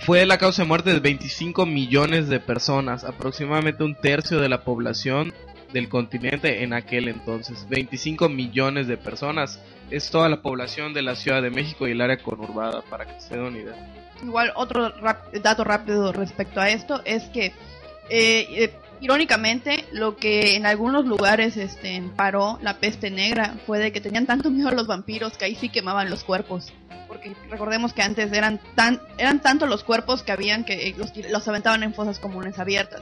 Fue 0.00 0.24
la 0.24 0.38
causa 0.38 0.62
de 0.62 0.68
muerte 0.68 0.94
de 0.94 1.00
25 1.00 1.66
millones 1.66 2.28
de 2.28 2.40
personas, 2.40 3.04
aproximadamente 3.04 3.84
un 3.84 3.94
tercio 3.94 4.40
de 4.40 4.48
la 4.48 4.64
población 4.64 5.34
del 5.72 5.88
continente 5.88 6.62
en 6.62 6.72
aquel 6.72 7.08
entonces. 7.08 7.66
25 7.68 8.28
millones 8.28 8.86
de 8.86 8.96
personas. 8.96 9.60
Es 9.90 10.10
toda 10.10 10.28
la 10.28 10.40
población 10.42 10.94
de 10.94 11.02
la 11.02 11.16
Ciudad 11.16 11.42
de 11.42 11.50
México 11.50 11.88
y 11.88 11.92
el 11.92 12.00
área 12.00 12.18
conurbada, 12.18 12.82
para 12.82 13.06
que 13.06 13.20
se 13.20 13.34
den 13.34 13.44
una 13.44 13.58
idea. 13.58 13.92
Igual 14.22 14.52
otro 14.54 14.90
rap- 15.00 15.32
dato 15.42 15.64
rápido 15.64 16.12
respecto 16.12 16.60
a 16.60 16.68
esto 16.70 17.00
es 17.04 17.24
que 17.30 17.46
eh, 17.46 18.46
eh, 18.50 18.72
irónicamente 19.00 19.84
lo 19.92 20.16
que 20.16 20.54
en 20.56 20.66
algunos 20.66 21.06
lugares 21.06 21.56
este 21.56 22.02
paró 22.16 22.58
la 22.62 22.78
peste 22.78 23.10
negra 23.10 23.54
fue 23.66 23.78
de 23.78 23.92
que 23.92 24.00
tenían 24.00 24.26
tanto 24.26 24.50
miedo 24.50 24.68
a 24.68 24.72
los 24.72 24.86
vampiros 24.86 25.36
que 25.38 25.46
ahí 25.46 25.54
sí 25.54 25.68
quemaban 25.70 26.10
los 26.10 26.22
cuerpos 26.24 26.72
porque 27.08 27.34
recordemos 27.48 27.92
que 27.94 28.02
antes 28.02 28.30
eran 28.32 28.60
tan 28.74 29.00
eran 29.16 29.40
tanto 29.40 29.66
los 29.66 29.84
cuerpos 29.84 30.22
que 30.22 30.32
habían 30.32 30.64
que 30.64 30.88
eh, 30.88 30.94
los, 30.98 31.16
los 31.30 31.48
aventaban 31.48 31.82
en 31.82 31.94
fosas 31.94 32.18
comunes 32.18 32.58
abiertas 32.58 33.00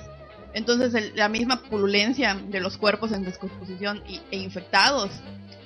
entonces 0.54 0.94
el- 0.94 1.16
la 1.16 1.28
misma 1.28 1.62
pululencia 1.62 2.34
de 2.34 2.60
los 2.60 2.76
cuerpos 2.78 3.12
en 3.12 3.24
descomposición 3.24 4.02
y- 4.08 4.20
e 4.30 4.36
infectados 4.38 5.10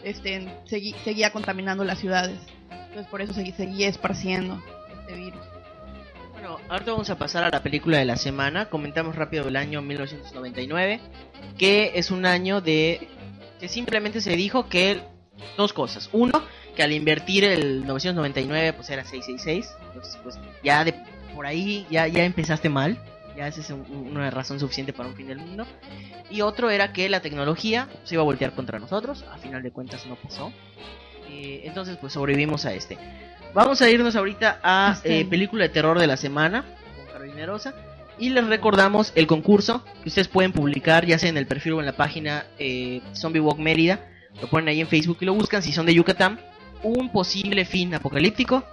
este 0.04 0.40
segui- 0.68 0.96
seguía 1.04 1.30
contaminando 1.32 1.84
las 1.84 1.98
ciudades 2.00 2.38
entonces 2.70 3.06
por 3.06 3.22
eso 3.22 3.32
seguía 3.32 3.88
esparciendo 3.88 4.62
este 5.00 5.14
virus 5.14 5.40
Bueno, 6.32 6.58
ahorita 6.68 6.90
vamos 6.90 7.08
a 7.10 7.16
pasar 7.16 7.44
a 7.44 7.50
la 7.50 7.62
película 7.62 7.98
de 7.98 8.04
la 8.04 8.16
semana. 8.16 8.68
Comentamos 8.68 9.14
rápido 9.14 9.46
el 9.46 9.54
año 9.54 9.80
1999, 9.80 10.98
que 11.56 11.92
es 11.94 12.10
un 12.10 12.26
año 12.26 12.60
de 12.60 13.06
que 13.60 13.68
simplemente 13.68 14.20
se 14.20 14.34
dijo 14.34 14.68
que 14.68 15.02
dos 15.56 15.72
cosas. 15.72 16.08
Uno, 16.12 16.42
que 16.74 16.82
al 16.82 16.90
invertir 16.90 17.44
el 17.44 17.86
999 17.86 18.72
pues 18.72 18.90
era 18.90 19.04
666, 19.04 19.70
entonces 19.86 20.18
pues 20.24 20.36
ya 20.64 20.82
de 20.84 20.94
por 21.32 21.46
ahí 21.46 21.86
ya 21.90 22.08
ya 22.08 22.24
empezaste 22.24 22.68
mal. 22.68 22.98
Ya 23.36 23.46
esa 23.46 23.60
es 23.60 23.70
un- 23.70 23.86
una 24.10 24.30
razón 24.30 24.60
suficiente 24.60 24.92
para 24.92 25.08
un 25.08 25.14
fin 25.14 25.26
del 25.28 25.38
mundo. 25.38 25.66
Y 26.30 26.40
otro 26.42 26.70
era 26.70 26.92
que 26.92 27.08
la 27.08 27.20
tecnología 27.20 27.88
se 28.04 28.14
iba 28.14 28.22
a 28.22 28.24
voltear 28.24 28.52
contra 28.54 28.78
nosotros. 28.78 29.24
A 29.32 29.38
final 29.38 29.62
de 29.62 29.70
cuentas 29.70 30.06
no 30.06 30.16
pasó. 30.16 30.52
Eh, 31.30 31.62
entonces 31.64 31.96
pues 31.98 32.12
sobrevivimos 32.12 32.66
a 32.66 32.74
este. 32.74 32.98
Vamos 33.54 33.80
a 33.82 33.88
irnos 33.90 34.16
ahorita 34.16 34.60
a 34.62 34.92
Este. 34.96 35.20
eh, 35.20 35.24
película 35.24 35.62
de 35.64 35.68
terror 35.70 35.98
de 35.98 36.06
la 36.06 36.16
semana 36.16 36.64
con 36.96 37.06
Carolina 37.06 37.46
Rosa. 37.46 37.74
Y 38.18 38.28
les 38.30 38.46
recordamos 38.46 39.12
el 39.14 39.26
concurso 39.26 39.82
que 40.02 40.08
ustedes 40.10 40.28
pueden 40.28 40.52
publicar 40.52 41.06
ya 41.06 41.18
sea 41.18 41.30
en 41.30 41.36
el 41.38 41.46
perfil 41.46 41.74
o 41.74 41.80
en 41.80 41.86
la 41.86 41.92
página 41.96 42.46
eh, 42.58 43.00
Zombie 43.14 43.40
Walk 43.40 43.58
Mérida. 43.58 44.00
Lo 44.40 44.48
ponen 44.48 44.68
ahí 44.68 44.80
en 44.80 44.88
Facebook 44.88 45.18
y 45.20 45.24
lo 45.24 45.34
buscan 45.34 45.62
si 45.62 45.72
son 45.72 45.86
de 45.86 45.94
Yucatán. 45.94 46.38
Un 46.82 47.10
posible 47.12 47.64
fin 47.64 47.94
apocalíptico 47.94 48.64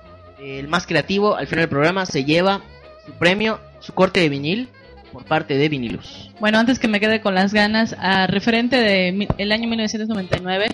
el 0.41 0.68
más 0.70 0.88
creativo 0.88 1.36
al 1.36 1.47
final 1.47 1.64
del 1.64 1.70
programa 1.70 2.05
se 2.05 2.24
lleva 2.24 2.62
su 3.05 3.12
premio, 3.14 3.60
su 3.80 3.93
corte 3.93 4.19
de 4.19 4.30
vinil 4.30 4.69
por 5.11 5.25
parte 5.25 5.57
de 5.57 5.69
Vinilus. 5.69 6.30
Bueno, 6.39 6.59
antes 6.59 6.77
que 6.77 6.88
me 6.88 6.99
quede 6.99 7.19
con 7.21 7.34
las 7.34 7.51
ganas, 7.53 7.95
a 7.99 8.27
referente 8.27 8.77
de 8.77 9.11
mi- 9.11 9.27
el 9.39 9.51
año 9.51 9.67
1999, 9.67 10.67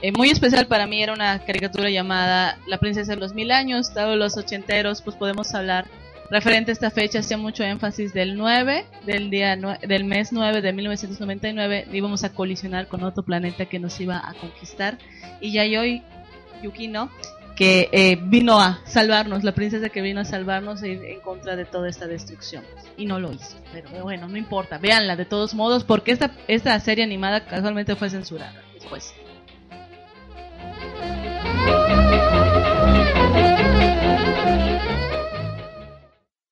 eh, 0.00 0.12
muy 0.12 0.30
especial 0.30 0.66
para 0.66 0.86
mí 0.86 1.02
era 1.02 1.12
una 1.12 1.38
caricatura 1.40 1.90
llamada 1.90 2.58
La 2.66 2.78
princesa 2.78 3.14
de 3.14 3.20
los 3.20 3.34
mil 3.34 3.50
años, 3.52 3.92
dado 3.92 4.16
los 4.16 4.36
ochenteros, 4.38 5.02
pues 5.02 5.14
podemos 5.16 5.54
hablar 5.54 5.86
referente 6.30 6.70
a 6.70 6.72
esta 6.72 6.90
fecha, 6.90 7.18
hacía 7.18 7.36
mucho 7.36 7.62
énfasis 7.64 8.14
del 8.14 8.36
9, 8.38 8.86
del 9.04 9.28
día 9.28 9.54
del 9.82 10.04
mes 10.04 10.32
9 10.32 10.62
de 10.62 10.72
1999, 10.72 11.86
íbamos 11.92 12.24
a 12.24 12.32
colisionar 12.32 12.86
con 12.88 13.02
otro 13.04 13.22
planeta 13.22 13.66
que 13.66 13.78
nos 13.78 14.00
iba 14.00 14.16
a 14.26 14.32
conquistar 14.34 14.96
y 15.42 15.52
ya 15.52 15.64
hoy 15.78 16.02
Yukino 16.62 17.10
que 17.56 17.88
eh, 17.92 18.18
vino 18.20 18.60
a 18.60 18.80
salvarnos, 18.84 19.44
la 19.44 19.52
princesa 19.52 19.88
que 19.88 20.02
vino 20.02 20.20
a 20.20 20.24
salvarnos 20.24 20.82
e 20.82 20.88
ir 20.90 21.04
en 21.04 21.20
contra 21.20 21.56
de 21.56 21.64
toda 21.64 21.88
esta 21.88 22.06
destrucción. 22.06 22.64
Y 22.96 23.06
no 23.06 23.18
lo 23.18 23.32
hizo. 23.32 23.56
Pero 23.72 24.02
bueno, 24.02 24.28
no 24.28 24.36
importa, 24.36 24.78
véanla 24.78 25.16
de 25.16 25.24
todos 25.24 25.54
modos, 25.54 25.84
porque 25.84 26.12
esta, 26.12 26.32
esta 26.48 26.78
serie 26.80 27.04
animada 27.04 27.46
casualmente 27.46 27.96
fue 27.96 28.10
censurada 28.10 28.62
después. 28.74 29.14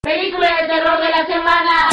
Película 0.02 0.48
de 0.60 0.68
terror 0.68 1.00
de 1.00 1.10
la 1.10 1.26
semana. 1.26 1.89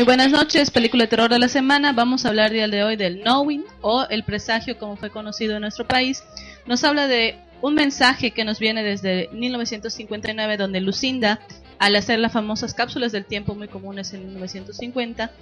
Muy 0.00 0.06
buenas 0.06 0.30
noches, 0.30 0.70
película 0.70 1.04
de 1.04 1.08
terror 1.08 1.28
de 1.30 1.38
la 1.38 1.48
semana. 1.48 1.92
Vamos 1.92 2.24
a 2.24 2.30
hablar 2.30 2.50
día 2.50 2.68
de 2.68 2.82
hoy 2.82 2.96
del 2.96 3.20
Knowing 3.20 3.64
o 3.82 4.06
el 4.08 4.24
presagio 4.24 4.78
como 4.78 4.96
fue 4.96 5.10
conocido 5.10 5.56
en 5.56 5.60
nuestro 5.60 5.86
país. 5.86 6.24
Nos 6.64 6.84
habla 6.84 7.06
de 7.06 7.36
un 7.60 7.74
mensaje 7.74 8.30
que 8.30 8.46
nos 8.46 8.58
viene 8.60 8.82
desde 8.82 9.28
1959 9.34 10.56
donde 10.56 10.80
Lucinda, 10.80 11.40
al 11.78 11.96
hacer 11.96 12.18
las 12.18 12.32
famosas 12.32 12.72
cápsulas 12.72 13.12
del 13.12 13.26
tiempo 13.26 13.54
muy 13.54 13.68
comunes 13.68 14.14
en 14.14 14.24
1950, 14.24 15.32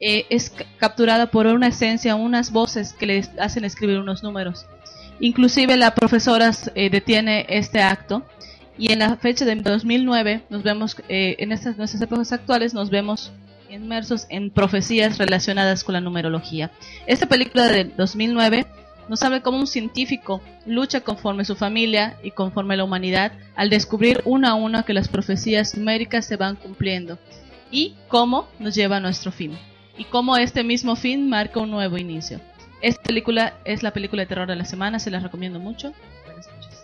eh, 0.00 0.26
es 0.30 0.50
ca- 0.50 0.66
capturada 0.78 1.30
por 1.30 1.46
una 1.46 1.68
esencia, 1.68 2.16
unas 2.16 2.50
voces 2.50 2.94
que 2.94 3.06
le 3.06 3.24
hacen 3.38 3.64
escribir 3.64 3.98
unos 4.00 4.24
números. 4.24 4.66
Inclusive 5.20 5.76
la 5.76 5.94
profesora 5.94 6.50
eh, 6.74 6.90
detiene 6.90 7.46
este 7.48 7.82
acto 7.82 8.24
y 8.76 8.90
en 8.90 8.98
la 8.98 9.14
fecha 9.16 9.44
de 9.44 9.54
2009 9.54 10.42
nos 10.50 10.64
vemos 10.64 10.96
eh, 11.08 11.36
en 11.38 11.52
estas 11.52 11.76
nuestras 11.76 12.02
épocas 12.02 12.32
actuales 12.32 12.74
nos 12.74 12.90
vemos 12.90 13.32
inmersos 13.70 14.26
en 14.28 14.50
profecías 14.50 15.18
relacionadas 15.18 15.84
con 15.84 15.92
la 15.94 16.00
numerología. 16.00 16.70
Esta 17.06 17.26
película 17.26 17.68
de 17.68 17.84
2009 17.84 18.66
nos 19.08 19.22
habla 19.22 19.40
cómo 19.40 19.58
un 19.58 19.66
científico 19.66 20.40
lucha 20.66 21.00
conforme 21.00 21.44
su 21.44 21.56
familia 21.56 22.16
y 22.22 22.30
conforme 22.30 22.76
la 22.76 22.84
humanidad 22.84 23.32
al 23.56 23.70
descubrir 23.70 24.22
uno 24.24 24.48
a 24.48 24.54
uno 24.54 24.84
que 24.84 24.92
las 24.92 25.08
profecías 25.08 25.76
numéricas 25.76 26.26
se 26.26 26.36
van 26.36 26.56
cumpliendo 26.56 27.18
y 27.70 27.94
cómo 28.08 28.48
nos 28.58 28.74
lleva 28.74 28.96
a 28.96 29.00
nuestro 29.00 29.32
fin 29.32 29.56
y 29.96 30.04
cómo 30.04 30.36
este 30.36 30.62
mismo 30.62 30.96
fin 30.96 31.28
marca 31.28 31.60
un 31.60 31.70
nuevo 31.70 31.98
inicio. 31.98 32.40
Esta 32.80 33.02
película 33.02 33.54
es 33.64 33.82
la 33.82 33.92
película 33.92 34.22
de 34.22 34.26
terror 34.26 34.46
de 34.46 34.54
la 34.54 34.64
semana, 34.64 35.00
se 35.00 35.10
las 35.10 35.22
recomiendo 35.22 35.58
mucho. 35.58 35.92
Buenas 36.24 36.48
noches. 36.48 36.78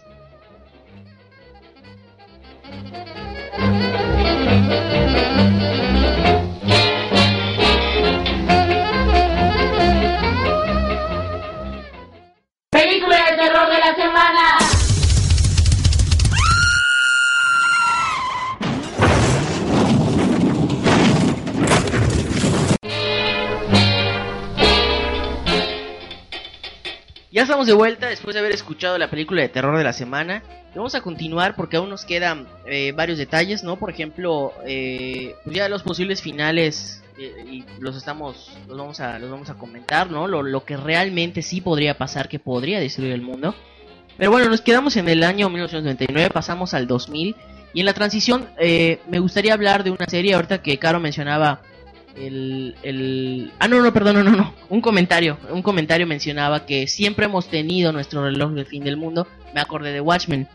Ya 27.34 27.42
estamos 27.42 27.66
de 27.66 27.72
vuelta 27.72 28.06
después 28.06 28.32
de 28.34 28.38
haber 28.38 28.52
escuchado 28.52 28.96
la 28.96 29.10
película 29.10 29.42
de 29.42 29.48
terror 29.48 29.76
de 29.76 29.82
la 29.82 29.92
semana. 29.92 30.44
Vamos 30.72 30.94
a 30.94 31.00
continuar 31.00 31.56
porque 31.56 31.76
aún 31.76 31.90
nos 31.90 32.04
quedan 32.04 32.46
eh, 32.64 32.92
varios 32.92 33.18
detalles, 33.18 33.64
¿no? 33.64 33.74
Por 33.76 33.90
ejemplo, 33.90 34.52
eh, 34.64 35.34
pues 35.42 35.56
ya 35.56 35.68
los 35.68 35.82
posibles 35.82 36.22
finales 36.22 37.02
eh, 37.18 37.44
y 37.50 37.64
los 37.80 37.96
estamos, 37.96 38.52
los 38.68 38.78
vamos 38.78 39.00
a, 39.00 39.18
los 39.18 39.32
vamos 39.32 39.50
a 39.50 39.54
comentar, 39.54 40.12
¿no? 40.12 40.28
Lo, 40.28 40.44
lo 40.44 40.64
que 40.64 40.76
realmente 40.76 41.42
sí 41.42 41.60
podría 41.60 41.98
pasar, 41.98 42.28
que 42.28 42.38
podría 42.38 42.78
destruir 42.78 43.10
el 43.10 43.22
mundo. 43.22 43.52
Pero 44.16 44.30
bueno, 44.30 44.48
nos 44.48 44.60
quedamos 44.60 44.96
en 44.96 45.08
el 45.08 45.24
año 45.24 45.48
1999, 45.48 46.30
pasamos 46.30 46.72
al 46.72 46.86
2000 46.86 47.34
y 47.72 47.80
en 47.80 47.86
la 47.86 47.94
transición 47.94 48.48
eh, 48.60 49.00
me 49.08 49.18
gustaría 49.18 49.54
hablar 49.54 49.82
de 49.82 49.90
una 49.90 50.06
serie 50.06 50.34
ahorita 50.34 50.62
que 50.62 50.78
Caro 50.78 51.00
mencionaba 51.00 51.62
el, 52.16 52.76
el... 52.82 53.52
Ah, 53.58 53.68
no, 53.68 53.82
no, 53.82 53.92
perdón, 53.92 54.16
no, 54.16 54.22
no, 54.24 54.30
no. 54.36 54.54
Un 54.68 54.80
comentario. 54.80 55.38
Un 55.50 55.62
comentario 55.62 56.06
mencionaba 56.06 56.66
que 56.66 56.86
siempre 56.86 57.26
hemos 57.26 57.48
tenido 57.48 57.92
nuestro 57.92 58.24
reloj 58.24 58.52
del 58.52 58.66
fin 58.66 58.84
del 58.84 58.96
mundo. 58.96 59.26
Me 59.54 59.60
acordé 59.60 59.92
de 59.92 60.00
Watchmen. 60.00 60.48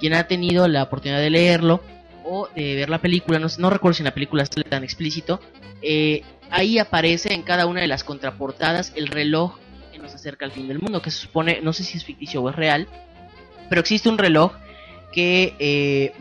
Quien 0.00 0.14
ha 0.14 0.26
tenido 0.26 0.66
la 0.68 0.84
oportunidad 0.84 1.20
de 1.20 1.30
leerlo 1.30 1.82
o 2.24 2.48
de 2.54 2.74
ver 2.74 2.90
la 2.90 3.00
película, 3.00 3.38
no, 3.38 3.48
no 3.58 3.70
recuerdo 3.70 3.94
si 3.94 4.02
en 4.02 4.06
la 4.06 4.14
película 4.14 4.46
sale 4.46 4.64
tan 4.64 4.84
explícito. 4.84 5.40
eh, 5.82 6.22
ahí 6.50 6.78
aparece 6.78 7.32
en 7.32 7.42
cada 7.42 7.66
una 7.66 7.80
de 7.80 7.86
las 7.86 8.04
contraportadas 8.04 8.92
el 8.94 9.06
reloj 9.08 9.56
que 9.90 9.98
nos 9.98 10.14
acerca 10.14 10.44
al 10.44 10.52
fin 10.52 10.68
del 10.68 10.80
mundo. 10.80 11.02
Que 11.02 11.10
se 11.10 11.18
supone, 11.18 11.60
no 11.62 11.72
sé 11.72 11.84
si 11.84 11.98
es 11.98 12.04
ficticio 12.04 12.42
o 12.42 12.50
es 12.50 12.56
real. 12.56 12.88
Pero 13.68 13.80
existe 13.80 14.08
un 14.08 14.18
reloj 14.18 14.52
que 15.12 15.54
eh, 15.58 16.12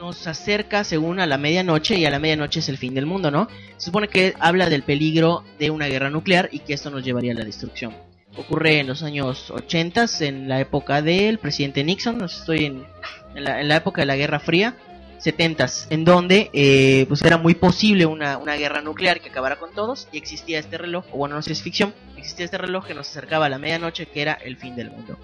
nos 0.00 0.26
acerca 0.26 0.82
según 0.82 1.20
a 1.20 1.26
la 1.26 1.36
medianoche 1.36 1.94
y 1.96 2.06
a 2.06 2.10
la 2.10 2.18
medianoche 2.18 2.60
es 2.60 2.70
el 2.70 2.78
fin 2.78 2.94
del 2.94 3.04
mundo, 3.04 3.30
¿no? 3.30 3.48
Se 3.76 3.86
supone 3.86 4.08
que 4.08 4.34
habla 4.40 4.70
del 4.70 4.82
peligro 4.82 5.44
de 5.58 5.68
una 5.68 5.88
guerra 5.88 6.08
nuclear 6.08 6.48
y 6.50 6.60
que 6.60 6.72
esto 6.72 6.90
nos 6.90 7.04
llevaría 7.04 7.32
a 7.32 7.34
la 7.34 7.44
destrucción. 7.44 7.94
Ocurre 8.34 8.80
en 8.80 8.86
los 8.86 9.02
años 9.02 9.50
80, 9.50 10.06
en 10.20 10.48
la 10.48 10.58
época 10.58 11.02
del 11.02 11.38
presidente 11.38 11.84
Nixon, 11.84 12.24
estoy 12.24 12.64
en, 12.64 12.86
en 13.34 13.44
la, 13.44 13.60
en 13.60 13.68
la 13.68 13.76
época 13.76 14.00
de 14.00 14.06
la 14.06 14.16
Guerra 14.16 14.40
Fría, 14.40 14.74
70 15.18 15.66
en 15.90 16.06
donde 16.06 16.48
eh, 16.54 17.04
pues 17.06 17.22
era 17.22 17.36
muy 17.36 17.54
posible 17.54 18.06
una, 18.06 18.38
una 18.38 18.54
guerra 18.54 18.80
nuclear 18.80 19.20
que 19.20 19.28
acabara 19.28 19.56
con 19.56 19.74
todos 19.74 20.08
y 20.12 20.16
existía 20.16 20.58
este 20.58 20.78
reloj, 20.78 21.04
o 21.12 21.18
bueno, 21.18 21.34
no 21.34 21.42
sé 21.42 21.48
si 21.48 21.52
es 21.52 21.62
ficción, 21.62 21.94
existía 22.16 22.46
este 22.46 22.56
reloj 22.56 22.86
que 22.86 22.94
nos 22.94 23.10
acercaba 23.10 23.46
a 23.46 23.48
la 23.50 23.58
medianoche 23.58 24.06
que 24.06 24.22
era 24.22 24.32
el 24.32 24.56
fin 24.56 24.76
del 24.76 24.90
mundo. 24.90 25.18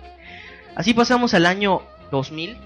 Así 0.74 0.93
pasamos 0.93 1.33
al 1.33 1.47
año 1.47 1.81
2000, 2.11 2.59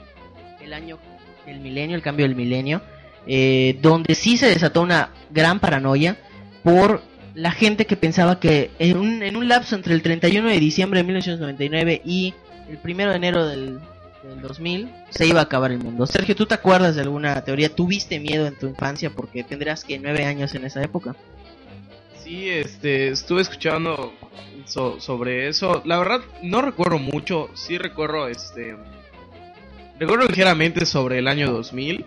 el 0.60 0.72
año 0.72 0.98
del 1.46 1.60
milenio, 1.60 1.96
el 1.96 2.02
cambio 2.02 2.26
del 2.26 2.36
milenio, 2.36 2.80
eh, 3.26 3.78
donde 3.82 4.14
sí 4.14 4.36
se 4.36 4.46
desató 4.46 4.82
una 4.82 5.10
gran 5.30 5.60
paranoia 5.60 6.16
por 6.62 7.02
la 7.34 7.52
gente 7.52 7.86
que 7.86 7.96
pensaba 7.96 8.40
que 8.40 8.70
en 8.78 8.96
un, 8.96 9.22
en 9.22 9.36
un 9.36 9.48
lapso 9.48 9.76
entre 9.76 9.94
el 9.94 10.02
31 10.02 10.48
de 10.48 10.58
diciembre 10.60 11.00
de 11.00 11.04
1999 11.04 12.02
y 12.04 12.34
el 12.68 12.78
1 12.82 13.10
de 13.10 13.16
enero 13.16 13.46
del, 13.46 13.78
del 14.24 14.40
2000 14.42 14.90
se 15.10 15.26
iba 15.26 15.40
a 15.40 15.44
acabar 15.44 15.70
el 15.72 15.78
mundo. 15.78 16.06
Sergio, 16.06 16.34
¿tú 16.34 16.46
te 16.46 16.54
acuerdas 16.54 16.96
de 16.96 17.02
alguna 17.02 17.42
teoría? 17.44 17.74
¿Tuviste 17.74 18.18
miedo 18.18 18.46
en 18.46 18.58
tu 18.58 18.66
infancia 18.66 19.10
porque 19.10 19.44
tendrás 19.44 19.84
que 19.84 19.98
nueve 19.98 20.24
años 20.24 20.54
en 20.54 20.64
esa 20.64 20.82
época? 20.82 21.14
Sí, 22.22 22.48
este, 22.48 23.08
estuve 23.08 23.42
escuchando 23.42 24.12
so- 24.66 25.00
sobre 25.00 25.48
eso. 25.48 25.82
La 25.84 25.98
verdad, 25.98 26.20
no 26.42 26.62
recuerdo 26.62 26.98
mucho. 26.98 27.48
Sí 27.54 27.78
recuerdo, 27.78 28.28
este, 28.28 28.76
recuerdo 30.00 30.26
ligeramente 30.26 30.86
sobre 30.86 31.18
el 31.18 31.28
año 31.28 31.52
2000. 31.52 32.04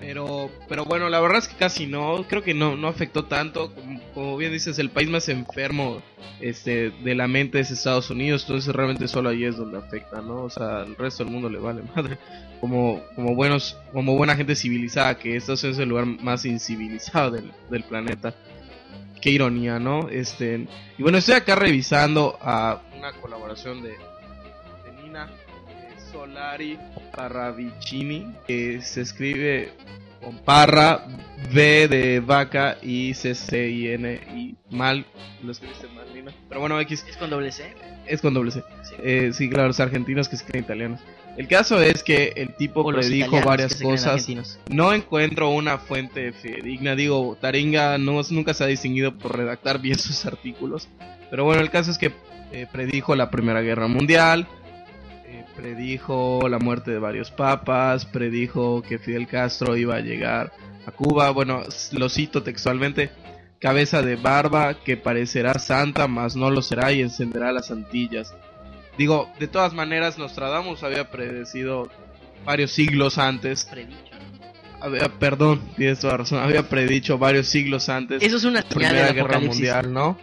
Pero, 0.00 0.48
pero 0.68 0.84
bueno, 0.84 1.08
la 1.08 1.18
verdad 1.18 1.38
es 1.38 1.48
que 1.48 1.56
casi 1.56 1.86
no. 1.86 2.24
Creo 2.28 2.42
que 2.42 2.54
no, 2.54 2.76
no 2.76 2.86
afectó 2.86 3.24
tanto. 3.24 3.72
Como, 4.14 4.36
bien 4.36 4.52
dices, 4.52 4.78
el 4.78 4.90
país 4.90 5.08
más 5.08 5.28
enfermo, 5.28 6.02
este, 6.40 6.90
de 6.90 7.14
la 7.16 7.26
mente 7.26 7.58
es 7.58 7.70
Estados 7.70 8.08
Unidos. 8.10 8.42
Entonces 8.42 8.72
realmente 8.72 9.08
solo 9.08 9.30
ahí 9.30 9.44
es 9.44 9.56
donde 9.56 9.78
afecta, 9.78 10.20
¿no? 10.20 10.44
O 10.44 10.50
sea, 10.50 10.82
al 10.82 10.94
resto 10.94 11.24
del 11.24 11.32
mundo 11.32 11.48
le 11.48 11.58
vale 11.58 11.82
madre. 11.96 12.18
Como, 12.60 13.02
como 13.16 13.34
buenos, 13.34 13.76
como 13.92 14.16
buena 14.16 14.36
gente 14.36 14.54
civilizada, 14.54 15.18
que 15.18 15.36
Estados 15.36 15.64
es 15.64 15.78
el 15.78 15.88
lugar 15.88 16.06
más 16.06 16.44
incivilizado 16.44 17.32
del, 17.32 17.50
del 17.70 17.82
planeta 17.84 18.34
qué 19.20 19.30
ironía, 19.30 19.78
¿no? 19.78 20.08
Este, 20.08 20.66
y 20.96 21.02
bueno, 21.02 21.18
estoy 21.18 21.34
acá 21.34 21.56
revisando 21.56 22.38
a 22.40 22.82
una 22.96 23.12
colaboración 23.12 23.82
de, 23.82 23.96
Solari 26.12 26.78
Parravicini, 27.14 28.26
que 28.46 28.80
se 28.82 29.02
escribe 29.02 29.72
con 30.22 30.38
Parra, 30.38 31.06
B 31.52 31.88
de 31.88 32.20
vaca 32.20 32.76
y 32.82 33.14
C 33.14 33.34
C 33.34 33.70
I 33.70 33.88
N 33.88 34.20
y 34.34 34.56
mal, 34.74 35.04
lo 35.42 35.52
escribiste 35.52 35.86
mal, 35.88 36.12
Nina. 36.12 36.32
Pero 36.48 36.60
bueno, 36.60 36.80
X 36.80 37.04
¿Es 37.08 37.16
con 37.16 37.30
doble 37.30 37.52
C? 37.52 37.72
es 38.06 38.20
con 38.20 38.34
doble 38.34 38.50
C. 38.50 38.62
Sí. 38.82 38.94
Eh, 39.02 39.30
sí, 39.32 39.48
claro, 39.48 39.68
los 39.68 39.80
argentinos 39.80 40.28
que 40.28 40.36
escriben 40.36 40.64
italianos. 40.64 41.00
El 41.36 41.46
caso 41.46 41.80
es 41.80 42.02
que 42.02 42.32
el 42.34 42.56
tipo 42.56 42.80
O 42.80 42.92
predijo 42.92 43.40
varias 43.42 43.72
se 43.72 43.78
creen 43.78 43.92
cosas. 43.92 44.58
No 44.70 44.92
encuentro 44.92 45.50
una 45.50 45.78
fuente 45.78 46.32
fidedigna. 46.32 46.96
Digo, 46.96 47.38
Taringa 47.40 47.96
no, 47.96 48.20
nunca 48.30 48.54
se 48.54 48.64
ha 48.64 48.66
distinguido 48.66 49.16
por 49.16 49.36
redactar 49.36 49.80
bien 49.80 49.98
sus 50.00 50.26
artículos. 50.26 50.88
Pero 51.30 51.44
bueno, 51.44 51.62
el 51.62 51.70
caso 51.70 51.92
es 51.92 51.98
que 51.98 52.12
eh, 52.50 52.66
predijo 52.72 53.14
la 53.14 53.30
Primera 53.30 53.60
Guerra 53.60 53.86
Mundial. 53.86 54.48
Predijo 55.58 56.48
la 56.48 56.58
muerte 56.58 56.92
de 56.92 56.98
varios 56.98 57.30
papas. 57.30 58.06
Predijo 58.06 58.80
que 58.82 58.98
Fidel 58.98 59.26
Castro 59.26 59.76
iba 59.76 59.96
a 59.96 60.00
llegar 60.00 60.52
a 60.86 60.92
Cuba. 60.92 61.30
Bueno, 61.30 61.62
lo 61.92 62.08
cito 62.08 62.42
textualmente. 62.42 63.10
Cabeza 63.58 64.02
de 64.02 64.14
barba 64.14 64.74
que 64.84 64.96
parecerá 64.96 65.54
santa, 65.54 66.06
mas 66.06 66.36
no 66.36 66.48
lo 66.50 66.62
será 66.62 66.92
y 66.92 67.00
encenderá 67.00 67.50
las 67.50 67.72
antillas. 67.72 68.32
Digo, 68.96 69.30
de 69.40 69.48
todas 69.48 69.74
maneras, 69.74 70.16
Nostradamus 70.16 70.84
había 70.84 71.10
predecido 71.10 71.90
varios 72.44 72.70
siglos 72.70 73.18
antes. 73.18 73.68
Había, 74.80 75.08
perdón, 75.08 75.60
tienes 75.76 75.98
toda 75.98 76.18
razón. 76.18 76.40
Había 76.40 76.68
predicho 76.68 77.18
varios 77.18 77.48
siglos 77.48 77.88
antes. 77.88 78.22
Eso 78.22 78.36
es 78.36 78.44
una 78.44 78.60
la 78.60 78.68
señal 78.68 78.90
Primera 78.90 79.06
del 79.06 79.14
Guerra. 79.16 79.40
Mundial, 79.40 79.92
¿no? 79.92 80.18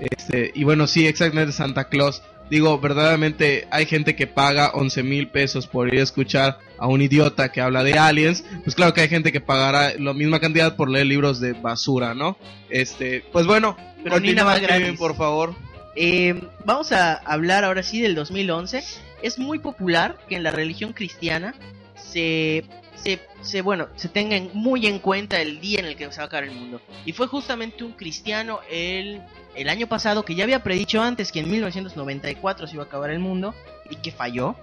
Este, 0.00 0.50
y 0.52 0.64
bueno, 0.64 0.88
sí, 0.88 1.06
exactamente 1.06 1.52
Santa 1.52 1.88
Claus. 1.88 2.22
Digo, 2.50 2.80
verdaderamente 2.80 3.68
hay 3.70 3.86
gente 3.86 4.16
que 4.16 4.26
paga 4.26 4.72
11 4.74 5.04
mil 5.04 5.28
pesos 5.28 5.68
por 5.68 5.94
ir 5.94 6.00
a 6.00 6.02
escuchar 6.02 6.58
a 6.78 6.88
un 6.88 7.00
idiota 7.00 7.52
que 7.52 7.60
habla 7.60 7.84
de 7.84 7.96
aliens. 7.96 8.44
Pues 8.64 8.74
claro 8.74 8.92
que 8.92 9.02
hay 9.02 9.08
gente 9.08 9.30
que 9.30 9.40
pagará 9.40 9.94
la 9.96 10.12
misma 10.12 10.40
cantidad 10.40 10.74
por 10.74 10.90
leer 10.90 11.06
libros 11.06 11.38
de 11.38 11.52
basura, 11.52 12.12
¿no? 12.12 12.36
Este, 12.68 13.24
pues 13.32 13.46
bueno, 13.46 13.76
Pero 14.02 14.18
ni 14.18 14.32
nada 14.32 14.50
más 14.50 14.60
gratis. 14.60 14.98
por 14.98 15.14
favor. 15.14 15.54
Eh, 15.94 16.42
vamos 16.64 16.90
a 16.90 17.14
hablar 17.14 17.62
ahora 17.62 17.84
sí 17.84 18.00
del 18.00 18.16
2011. 18.16 18.82
Es 19.22 19.38
muy 19.38 19.60
popular 19.60 20.18
que 20.28 20.34
en 20.34 20.42
la 20.42 20.50
religión 20.50 20.92
cristiana 20.92 21.54
se, 21.94 22.64
se, 23.02 23.20
se, 23.42 23.62
bueno, 23.62 23.88
se 23.96 24.08
tenga 24.08 24.36
en- 24.36 24.50
muy 24.54 24.86
en 24.86 24.98
cuenta 24.98 25.40
el 25.40 25.60
día 25.60 25.80
en 25.80 25.86
el 25.86 25.96
que 25.96 26.10
se 26.10 26.18
va 26.18 26.24
a 26.24 26.26
acabar 26.26 26.44
el 26.44 26.52
mundo. 26.52 26.80
Y 27.04 27.12
fue 27.12 27.26
justamente 27.26 27.84
un 27.84 27.92
cristiano 27.92 28.60
el, 28.70 29.22
el 29.54 29.68
año 29.68 29.86
pasado 29.86 30.24
que 30.24 30.34
ya 30.34 30.44
había 30.44 30.62
predicho 30.62 31.02
antes 31.02 31.32
que 31.32 31.40
en 31.40 31.50
1994 31.50 32.66
se 32.66 32.74
iba 32.74 32.84
a 32.84 32.86
acabar 32.86 33.10
el 33.10 33.18
mundo 33.20 33.54
y 33.90 33.96
que 33.96 34.12
falló. 34.12 34.56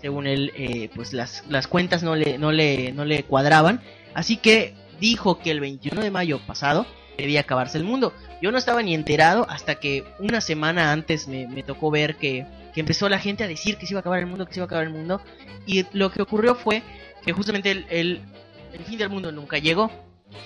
Según 0.00 0.26
él, 0.26 0.52
eh, 0.56 0.88
pues 0.94 1.12
las, 1.12 1.44
las 1.48 1.66
cuentas 1.66 2.02
no 2.02 2.16
le, 2.16 2.38
no, 2.38 2.52
le, 2.52 2.92
no 2.92 3.04
le 3.04 3.22
cuadraban. 3.24 3.82
Así 4.14 4.36
que 4.38 4.74
dijo 4.98 5.38
que 5.38 5.50
el 5.50 5.60
21 5.60 6.00
de 6.00 6.10
mayo 6.10 6.40
pasado 6.46 6.86
debía 7.18 7.40
acabarse 7.40 7.76
el 7.76 7.84
mundo. 7.84 8.14
Yo 8.40 8.50
no 8.50 8.56
estaba 8.56 8.82
ni 8.82 8.94
enterado 8.94 9.46
hasta 9.50 9.74
que 9.74 10.04
una 10.18 10.40
semana 10.40 10.92
antes 10.92 11.28
me, 11.28 11.46
me 11.48 11.62
tocó 11.62 11.90
ver 11.90 12.16
que, 12.16 12.46
que 12.72 12.80
empezó 12.80 13.10
la 13.10 13.18
gente 13.18 13.44
a 13.44 13.46
decir 13.48 13.76
que 13.76 13.86
se 13.86 13.92
iba 13.92 13.98
a 13.98 14.00
acabar 14.00 14.20
el 14.20 14.26
mundo, 14.26 14.46
que 14.46 14.54
se 14.54 14.60
iba 14.60 14.64
a 14.64 14.68
acabar 14.68 14.84
el 14.86 14.92
mundo. 14.92 15.20
Y 15.66 15.84
lo 15.92 16.10
que 16.10 16.22
ocurrió 16.22 16.54
fue 16.54 16.82
que 17.24 17.32
justamente 17.32 17.70
el, 17.70 17.86
el, 17.90 18.20
el 18.72 18.84
fin 18.84 18.98
del 18.98 19.08
mundo 19.10 19.30
nunca 19.32 19.58
llegó. 19.58 19.90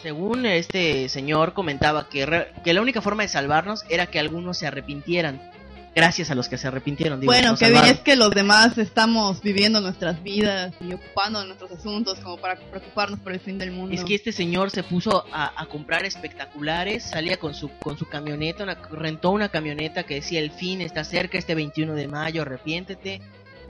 Según 0.03 0.47
este 0.47 1.09
señor 1.11 1.53
comentaba 1.53 2.09
que, 2.09 2.25
re- 2.27 2.53
que 2.65 2.73
la 2.73 2.81
única 2.81 3.01
forma 3.03 3.23
de 3.23 3.29
salvarnos 3.29 3.85
era 3.91 4.07
que 4.07 4.19
algunos 4.19 4.57
se 4.59 4.67
arrepintieran. 4.67 5.51
Gracias 5.95 6.31
a 6.33 6.35
los 6.35 6.49
que 6.49 6.59
se 6.59 6.67
arrepintieron. 6.67 7.21
digo, 7.21 7.31
Bueno, 7.31 7.55
que 7.57 7.71
bien 7.71 7.85
es 7.85 8.01
que 8.01 8.17
los 8.17 8.31
demás 8.31 8.77
estamos 8.79 9.41
viviendo 9.43 9.81
nuestras 9.81 10.21
vidas 10.25 10.75
y 10.81 10.93
ocupando 10.93 11.45
nuestros 11.45 11.71
asuntos 11.71 12.19
como 12.19 12.37
para 12.39 12.57
preocuparnos 12.57 13.21
por 13.21 13.33
el 13.33 13.39
fin 13.39 13.59
del 13.59 13.71
mundo. 13.71 13.95
Es 13.95 14.03
que 14.05 14.17
este 14.17 14.33
señor 14.33 14.73
se 14.73 14.83
puso 14.83 15.25
a, 15.33 15.53
a 15.61 15.67
comprar 15.67 16.05
espectaculares, 16.05 17.05
salía 17.05 17.37
con 17.37 17.55
su 17.55 17.69
con 17.79 17.97
su 17.97 18.07
camioneta, 18.09 18.65
una- 18.65 18.75
rentó 18.91 19.31
una 19.31 19.51
camioneta 19.51 20.03
que 20.03 20.15
decía 20.17 20.41
el 20.41 20.51
fin 20.51 20.81
está 20.81 21.05
cerca, 21.05 21.39
este 21.39 21.55
21 21.55 21.95
de 21.95 22.09
mayo, 22.09 22.43
arrepiéntete. 22.43 23.21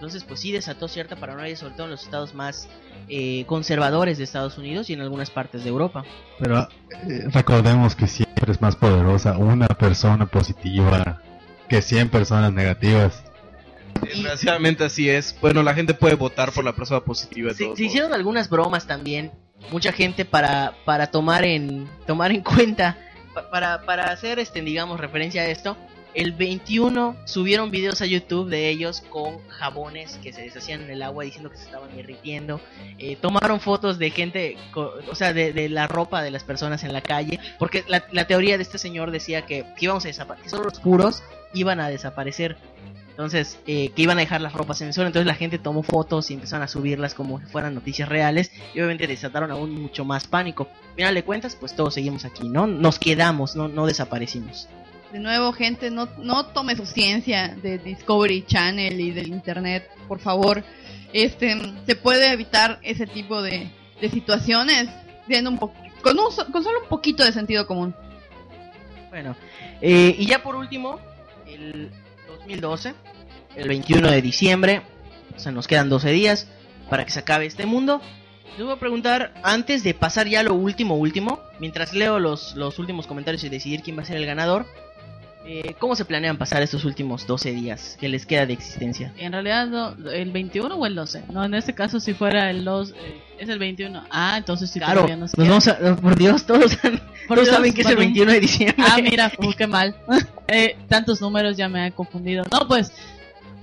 Entonces, 0.05 0.25
pues 0.29 0.41
sí 0.41 0.53
desató 0.53 0.87
cierta 0.87 1.17
paranoia, 1.17 1.57
sobre 1.57 1.75
todo 1.75 1.85
en 1.85 1.91
los 1.93 2.03
estados 2.05 2.35
más 2.35 2.69
eh, 3.09 3.45
conservadores 3.47 4.19
de 4.19 4.25
Estados 4.25 4.59
Unidos 4.59 4.91
y 4.91 4.93
en 4.93 5.01
algunas 5.01 5.31
partes 5.31 5.65
de 5.65 5.71
Europa. 5.71 6.05
Pero 6.39 6.69
eh, 7.09 7.25
recordemos 7.33 7.95
que 7.97 8.07
siempre 8.07 8.53
es 8.53 8.61
más 8.61 8.77
poderosa 8.77 9.39
una 9.39 9.67
persona 9.69 10.27
positiva 10.27 11.23
que 11.69 11.81
100 11.81 12.11
personas 12.11 12.53
negativas. 12.53 13.25
Desgraciadamente 14.03 14.85
así 14.85 15.09
es. 15.09 15.35
Bueno, 15.41 15.63
la 15.63 15.73
gente 15.75 15.95
puede 15.95 16.15
votar 16.17 16.53
por 16.53 16.65
la 16.65 16.75
persona 16.75 17.01
positiva. 17.01 17.49
de 17.51 17.55
Se, 17.55 17.65
todos 17.65 17.77
se 17.79 17.83
modos. 17.85 17.91
hicieron 17.93 18.13
algunas 18.13 18.51
bromas 18.51 18.87
también, 18.87 19.31
mucha 19.71 19.93
gente 19.93 20.25
para 20.25 20.75
para 20.85 21.07
tomar 21.07 21.45
en 21.45 21.89
tomar 22.07 22.31
en 22.33 22.43
cuenta 22.43 22.99
pa- 23.33 23.49
para 23.51 23.83
para 23.87 24.05
hacer 24.13 24.39
este 24.39 24.61
digamos 24.61 25.01
referencia 25.01 25.43
a 25.43 25.47
esto. 25.47 25.77
El 26.15 26.31
21 26.33 27.17
subieron 27.25 27.73
videos 27.73 28.01
a 28.01 28.07
YouTube 28.07 28.49
de 28.49 28.69
ellos 28.69 29.03
con 29.11 29.39
jabones 29.49 30.19
que 30.23 30.33
se 30.33 30.43
deshacían 30.43 30.83
en 30.83 30.91
el 30.91 31.03
agua 31.03 31.25
diciendo 31.25 31.51
que 31.51 31.57
se 31.57 31.65
estaban 31.65 31.95
derritiendo. 31.97 32.61
Eh, 32.99 33.17
tomaron 33.17 33.59
fotos 33.59 33.99
de 33.99 34.11
gente, 34.11 34.57
o 34.75 35.15
sea, 35.15 35.33
de, 35.33 35.69
la 35.69 35.89
ropa 35.89 36.23
de 36.23 36.31
las 36.31 36.45
personas 36.45 36.85
en 36.85 36.93
la 36.93 37.01
calle. 37.01 37.41
Porque 37.59 37.85
la, 37.89 38.05
la 38.13 38.27
teoría 38.29 38.57
de 38.57 38.63
este 38.63 38.79
señor 38.79 39.11
decía 39.11 39.45
que, 39.45 39.65
íbamos 39.81 40.05
a 40.05 40.09
desaparecer, 40.09 40.51
solo 40.51 40.65
los 40.65 40.79
puros 40.79 41.23
iban 41.53 41.81
a 41.81 41.89
desaparecer. 41.89 42.57
Entonces, 43.11 43.59
eh, 43.67 43.91
que 43.91 44.03
iban 44.03 44.19
a 44.19 44.23
dejar 44.23 44.41
las 44.41 44.53
ropas 44.53 44.81
en 44.81 44.89
el 44.89 44.95
suelo. 44.95 45.09
Entonces 45.09 45.27
la 45.27 45.35
gente 45.35 45.59
tomó 45.59 45.83
fotos 45.83 46.31
y 46.31 46.35
empezaron 46.35 46.63
a 46.63 46.69
subirlas 46.69 47.15
como 47.15 47.41
si 47.41 47.47
fueran 47.47 47.75
noticias 47.75 48.09
reales. 48.09 48.53
Y 48.73 48.79
obviamente 48.79 49.07
desataron 49.07 49.51
aún 49.51 49.71
mucho 49.71 50.05
más 50.05 50.27
pánico. 50.27 50.69
Al 50.91 50.95
final 50.95 51.15
de 51.15 51.25
cuentas, 51.25 51.57
pues 51.57 51.75
todos 51.75 51.95
seguimos 51.95 52.25
aquí, 52.25 52.49
¿no? 52.49 52.67
Nos 52.67 52.99
quedamos, 52.99 53.55
no, 53.57 53.69
no 53.69 53.87
desaparecimos. 53.87 54.69
De 55.15 55.21
nuevo, 55.21 55.53
gente, 55.53 55.93
no, 55.93 56.09
no 56.19 56.47
tome 56.47 56.75
su 56.75 56.87
ciencia 56.87 57.57
de 57.63 57.79
Discovery 57.79 58.47
Channel 58.49 58.99
y 58.99 59.13
del 59.13 59.29
Internet, 59.29 59.89
por 60.09 60.19
favor. 60.19 60.65
Este, 61.13 61.57
se 61.87 61.95
puede 61.95 62.33
evitar 62.33 62.81
ese 62.83 63.07
tipo 63.07 63.41
de, 63.41 63.71
de 64.01 64.11
situaciones 64.11 64.89
siendo 65.29 65.51
un 65.51 65.57
con, 65.57 65.71
un 66.19 66.53
con 66.53 66.65
solo 66.65 66.81
un 66.83 66.89
poquito 66.89 67.23
de 67.25 67.31
sentido 67.31 67.65
común. 67.65 67.95
Bueno, 69.11 69.37
eh, 69.81 70.17
y 70.19 70.27
ya 70.27 70.43
por 70.43 70.57
último, 70.57 70.99
el 71.47 71.93
2012, 72.27 72.95
el 73.55 73.69
21 73.69 74.11
de 74.11 74.21
diciembre, 74.21 74.83
o 75.37 75.39
sea, 75.39 75.53
nos 75.53 75.69
quedan 75.69 75.91
12 75.91 76.11
días 76.11 76.49
para 76.91 77.05
que 77.05 77.13
se 77.13 77.21
acabe 77.21 77.47
este 77.47 77.67
mundo. 77.67 78.01
Les 78.57 78.65
voy 78.65 78.75
a 78.75 78.81
preguntar, 78.81 79.33
antes 79.45 79.85
de 79.85 79.95
pasar 79.95 80.27
ya 80.27 80.43
lo 80.43 80.55
último, 80.55 80.97
último, 80.97 81.39
mientras 81.61 81.93
leo 81.93 82.19
los, 82.19 82.57
los 82.57 82.81
últimos 82.81 83.07
comentarios 83.07 83.45
y 83.45 83.49
decidir 83.49 83.83
quién 83.83 83.97
va 83.97 84.03
a 84.03 84.07
ser 84.07 84.17
el 84.17 84.27
ganador, 84.27 84.67
eh, 85.47 85.75
¿cómo 85.79 85.95
se 85.95 86.05
planean 86.05 86.39
pasar 86.39 86.63
estos 86.63 86.85
últimos 86.85 87.27
12 87.27 87.53
días 87.53 87.97
que 88.01 88.09
les 88.09 88.25
queda 88.27 88.47
de 88.47 88.55
existencia? 88.55 89.13
En 89.19 89.33
realidad, 89.33 89.67
no, 89.67 89.95
¿el 90.11 90.31
21 90.33 90.75
o 90.75 90.87
el 90.87 90.95
12? 90.95 91.25
No, 91.31 91.45
en 91.45 91.55
este 91.55 91.75
caso, 91.75 92.01
si 92.01 92.15
fuera 92.15 92.51
el 92.51 92.65
2, 92.65 92.91
eh, 92.91 92.95
es 93.39 93.49
el 93.49 93.59
21. 93.59 94.05
Ah, 94.11 94.37
entonces 94.39 94.71
sí 94.71 94.79
Claro, 94.79 94.95
todavía 95.03 95.17
nos 95.17 95.37
nos 95.37 95.47
queda. 95.47 95.49
vamos 95.49 95.69
a, 95.69 95.97
por 96.01 96.17
Dios, 96.17 96.47
todos, 96.47 96.77
Por 97.29 97.37
todos 97.37 97.47
Dios, 97.49 97.57
saben 97.57 97.73
que 97.75 97.83
es 97.83 97.87
el 97.89 97.97
Badum. 97.97 98.07
21 98.13 98.33
de 98.33 98.41
diciembre. 98.41 98.85
Ah, 98.89 98.99
mira, 99.03 99.33
uh, 99.39 99.53
qué 99.57 99.67
mal. 99.67 99.95
Eh, 100.47 100.77
tantos 100.89 101.23
números 101.23 101.57
ya 101.57 101.71
me 101.71 101.87
he 101.87 101.93
confundido. 101.93 102.45
No, 102.53 102.69
pues, 102.69 102.93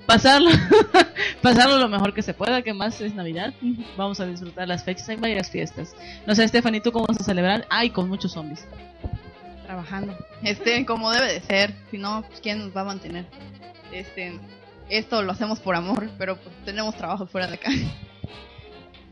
pasarlo, 0.07 0.49
pasarlo 1.43 1.77
lo 1.77 1.87
mejor 1.89 2.11
que 2.13 2.23
se 2.23 2.33
pueda, 2.33 2.63
que 2.63 2.73
más 2.73 2.99
es 3.01 3.13
Navidad. 3.13 3.53
Vamos 3.95 4.19
a 4.19 4.25
disfrutar 4.25 4.67
las 4.67 4.83
fechas, 4.83 5.07
hay 5.09 5.17
varias 5.17 5.51
fiestas. 5.51 5.95
No 6.25 6.33
sé, 6.33 6.47
Stephanie, 6.47 6.81
¿tú 6.81 6.91
cómo 6.91 7.05
vas 7.05 7.19
a 7.19 7.23
celebrar? 7.23 7.67
Ay, 7.69 7.91
con 7.91 8.09
muchos 8.09 8.31
zombies. 8.31 8.65
Trabajando. 9.71 10.13
Este, 10.43 10.85
como 10.85 11.11
debe 11.11 11.31
de 11.31 11.39
ser. 11.39 11.73
Si 11.91 11.97
no, 11.97 12.25
pues, 12.27 12.41
¿quién 12.41 12.59
nos 12.59 12.75
va 12.75 12.81
a 12.81 12.83
mantener? 12.83 13.25
Este, 13.93 14.37
esto 14.89 15.21
lo 15.21 15.31
hacemos 15.31 15.61
por 15.61 15.75
amor, 15.75 16.09
pero 16.17 16.35
pues 16.35 16.53
tenemos 16.65 16.93
trabajo 16.97 17.25
fuera 17.25 17.47
de 17.47 17.53
acá. 17.53 17.69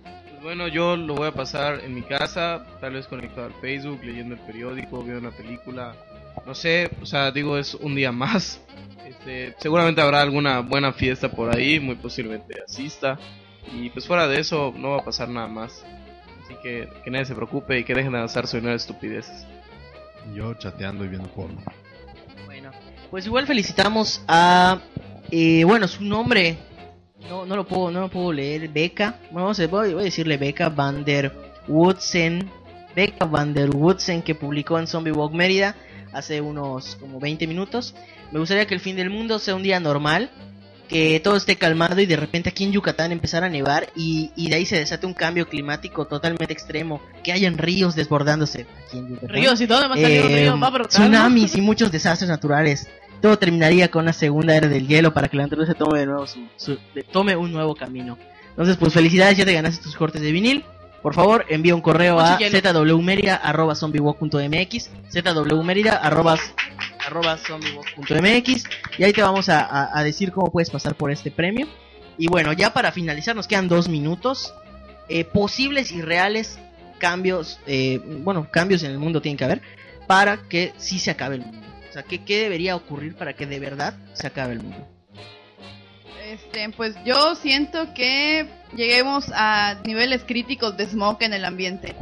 Pues 0.04 0.44
bueno, 0.44 0.68
yo 0.68 0.98
lo 0.98 1.16
voy 1.16 1.30
a 1.30 1.32
pasar 1.32 1.80
en 1.86 1.96
mi 1.96 2.02
casa, 2.02 2.66
tal 2.82 2.92
vez 2.92 3.08
conectado 3.08 3.48
al 3.48 3.54
Facebook, 3.62 4.02
leyendo 4.04 4.36
el 4.36 4.42
periódico, 4.42 5.02
viendo 5.02 5.30
una 5.30 5.32
película. 5.32 5.96
No 6.46 6.54
sé, 6.54 6.92
o 7.02 7.06
sea, 7.06 7.32
digo, 7.32 7.58
es 7.58 7.74
un 7.76 7.96
día 7.96 8.12
más. 8.12 8.60
Este, 9.08 9.56
seguramente 9.60 10.02
habrá 10.02 10.20
alguna 10.22 10.60
buena 10.60 10.92
fiesta 10.92 11.32
por 11.32 11.56
ahí, 11.56 11.80
muy 11.80 11.96
posiblemente 11.96 12.62
asista. 12.68 13.18
Y 13.72 13.92
pues 13.92 14.06
fuera 14.06 14.28
de 14.28 14.42
eso, 14.42 14.74
no 14.76 14.90
va 14.90 14.98
a 14.98 15.06
pasar 15.06 15.30
nada 15.30 15.48
más. 15.48 15.86
Así 16.44 16.54
que 16.62 16.90
que 17.02 17.12
nadie 17.12 17.24
se 17.24 17.36
preocupe 17.36 17.80
y 17.80 17.86
que 17.86 17.94
dejen 17.96 18.12
de 18.12 18.28
dinero 18.28 18.70
en 18.72 18.76
estupideces. 18.76 19.48
Yo 20.34 20.54
chateando 20.56 21.06
y 21.06 21.08
viendo 21.08 21.30
porno. 21.30 21.62
Bueno, 22.46 22.72
pues 23.10 23.26
igual 23.26 23.48
felicitamos 23.48 24.22
a, 24.28 24.80
eh, 25.32 25.64
bueno, 25.64 25.88
su 25.88 26.04
nombre, 26.04 26.58
no, 27.30 27.46
no 27.46 27.56
lo 27.56 27.68
puedo, 27.68 27.92
no 27.92 28.02
lo 28.02 28.10
puedo 28.10 28.32
leer, 28.32 28.70
Beca, 28.70 29.20
bueno, 29.32 29.52
voy 29.70 29.92
a 29.92 29.98
decirle 29.98 30.38
Beca 30.38 30.70
Van 30.70 31.04
der 31.04 31.34
Woodsen, 31.68 32.50
Beca 32.96 33.26
Van 33.26 33.54
der 33.54 33.70
Woodsen 33.76 34.22
que 34.22 34.36
publicó 34.36 34.80
en 34.80 34.88
Zombie 34.88 35.12
Walk 35.12 35.34
Mérida 35.34 35.76
hace 36.14 36.42
unos 36.42 36.96
como 36.96 37.20
20 37.20 37.48
minutos. 37.48 37.96
Me 38.32 38.40
gustaría 38.40 38.66
que 38.66 38.74
el 38.74 38.80
fin 38.80 38.96
del 38.96 39.10
mundo 39.10 39.40
sea 39.40 39.56
un 39.56 39.64
día 39.64 39.80
normal, 39.80 40.30
que 40.90 41.22
todo 41.24 41.38
esté 41.38 41.56
calmado 41.56 42.02
y 42.02 42.06
de 42.06 42.16
repente 42.18 42.50
aquí 42.50 42.66
en 42.66 42.72
Yucatán 42.74 43.12
empezar 43.12 43.44
a 43.44 43.50
nevar 43.50 43.88
y, 43.96 44.32
y 44.36 44.50
de 44.50 44.56
ahí 44.56 44.66
se 44.66 44.78
desate 44.78 45.06
un 45.06 45.14
cambio 45.14 45.48
climático 45.48 46.06
totalmente 46.06 46.52
extremo, 46.52 47.00
que 47.24 47.32
hayan 47.32 47.58
ríos 47.58 47.96
desbordándose 47.96 48.66
aquí 48.88 48.98
en 48.98 49.10
Yucatán. 49.10 49.30
Ríos, 49.30 49.62
¿y 49.62 49.68
salir 50.32 50.52
un 50.52 50.60
Eh? 50.60 50.60
Va 50.60 50.88
Tsunamis 50.88 51.56
y 51.56 51.62
muchos 51.62 51.92
desastres 51.92 52.30
naturales. 52.30 52.88
Todo 53.22 53.38
terminaría 53.38 53.90
con 53.92 54.04
una 54.04 54.14
segunda 54.14 54.56
era 54.56 54.68
del 54.68 54.88
hielo 54.88 55.14
para 55.14 55.28
que 55.28 55.38
la 55.38 55.44
naturaleza 55.44 55.74
tome 55.76 56.00
de 56.00 56.06
nuevo 56.08 56.26
su, 56.26 56.40
su- 56.58 56.80
de- 56.96 57.04
tome 57.04 57.36
un 57.36 57.52
nuevo 57.52 57.76
camino. 57.76 58.18
Entonces, 58.50 58.76
pues 58.78 58.94
felicidades, 58.94 59.38
ya 59.38 59.46
te 59.46 59.54
ganaste 59.54 59.84
tus 59.84 59.96
cortes 59.96 60.22
de 60.22 60.32
vinil. 60.32 60.66
Por 61.02 61.14
favor, 61.14 61.46
envía 61.50 61.76
un 61.76 61.82
correo 61.82 62.20
a 62.20 62.38
zwmerida.zombiewalk.mx 67.08 68.64
zwmerida.zombiewalk.mx 68.64 68.64
y 68.98 69.04
ahí 69.04 69.14
te 69.14 69.22
vamos 69.22 69.50
a 69.50 70.02
decir 70.04 70.32
cómo 70.32 70.52
puedes 70.52 70.70
pasar 70.70 70.96
por 70.96 71.12
este 71.12 71.32
premio. 71.32 71.68
Y 72.18 72.28
bueno, 72.28 72.52
ya 72.52 72.74
para 72.74 72.92
finalizar, 72.92 73.36
nos 73.36 73.48
quedan 73.48 73.70
dos 73.70 73.88
minutos. 73.88 74.54
Eh, 75.08 75.24
posibles 75.24 75.92
y 75.92 76.02
reales 76.02 76.60
cambios, 77.00 77.60
eh, 77.66 78.00
bueno, 78.24 78.48
cambios 78.52 78.84
en 78.84 78.92
el 78.92 79.00
mundo 79.00 79.22
tienen 79.22 79.38
que 79.38 79.46
haber 79.46 79.62
para 80.06 80.38
que 80.50 80.74
sí 80.78 81.00
se 81.00 81.10
acabe 81.10 81.36
el 81.36 81.42
mundo. 81.42 81.66
O 81.90 81.94
sea, 81.94 82.04
¿qué, 82.04 82.24
qué 82.24 82.44
debería 82.44 82.76
ocurrir 82.76 83.16
para 83.16 83.34
que 83.34 83.48
de 83.48 83.60
verdad 83.60 83.96
se 84.14 84.28
acabe 84.28 84.54
el 84.54 84.60
mundo? 84.60 84.88
Este, 86.26 86.70
pues 86.70 86.94
yo 87.06 87.34
siento 87.36 87.94
que 87.96 88.48
lleguemos 88.76 89.32
a 89.34 89.82
niveles 89.84 90.24
críticos 90.26 90.78
de 90.78 90.86
smog 90.86 91.18
en 91.24 91.34
el 91.34 91.46
ambiente. 91.46 91.96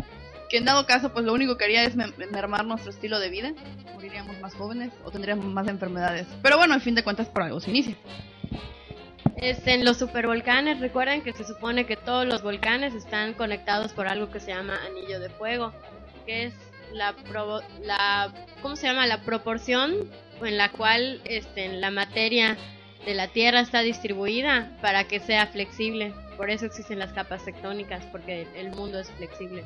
Que 0.50 0.58
en 0.58 0.66
dado 0.66 0.86
caso, 0.86 1.12
pues 1.12 1.26
lo 1.26 1.34
único 1.34 1.58
que 1.58 1.66
haría 1.66 1.84
es 1.84 1.95
me- 1.95 2.08
mermar 2.32 2.66
nuestro 2.66 2.89
estilo 2.91 3.20
de 3.20 3.30
vida. 3.30 3.54
Moriríamos 3.93 4.39
más 4.39 4.54
jóvenes 4.56 4.91
o 5.04 5.12
tendríamos 5.12 5.45
más 5.45 5.68
enfermedades. 5.68 6.26
Pero 6.41 6.58
bueno, 6.58 6.74
al 6.74 6.82
fin 6.82 6.95
de 6.95 7.04
cuentas, 7.04 7.28
por 7.28 7.43
algo 7.43 7.60
se 7.60 7.70
inicia. 7.72 7.95
Este, 9.36 9.74
en 9.74 9.86
los 9.86 9.98
supervolcanes, 9.98 10.80
recuerden 10.80 11.22
que 11.22 11.34
se 11.34 11.43
supone 11.43 11.86
que 11.86 11.95
todos 11.95 12.26
los 12.26 12.41
volcanes 12.41 12.93
están 12.93 13.34
conectados 13.34 13.91
por 13.93 14.08
algo 14.08 14.30
que 14.32 14.39
se 14.39 14.52
llama 14.52 14.80
anillo 14.88 15.20
de 15.20 15.30
fuego, 15.30 15.74
que 16.26 16.45
es 16.45 16.54
la, 16.93 17.16
provo- 17.16 17.62
la 17.84 18.34
¿cómo 18.62 18.76
se 18.76 18.88
llama? 18.88 19.06
La 19.06 19.22
proporción 19.22 20.10
en 20.41 20.58
la 20.58 20.72
cual 20.72 21.22
este, 21.26 21.68
la 21.74 21.91
materia 21.91 22.58
de 23.06 23.14
la 23.14 23.28
Tierra 23.28 23.60
está 23.60 23.82
distribuida 23.82 24.72
para 24.82 25.04
que 25.04 25.20
sea 25.20 25.45
flexible. 25.48 26.14
Por 26.36 26.50
eso 26.50 26.66
existen 26.66 27.00
las 27.00 27.14
capas 27.14 27.43
tectónicas, 27.45 28.06
porque 28.12 28.48
el 28.56 28.70
mundo 28.72 29.00
es 29.00 29.10
flexible. 29.12 29.64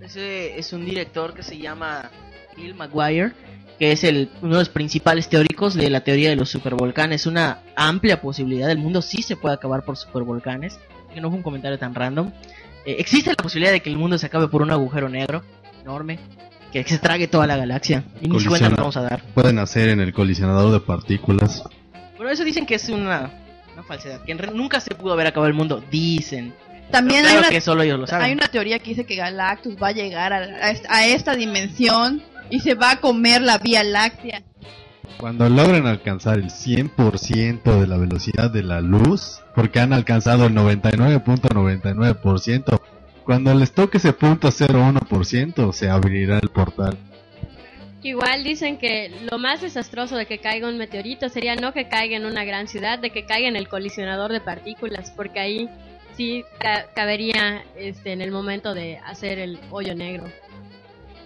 Ese 0.00 0.58
es 0.58 0.72
un 0.72 0.84
director 0.84 1.34
que 1.34 1.42
se 1.42 1.58
llama 1.58 2.10
Bill 2.56 2.74
Maguire, 2.74 3.32
que 3.78 3.92
es 3.92 4.04
el, 4.04 4.30
uno 4.42 4.54
de 4.54 4.60
los 4.60 4.68
principales 4.68 5.28
teóricos 5.28 5.74
de 5.74 5.90
la 5.90 6.02
teoría 6.02 6.30
de 6.30 6.36
los 6.36 6.50
supervolcanes. 6.50 7.26
Una 7.26 7.60
amplia 7.76 8.20
posibilidad, 8.20 8.70
el 8.70 8.78
mundo 8.78 9.02
sí 9.02 9.22
se 9.22 9.36
puede 9.36 9.54
acabar 9.54 9.84
por 9.84 9.96
supervolcanes, 9.96 10.78
que 11.12 11.20
no 11.20 11.28
fue 11.28 11.38
un 11.38 11.42
comentario 11.42 11.78
tan 11.78 11.94
random. 11.94 12.30
Eh, 12.86 12.96
existe 12.98 13.30
la 13.30 13.36
posibilidad 13.36 13.72
de 13.72 13.80
que 13.80 13.90
el 13.90 13.96
mundo 13.96 14.18
se 14.18 14.26
acabe 14.26 14.48
por 14.48 14.62
un 14.62 14.70
agujero 14.70 15.08
negro 15.08 15.42
enorme, 15.82 16.18
que 16.72 16.84
se 16.84 16.98
trague 16.98 17.28
toda 17.28 17.46
la 17.46 17.56
galaxia. 17.56 18.04
Y 18.20 18.28
ni 18.28 18.44
cuenta 18.44 18.68
nos 18.68 18.78
vamos 18.78 18.96
a 18.96 19.02
dar. 19.02 19.22
Pueden 19.34 19.58
hacer 19.58 19.88
en 19.88 20.00
el 20.00 20.12
colisionador 20.12 20.72
de 20.72 20.80
partículas. 20.80 21.62
Pero 22.18 22.30
eso 22.30 22.44
dicen 22.44 22.66
que 22.66 22.74
es 22.76 22.88
una, 22.88 23.30
una 23.72 23.82
falsedad, 23.82 24.22
que 24.24 24.32
en 24.32 24.38
re- 24.38 24.50
nunca 24.52 24.80
se 24.80 24.94
pudo 24.94 25.12
haber 25.14 25.26
acabado 25.28 25.48
el 25.48 25.54
mundo, 25.54 25.82
dicen. 25.90 26.52
También 26.90 27.22
Pero 27.22 27.28
hay 27.28 27.32
claro 27.32 27.48
una, 27.48 27.50
que 27.50 27.60
solo 27.60 27.82
ellos 27.82 28.00
lo 28.00 28.06
saben. 28.06 28.26
hay 28.26 28.32
una 28.32 28.48
teoría 28.48 28.78
que 28.78 28.90
dice 28.90 29.04
que 29.04 29.16
Galactus 29.16 29.76
va 29.82 29.88
a 29.88 29.92
llegar 29.92 30.32
a, 30.32 30.38
a 30.38 30.74
a 30.88 31.06
esta 31.06 31.34
dimensión 31.34 32.22
y 32.50 32.60
se 32.60 32.74
va 32.74 32.92
a 32.92 33.00
comer 33.00 33.42
la 33.42 33.58
Vía 33.58 33.82
Láctea. 33.82 34.42
Cuando 35.18 35.48
logren 35.48 35.86
alcanzar 35.86 36.38
el 36.38 36.50
100% 36.50 37.80
de 37.80 37.86
la 37.86 37.96
velocidad 37.96 38.50
de 38.50 38.62
la 38.62 38.80
luz, 38.80 39.40
porque 39.54 39.80
han 39.80 39.92
alcanzado 39.92 40.46
el 40.46 40.54
99.99%, 40.54 42.80
cuando 43.24 43.54
les 43.54 43.72
toque 43.72 43.98
ese 43.98 44.12
punto 44.12 44.48
0.1%, 44.48 45.72
se 45.72 45.88
abrirá 45.88 46.38
el 46.38 46.50
portal. 46.50 46.98
Igual 48.02 48.44
dicen 48.44 48.76
que 48.76 49.10
lo 49.30 49.38
más 49.38 49.62
desastroso 49.62 50.16
de 50.16 50.26
que 50.26 50.38
caiga 50.38 50.68
un 50.68 50.76
meteorito 50.76 51.30
sería 51.30 51.56
no 51.56 51.72
que 51.72 51.88
caiga 51.88 52.16
en 52.18 52.26
una 52.26 52.44
gran 52.44 52.68
ciudad, 52.68 52.98
de 52.98 53.08
que 53.10 53.24
caiga 53.24 53.48
en 53.48 53.56
el 53.56 53.66
colisionador 53.68 54.30
de 54.30 54.42
partículas, 54.42 55.10
porque 55.16 55.40
ahí 55.40 55.70
sí 56.16 56.44
ca- 56.58 56.86
cabería 56.94 57.64
este, 57.76 58.12
en 58.12 58.20
el 58.20 58.30
momento 58.30 58.74
de 58.74 58.98
hacer 58.98 59.38
el 59.38 59.58
hoyo 59.70 59.94
negro. 59.94 60.24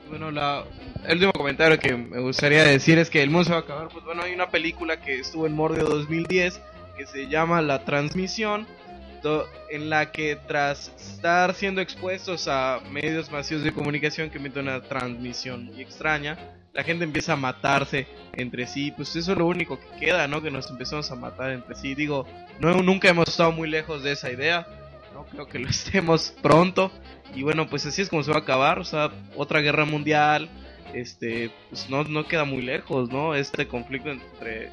Bueno, 0.08 0.30
la, 0.30 0.64
el 1.06 1.14
último 1.14 1.32
comentario 1.32 1.78
que 1.78 1.94
me 1.94 2.18
gustaría 2.20 2.64
decir 2.64 2.98
es 2.98 3.10
que 3.10 3.22
el 3.22 3.28
mundo 3.30 3.44
se 3.44 3.50
va 3.50 3.58
a 3.58 3.60
acabar. 3.60 3.88
Pues 3.88 4.04
bueno, 4.04 4.22
hay 4.22 4.32
una 4.32 4.48
película 4.50 5.00
que 5.00 5.20
estuvo 5.20 5.46
en 5.46 5.52
Mordio 5.52 5.84
2010 5.84 6.60
que 6.96 7.06
se 7.06 7.28
llama 7.28 7.60
La 7.62 7.84
Transmisión, 7.84 8.66
do- 9.22 9.46
en 9.70 9.90
la 9.90 10.10
que 10.12 10.36
tras 10.46 10.88
estar 10.98 11.54
siendo 11.54 11.80
expuestos 11.80 12.48
a 12.48 12.80
medios 12.90 13.30
masivos 13.30 13.64
de 13.64 13.72
comunicación 13.72 14.30
que 14.30 14.38
emiten 14.38 14.62
una 14.68 14.80
transmisión 14.82 15.66
muy 15.66 15.80
extraña, 15.80 16.38
la 16.72 16.84
gente 16.84 17.04
empieza 17.04 17.32
a 17.32 17.36
matarse 17.36 18.06
entre 18.34 18.66
sí. 18.66 18.92
Pues 18.92 19.14
eso 19.16 19.32
es 19.32 19.38
lo 19.38 19.46
único 19.46 19.78
que 19.80 19.86
queda, 20.06 20.28
¿no? 20.28 20.40
Que 20.42 20.50
nos 20.50 20.70
empezamos 20.70 21.10
a 21.10 21.16
matar 21.16 21.50
entre 21.50 21.74
sí. 21.74 21.94
Digo, 21.94 22.26
no, 22.60 22.74
nunca 22.82 23.08
hemos 23.08 23.28
estado 23.28 23.52
muy 23.52 23.68
lejos 23.68 24.02
de 24.02 24.12
esa 24.12 24.30
idea. 24.30 24.66
No 25.14 25.24
creo 25.26 25.46
que 25.48 25.58
lo 25.58 25.68
estemos 25.70 26.34
pronto. 26.42 26.92
Y 27.34 27.42
bueno, 27.42 27.68
pues 27.68 27.84
así 27.86 28.02
es 28.02 28.08
como 28.08 28.22
se 28.22 28.30
va 28.30 28.38
a 28.38 28.40
acabar, 28.40 28.78
o 28.78 28.84
sea, 28.84 29.10
otra 29.36 29.60
guerra 29.60 29.84
mundial, 29.84 30.48
este, 30.94 31.50
pues 31.68 31.90
no, 31.90 32.04
no 32.04 32.26
queda 32.26 32.44
muy 32.44 32.62
lejos, 32.62 33.10
¿no? 33.10 33.34
Este 33.34 33.66
conflicto 33.68 34.10
entre 34.10 34.70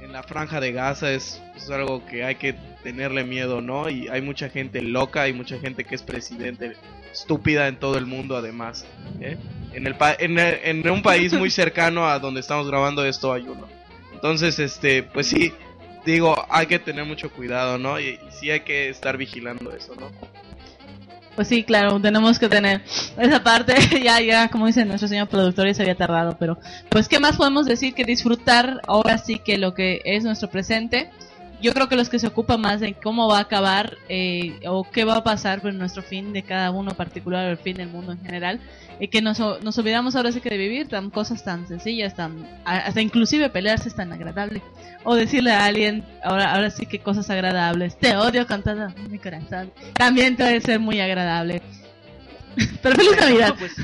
en 0.00 0.12
la 0.12 0.22
franja 0.22 0.60
de 0.60 0.72
Gaza 0.72 1.10
es, 1.12 1.40
es 1.56 1.70
algo 1.70 2.04
que 2.06 2.24
hay 2.24 2.36
que 2.36 2.54
tenerle 2.82 3.24
miedo, 3.24 3.60
¿no? 3.60 3.88
Y 3.90 4.08
hay 4.08 4.20
mucha 4.22 4.48
gente 4.48 4.80
loca, 4.82 5.22
hay 5.22 5.32
mucha 5.32 5.58
gente 5.58 5.84
que 5.84 5.94
es 5.94 6.02
presidente 6.02 6.76
estúpida 7.12 7.66
en 7.68 7.76
todo 7.78 7.96
el 7.98 8.06
mundo 8.06 8.36
además, 8.36 8.86
¿eh? 9.20 9.36
En, 9.72 9.86
el 9.86 9.96
pa- 9.96 10.16
en, 10.18 10.38
el- 10.38 10.60
en 10.64 10.90
un 10.90 11.02
país 11.02 11.32
muy 11.32 11.50
cercano 11.62 12.06
a 12.08 12.18
donde 12.18 12.40
estamos 12.40 12.68
grabando 12.68 13.04
esto 13.04 13.32
hay 13.32 13.42
uno. 13.48 13.66
Entonces, 14.12 14.58
este, 14.58 15.02
pues 15.02 15.26
sí, 15.26 15.52
digo, 16.04 16.34
hay 16.48 16.66
que 16.66 16.78
tener 16.78 17.04
mucho 17.04 17.30
cuidado, 17.30 17.76
¿no? 17.78 17.98
Y, 18.00 18.04
y 18.10 18.18
sí 18.30 18.50
hay 18.50 18.60
que 18.60 18.88
estar 18.88 19.16
vigilando 19.16 19.72
eso, 19.74 19.94
¿no? 19.96 20.10
Pues 21.36 21.48
sí, 21.48 21.64
claro, 21.64 22.00
tenemos 22.00 22.38
que 22.38 22.48
tener 22.48 22.80
esa 23.18 23.42
parte, 23.44 23.74
ya, 24.02 24.20
ya, 24.22 24.48
como 24.48 24.66
dice 24.66 24.86
nuestro 24.86 25.06
señor 25.06 25.28
productor, 25.28 25.66
ya 25.66 25.74
se 25.74 25.82
había 25.82 25.94
tardado, 25.94 26.36
pero 26.38 26.58
pues 26.88 27.08
qué 27.08 27.20
más 27.20 27.36
podemos 27.36 27.66
decir 27.66 27.94
que 27.94 28.04
disfrutar 28.04 28.80
ahora 28.88 29.18
sí 29.18 29.38
que 29.38 29.58
lo 29.58 29.74
que 29.74 30.00
es 30.06 30.24
nuestro 30.24 30.48
presente. 30.48 31.10
Yo 31.60 31.72
creo 31.72 31.88
que 31.88 31.96
los 31.96 32.08
que 32.08 32.18
se 32.18 32.26
ocupan 32.26 32.60
más 32.60 32.80
de 32.80 32.94
cómo 32.94 33.28
va 33.28 33.38
a 33.38 33.42
acabar 33.42 33.96
eh, 34.08 34.60
o 34.66 34.84
qué 34.84 35.04
va 35.04 35.16
a 35.16 35.24
pasar 35.24 35.62
con 35.62 35.78
nuestro 35.78 36.02
fin 36.02 36.32
de 36.32 36.42
cada 36.42 36.70
uno 36.70 36.92
particular 36.92 37.46
o 37.46 37.50
el 37.50 37.58
fin 37.58 37.76
del 37.76 37.88
mundo 37.88 38.12
en 38.12 38.20
general, 38.20 38.60
y 39.00 39.08
que 39.08 39.22
nos, 39.22 39.38
nos 39.38 39.78
olvidamos 39.78 40.16
ahora 40.16 40.32
sí 40.32 40.40
que 40.40 40.50
de 40.50 40.58
vivir 40.58 40.88
tan 40.88 41.10
cosas 41.10 41.44
tan 41.44 41.66
sencillas, 41.66 42.14
tan 42.14 42.46
hasta 42.64 43.00
inclusive 43.00 43.48
pelearse 43.50 43.88
es 43.88 43.94
tan 43.94 44.12
agradable 44.12 44.62
o 45.04 45.14
decirle 45.14 45.52
a 45.52 45.64
alguien 45.64 46.04
ahora 46.22 46.54
ahora 46.54 46.70
sí 46.70 46.86
que 46.86 46.98
cosas 46.98 47.28
agradables, 47.30 47.98
te 47.98 48.16
odio 48.16 48.46
con 48.46 48.62
todo 48.62 48.88
mi 49.08 49.18
corazón, 49.18 49.72
también 49.94 50.36
puede 50.36 50.60
ser 50.60 50.80
muy 50.80 51.00
agradable. 51.00 51.62
Pero 52.82 52.96
feliz 52.96 53.16
Navidad. 53.20 53.54
Pues, 53.58 53.74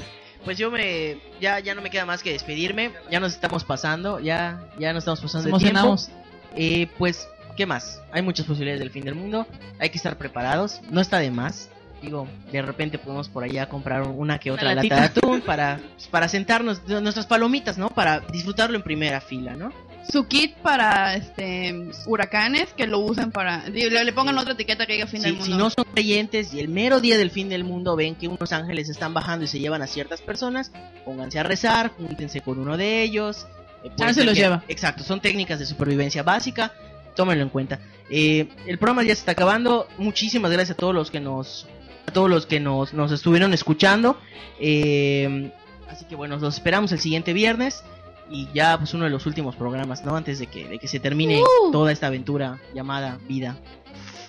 pues 0.44 0.58
yo 0.58 0.70
me 0.70 1.18
ya 1.40 1.60
ya 1.60 1.74
no 1.74 1.82
me 1.82 1.90
queda 1.90 2.06
más 2.06 2.22
que 2.22 2.32
despedirme. 2.32 2.92
Ya 3.10 3.20
nos 3.20 3.32
estamos 3.34 3.64
pasando, 3.64 4.18
ya 4.18 4.60
ya 4.78 4.92
nos 4.92 5.02
estamos 5.02 5.20
pasando 5.20 5.50
Nos 5.50 5.62
emocionamos. 5.62 6.10
Eh, 6.54 6.88
pues 6.98 7.28
qué 7.56 7.66
más. 7.66 8.00
Hay 8.12 8.22
muchas 8.22 8.46
posibilidades 8.46 8.80
del 8.80 8.90
fin 8.90 9.04
del 9.04 9.14
mundo. 9.14 9.46
Hay 9.78 9.90
que 9.90 9.96
estar 9.96 10.16
preparados. 10.18 10.80
No 10.90 11.00
está 11.00 11.18
de 11.18 11.30
más. 11.30 11.68
Digo, 12.02 12.26
de 12.50 12.62
repente 12.62 12.98
podemos 12.98 13.28
por 13.28 13.44
allá 13.44 13.68
comprar 13.68 14.02
una 14.02 14.38
que 14.40 14.50
otra 14.50 14.72
Una 14.72 14.82
lata 14.82 14.96
de 14.96 15.02
atún 15.02 15.40
para 15.40 15.78
pues, 15.94 16.08
para 16.08 16.28
sentarnos 16.28 16.82
nuestras 16.88 17.26
palomitas, 17.26 17.78
¿no? 17.78 17.90
Para 17.90 18.18
disfrutarlo 18.20 18.76
en 18.76 18.82
primera 18.82 19.20
fila, 19.20 19.54
¿no? 19.54 19.72
Su 20.10 20.26
kit 20.26 20.56
para 20.56 21.14
este 21.14 21.90
huracanes 22.06 22.72
que 22.76 22.88
lo 22.88 22.98
usen 22.98 23.30
para. 23.30 23.68
Le, 23.68 23.88
le 24.04 24.12
pongan 24.12 24.36
otra 24.36 24.54
etiqueta 24.54 24.84
que 24.84 24.94
diga 24.94 25.06
fin 25.06 25.20
Si, 25.20 25.26
del 25.26 25.34
mundo. 25.36 25.46
si 25.46 25.52
no 25.56 25.70
son 25.70 25.84
creyentes 25.94 26.52
y 26.52 26.58
el 26.58 26.66
mero 26.68 27.00
día 27.00 27.16
del 27.16 27.30
fin 27.30 27.48
del 27.48 27.62
mundo 27.62 27.94
ven 27.94 28.16
que 28.16 28.26
unos 28.26 28.52
ángeles 28.52 28.88
están 28.88 29.14
bajando 29.14 29.44
y 29.44 29.48
se 29.48 29.60
llevan 29.60 29.80
a 29.80 29.86
ciertas 29.86 30.20
personas, 30.20 30.72
pónganse 31.04 31.38
a 31.38 31.44
rezar, 31.44 31.90
júntense 31.96 32.40
con 32.40 32.58
uno 32.58 32.76
de 32.76 33.02
ellos. 33.04 33.46
eh, 33.84 33.90
Ah, 34.00 34.12
se 34.12 34.24
los 34.24 34.34
que- 34.34 34.40
lleva. 34.40 34.64
Exacto, 34.66 35.04
son 35.04 35.20
técnicas 35.20 35.60
de 35.60 35.66
supervivencia 35.66 36.24
básica, 36.24 36.72
tómenlo 37.14 37.42
en 37.44 37.50
cuenta. 37.50 37.80
Eh, 38.10 38.48
el 38.66 38.78
programa 38.78 39.02
ya 39.02 39.14
se 39.14 39.20
está 39.20 39.32
acabando. 39.32 39.86
Muchísimas 39.98 40.50
gracias 40.50 40.76
a 40.76 40.80
todos 40.80 40.94
los 40.94 41.10
que 41.10 41.20
nos 41.20 41.66
a 42.06 42.12
todos 42.12 42.28
los 42.28 42.46
que 42.46 42.58
nos, 42.60 42.92
nos 42.92 43.12
estuvieron 43.12 43.54
escuchando. 43.54 44.18
Eh, 44.60 45.50
así 45.88 46.04
que 46.06 46.14
bueno, 46.16 46.36
los 46.38 46.54
esperamos 46.54 46.90
el 46.92 46.98
siguiente 46.98 47.32
viernes 47.32 47.84
y 48.30 48.48
ya 48.54 48.76
pues 48.78 48.92
uno 48.94 49.04
de 49.04 49.10
los 49.10 49.26
últimos 49.26 49.56
programas, 49.56 50.04
¿no? 50.04 50.16
Antes 50.16 50.38
de 50.38 50.46
que, 50.46 50.66
de 50.66 50.78
que 50.78 50.88
se 50.88 51.00
termine 51.00 51.40
Uh. 51.42 51.70
toda 51.70 51.92
esta 51.92 52.08
aventura 52.08 52.58
llamada 52.74 53.18
vida. 53.28 53.56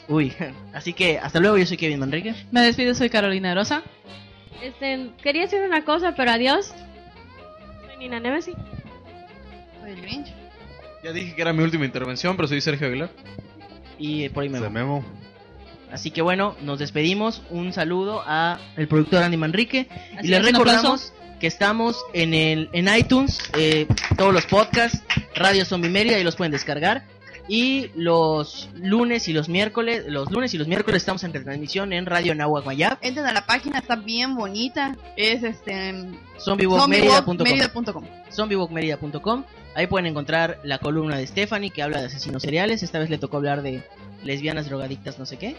Uy, 0.08 0.34
así 0.74 0.94
que 0.94 1.18
hasta 1.20 1.40
luego, 1.40 1.58
yo 1.58 1.66
soy 1.66 1.78
Kevin 1.78 2.00
Manrique. 2.00 2.36
Me 2.52 2.62
despido, 2.62 2.94
soy 2.94 3.10
Carolina 3.10 3.56
Rosa. 3.56 3.82
Este, 4.62 5.12
quería 5.22 5.44
decir 5.44 5.62
una 5.62 5.84
cosa, 5.84 6.14
pero 6.16 6.32
adiós. 6.32 6.74
Soy 7.88 7.98
Nina 7.98 8.20
Nemesis. 8.20 8.56
Soy 9.82 9.92
el 9.92 10.02
Grinch. 10.02 10.34
Ya 11.04 11.12
dije 11.12 11.36
que 11.36 11.42
era 11.42 11.52
mi 11.52 11.64
última 11.64 11.86
intervención, 11.86 12.38
pero 12.38 12.48
soy 12.48 12.62
Sergio 12.62 12.88
Aguilar. 12.88 13.10
Y 14.00 14.30
por 14.30 14.44
ahí 14.44 14.50
me 14.50 14.60
Se 14.60 14.64
voy. 14.64 14.74
memo. 14.74 15.06
Así 15.92 16.12
que 16.12 16.22
bueno, 16.22 16.56
nos 16.62 16.80
despedimos. 16.80 17.44
Un 17.50 17.74
saludo 17.74 18.24
a 18.26 18.60
el 18.78 18.88
productor 18.88 19.22
Andy 19.22 19.38
Manrique. 19.38 19.88
Así 20.18 20.28
y 20.28 20.30
les 20.30 20.40
es, 20.40 20.48
un 20.48 20.54
recordamos 20.54 21.14
que 21.40 21.48
estamos 21.48 22.02
en 22.14 22.34
el 22.34 22.70
en 22.72 22.88
iTunes, 22.96 23.40
eh, 23.58 23.86
todos 24.18 24.34
los 24.34 24.46
podcasts, 24.46 25.04
Radio 25.36 25.66
Zombie 25.66 25.90
Media, 25.90 26.16
ahí 26.16 26.24
los 26.24 26.38
pueden 26.38 26.52
descargar. 26.52 27.04
Y 27.48 27.90
los 27.96 28.70
lunes 28.76 29.28
y 29.28 29.34
los 29.34 29.50
miércoles, 29.50 30.06
los 30.08 30.32
lunes 30.32 30.54
y 30.54 30.58
los 30.58 30.68
miércoles 30.68 31.02
estamos 31.02 31.24
en 31.26 31.34
retransmisión 31.34 31.92
en 31.92 32.06
Radio 32.06 32.34
Nahuac 32.36 32.66
Mayab, 32.66 32.98
Entren 33.02 33.26
a 33.26 33.34
la 33.34 33.46
página, 33.46 33.80
está 33.80 33.98
bien 33.98 34.34
bonita. 34.36 34.96
Es 35.18 35.44
este. 35.44 35.94
zombiewalkmerida.com. 36.40 38.04
zombiewalkmerida.com. 38.32 39.44
Ahí 39.76 39.88
pueden 39.88 40.06
encontrar 40.06 40.60
la 40.64 40.78
columna 40.78 41.18
de 41.18 41.28
Stephanie 41.28 41.70
que 41.72 41.82
habla 41.84 42.00
de 42.00 42.06
asesinos 42.08 42.44
seriales. 42.44 42.84
Esta 42.84 43.00
vez 43.00 43.10
le 43.10 43.18
tocó 43.18 43.38
hablar 43.38 43.62
de 43.62 43.84
lesbianas, 44.24 44.68
drogadictas, 44.70 45.20
no 45.20 45.26
sé 45.26 45.38
qué. 45.38 45.56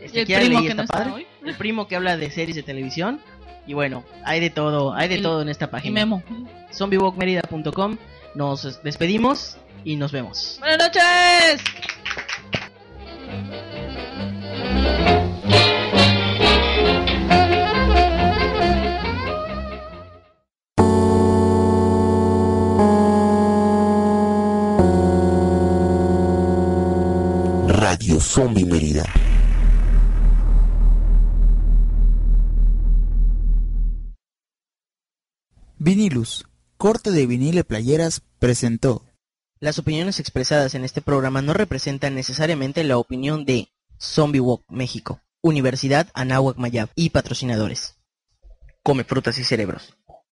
Este, 0.00 0.24
Y 0.26 0.32
el 0.32 0.46
primo 0.46 0.62
que 0.62 0.68
está 0.68 0.74
no 0.76 0.82
está 0.84 0.98
padre. 0.98 1.12
hoy. 1.12 1.26
El 1.44 1.54
primo 1.54 1.86
que 1.86 1.96
habla 1.96 2.16
de 2.16 2.30
series 2.30 2.56
de 2.56 2.62
televisión. 2.62 3.20
Y 3.66 3.74
bueno, 3.74 4.02
hay 4.24 4.40
de 4.40 4.48
todo, 4.50 4.94
hay 4.94 5.08
de 5.08 5.18
Y- 5.18 5.22
todo 5.22 5.42
en 5.42 5.50
esta 5.50 5.66
Y 5.66 5.68
página. 5.68 5.94
Memo. 6.00 6.22
zombiewalkmerida.com. 6.72 7.96
Nos 8.34 8.82
despedimos 8.82 9.56
y 9.88 9.96
nos 9.96 10.12
vemos. 10.12 10.58
Buenas 10.60 10.78
noches. 10.78 11.62
Radio 27.66 28.20
Zombie 28.20 28.66
Mérida. 28.66 29.04
Vinilus, 35.78 36.44
corte 36.76 37.10
de 37.10 37.26
vinil 37.26 37.56
y 37.56 37.62
playeras, 37.62 38.20
presentó. 38.38 39.07
Las 39.60 39.80
opiniones 39.80 40.20
expresadas 40.20 40.76
en 40.76 40.84
este 40.84 41.00
programa 41.00 41.42
no 41.42 41.52
representan 41.52 42.14
necesariamente 42.14 42.84
la 42.84 42.96
opinión 42.96 43.44
de 43.44 43.72
Zombie 44.00 44.40
Walk 44.40 44.62
México, 44.68 45.20
Universidad 45.40 46.06
Anáhuac 46.14 46.58
Mayab 46.58 46.90
y 46.94 47.10
patrocinadores. 47.10 47.96
Come 48.84 49.02
frutas 49.02 49.36
y 49.38 49.42
cerebros. 49.42 49.96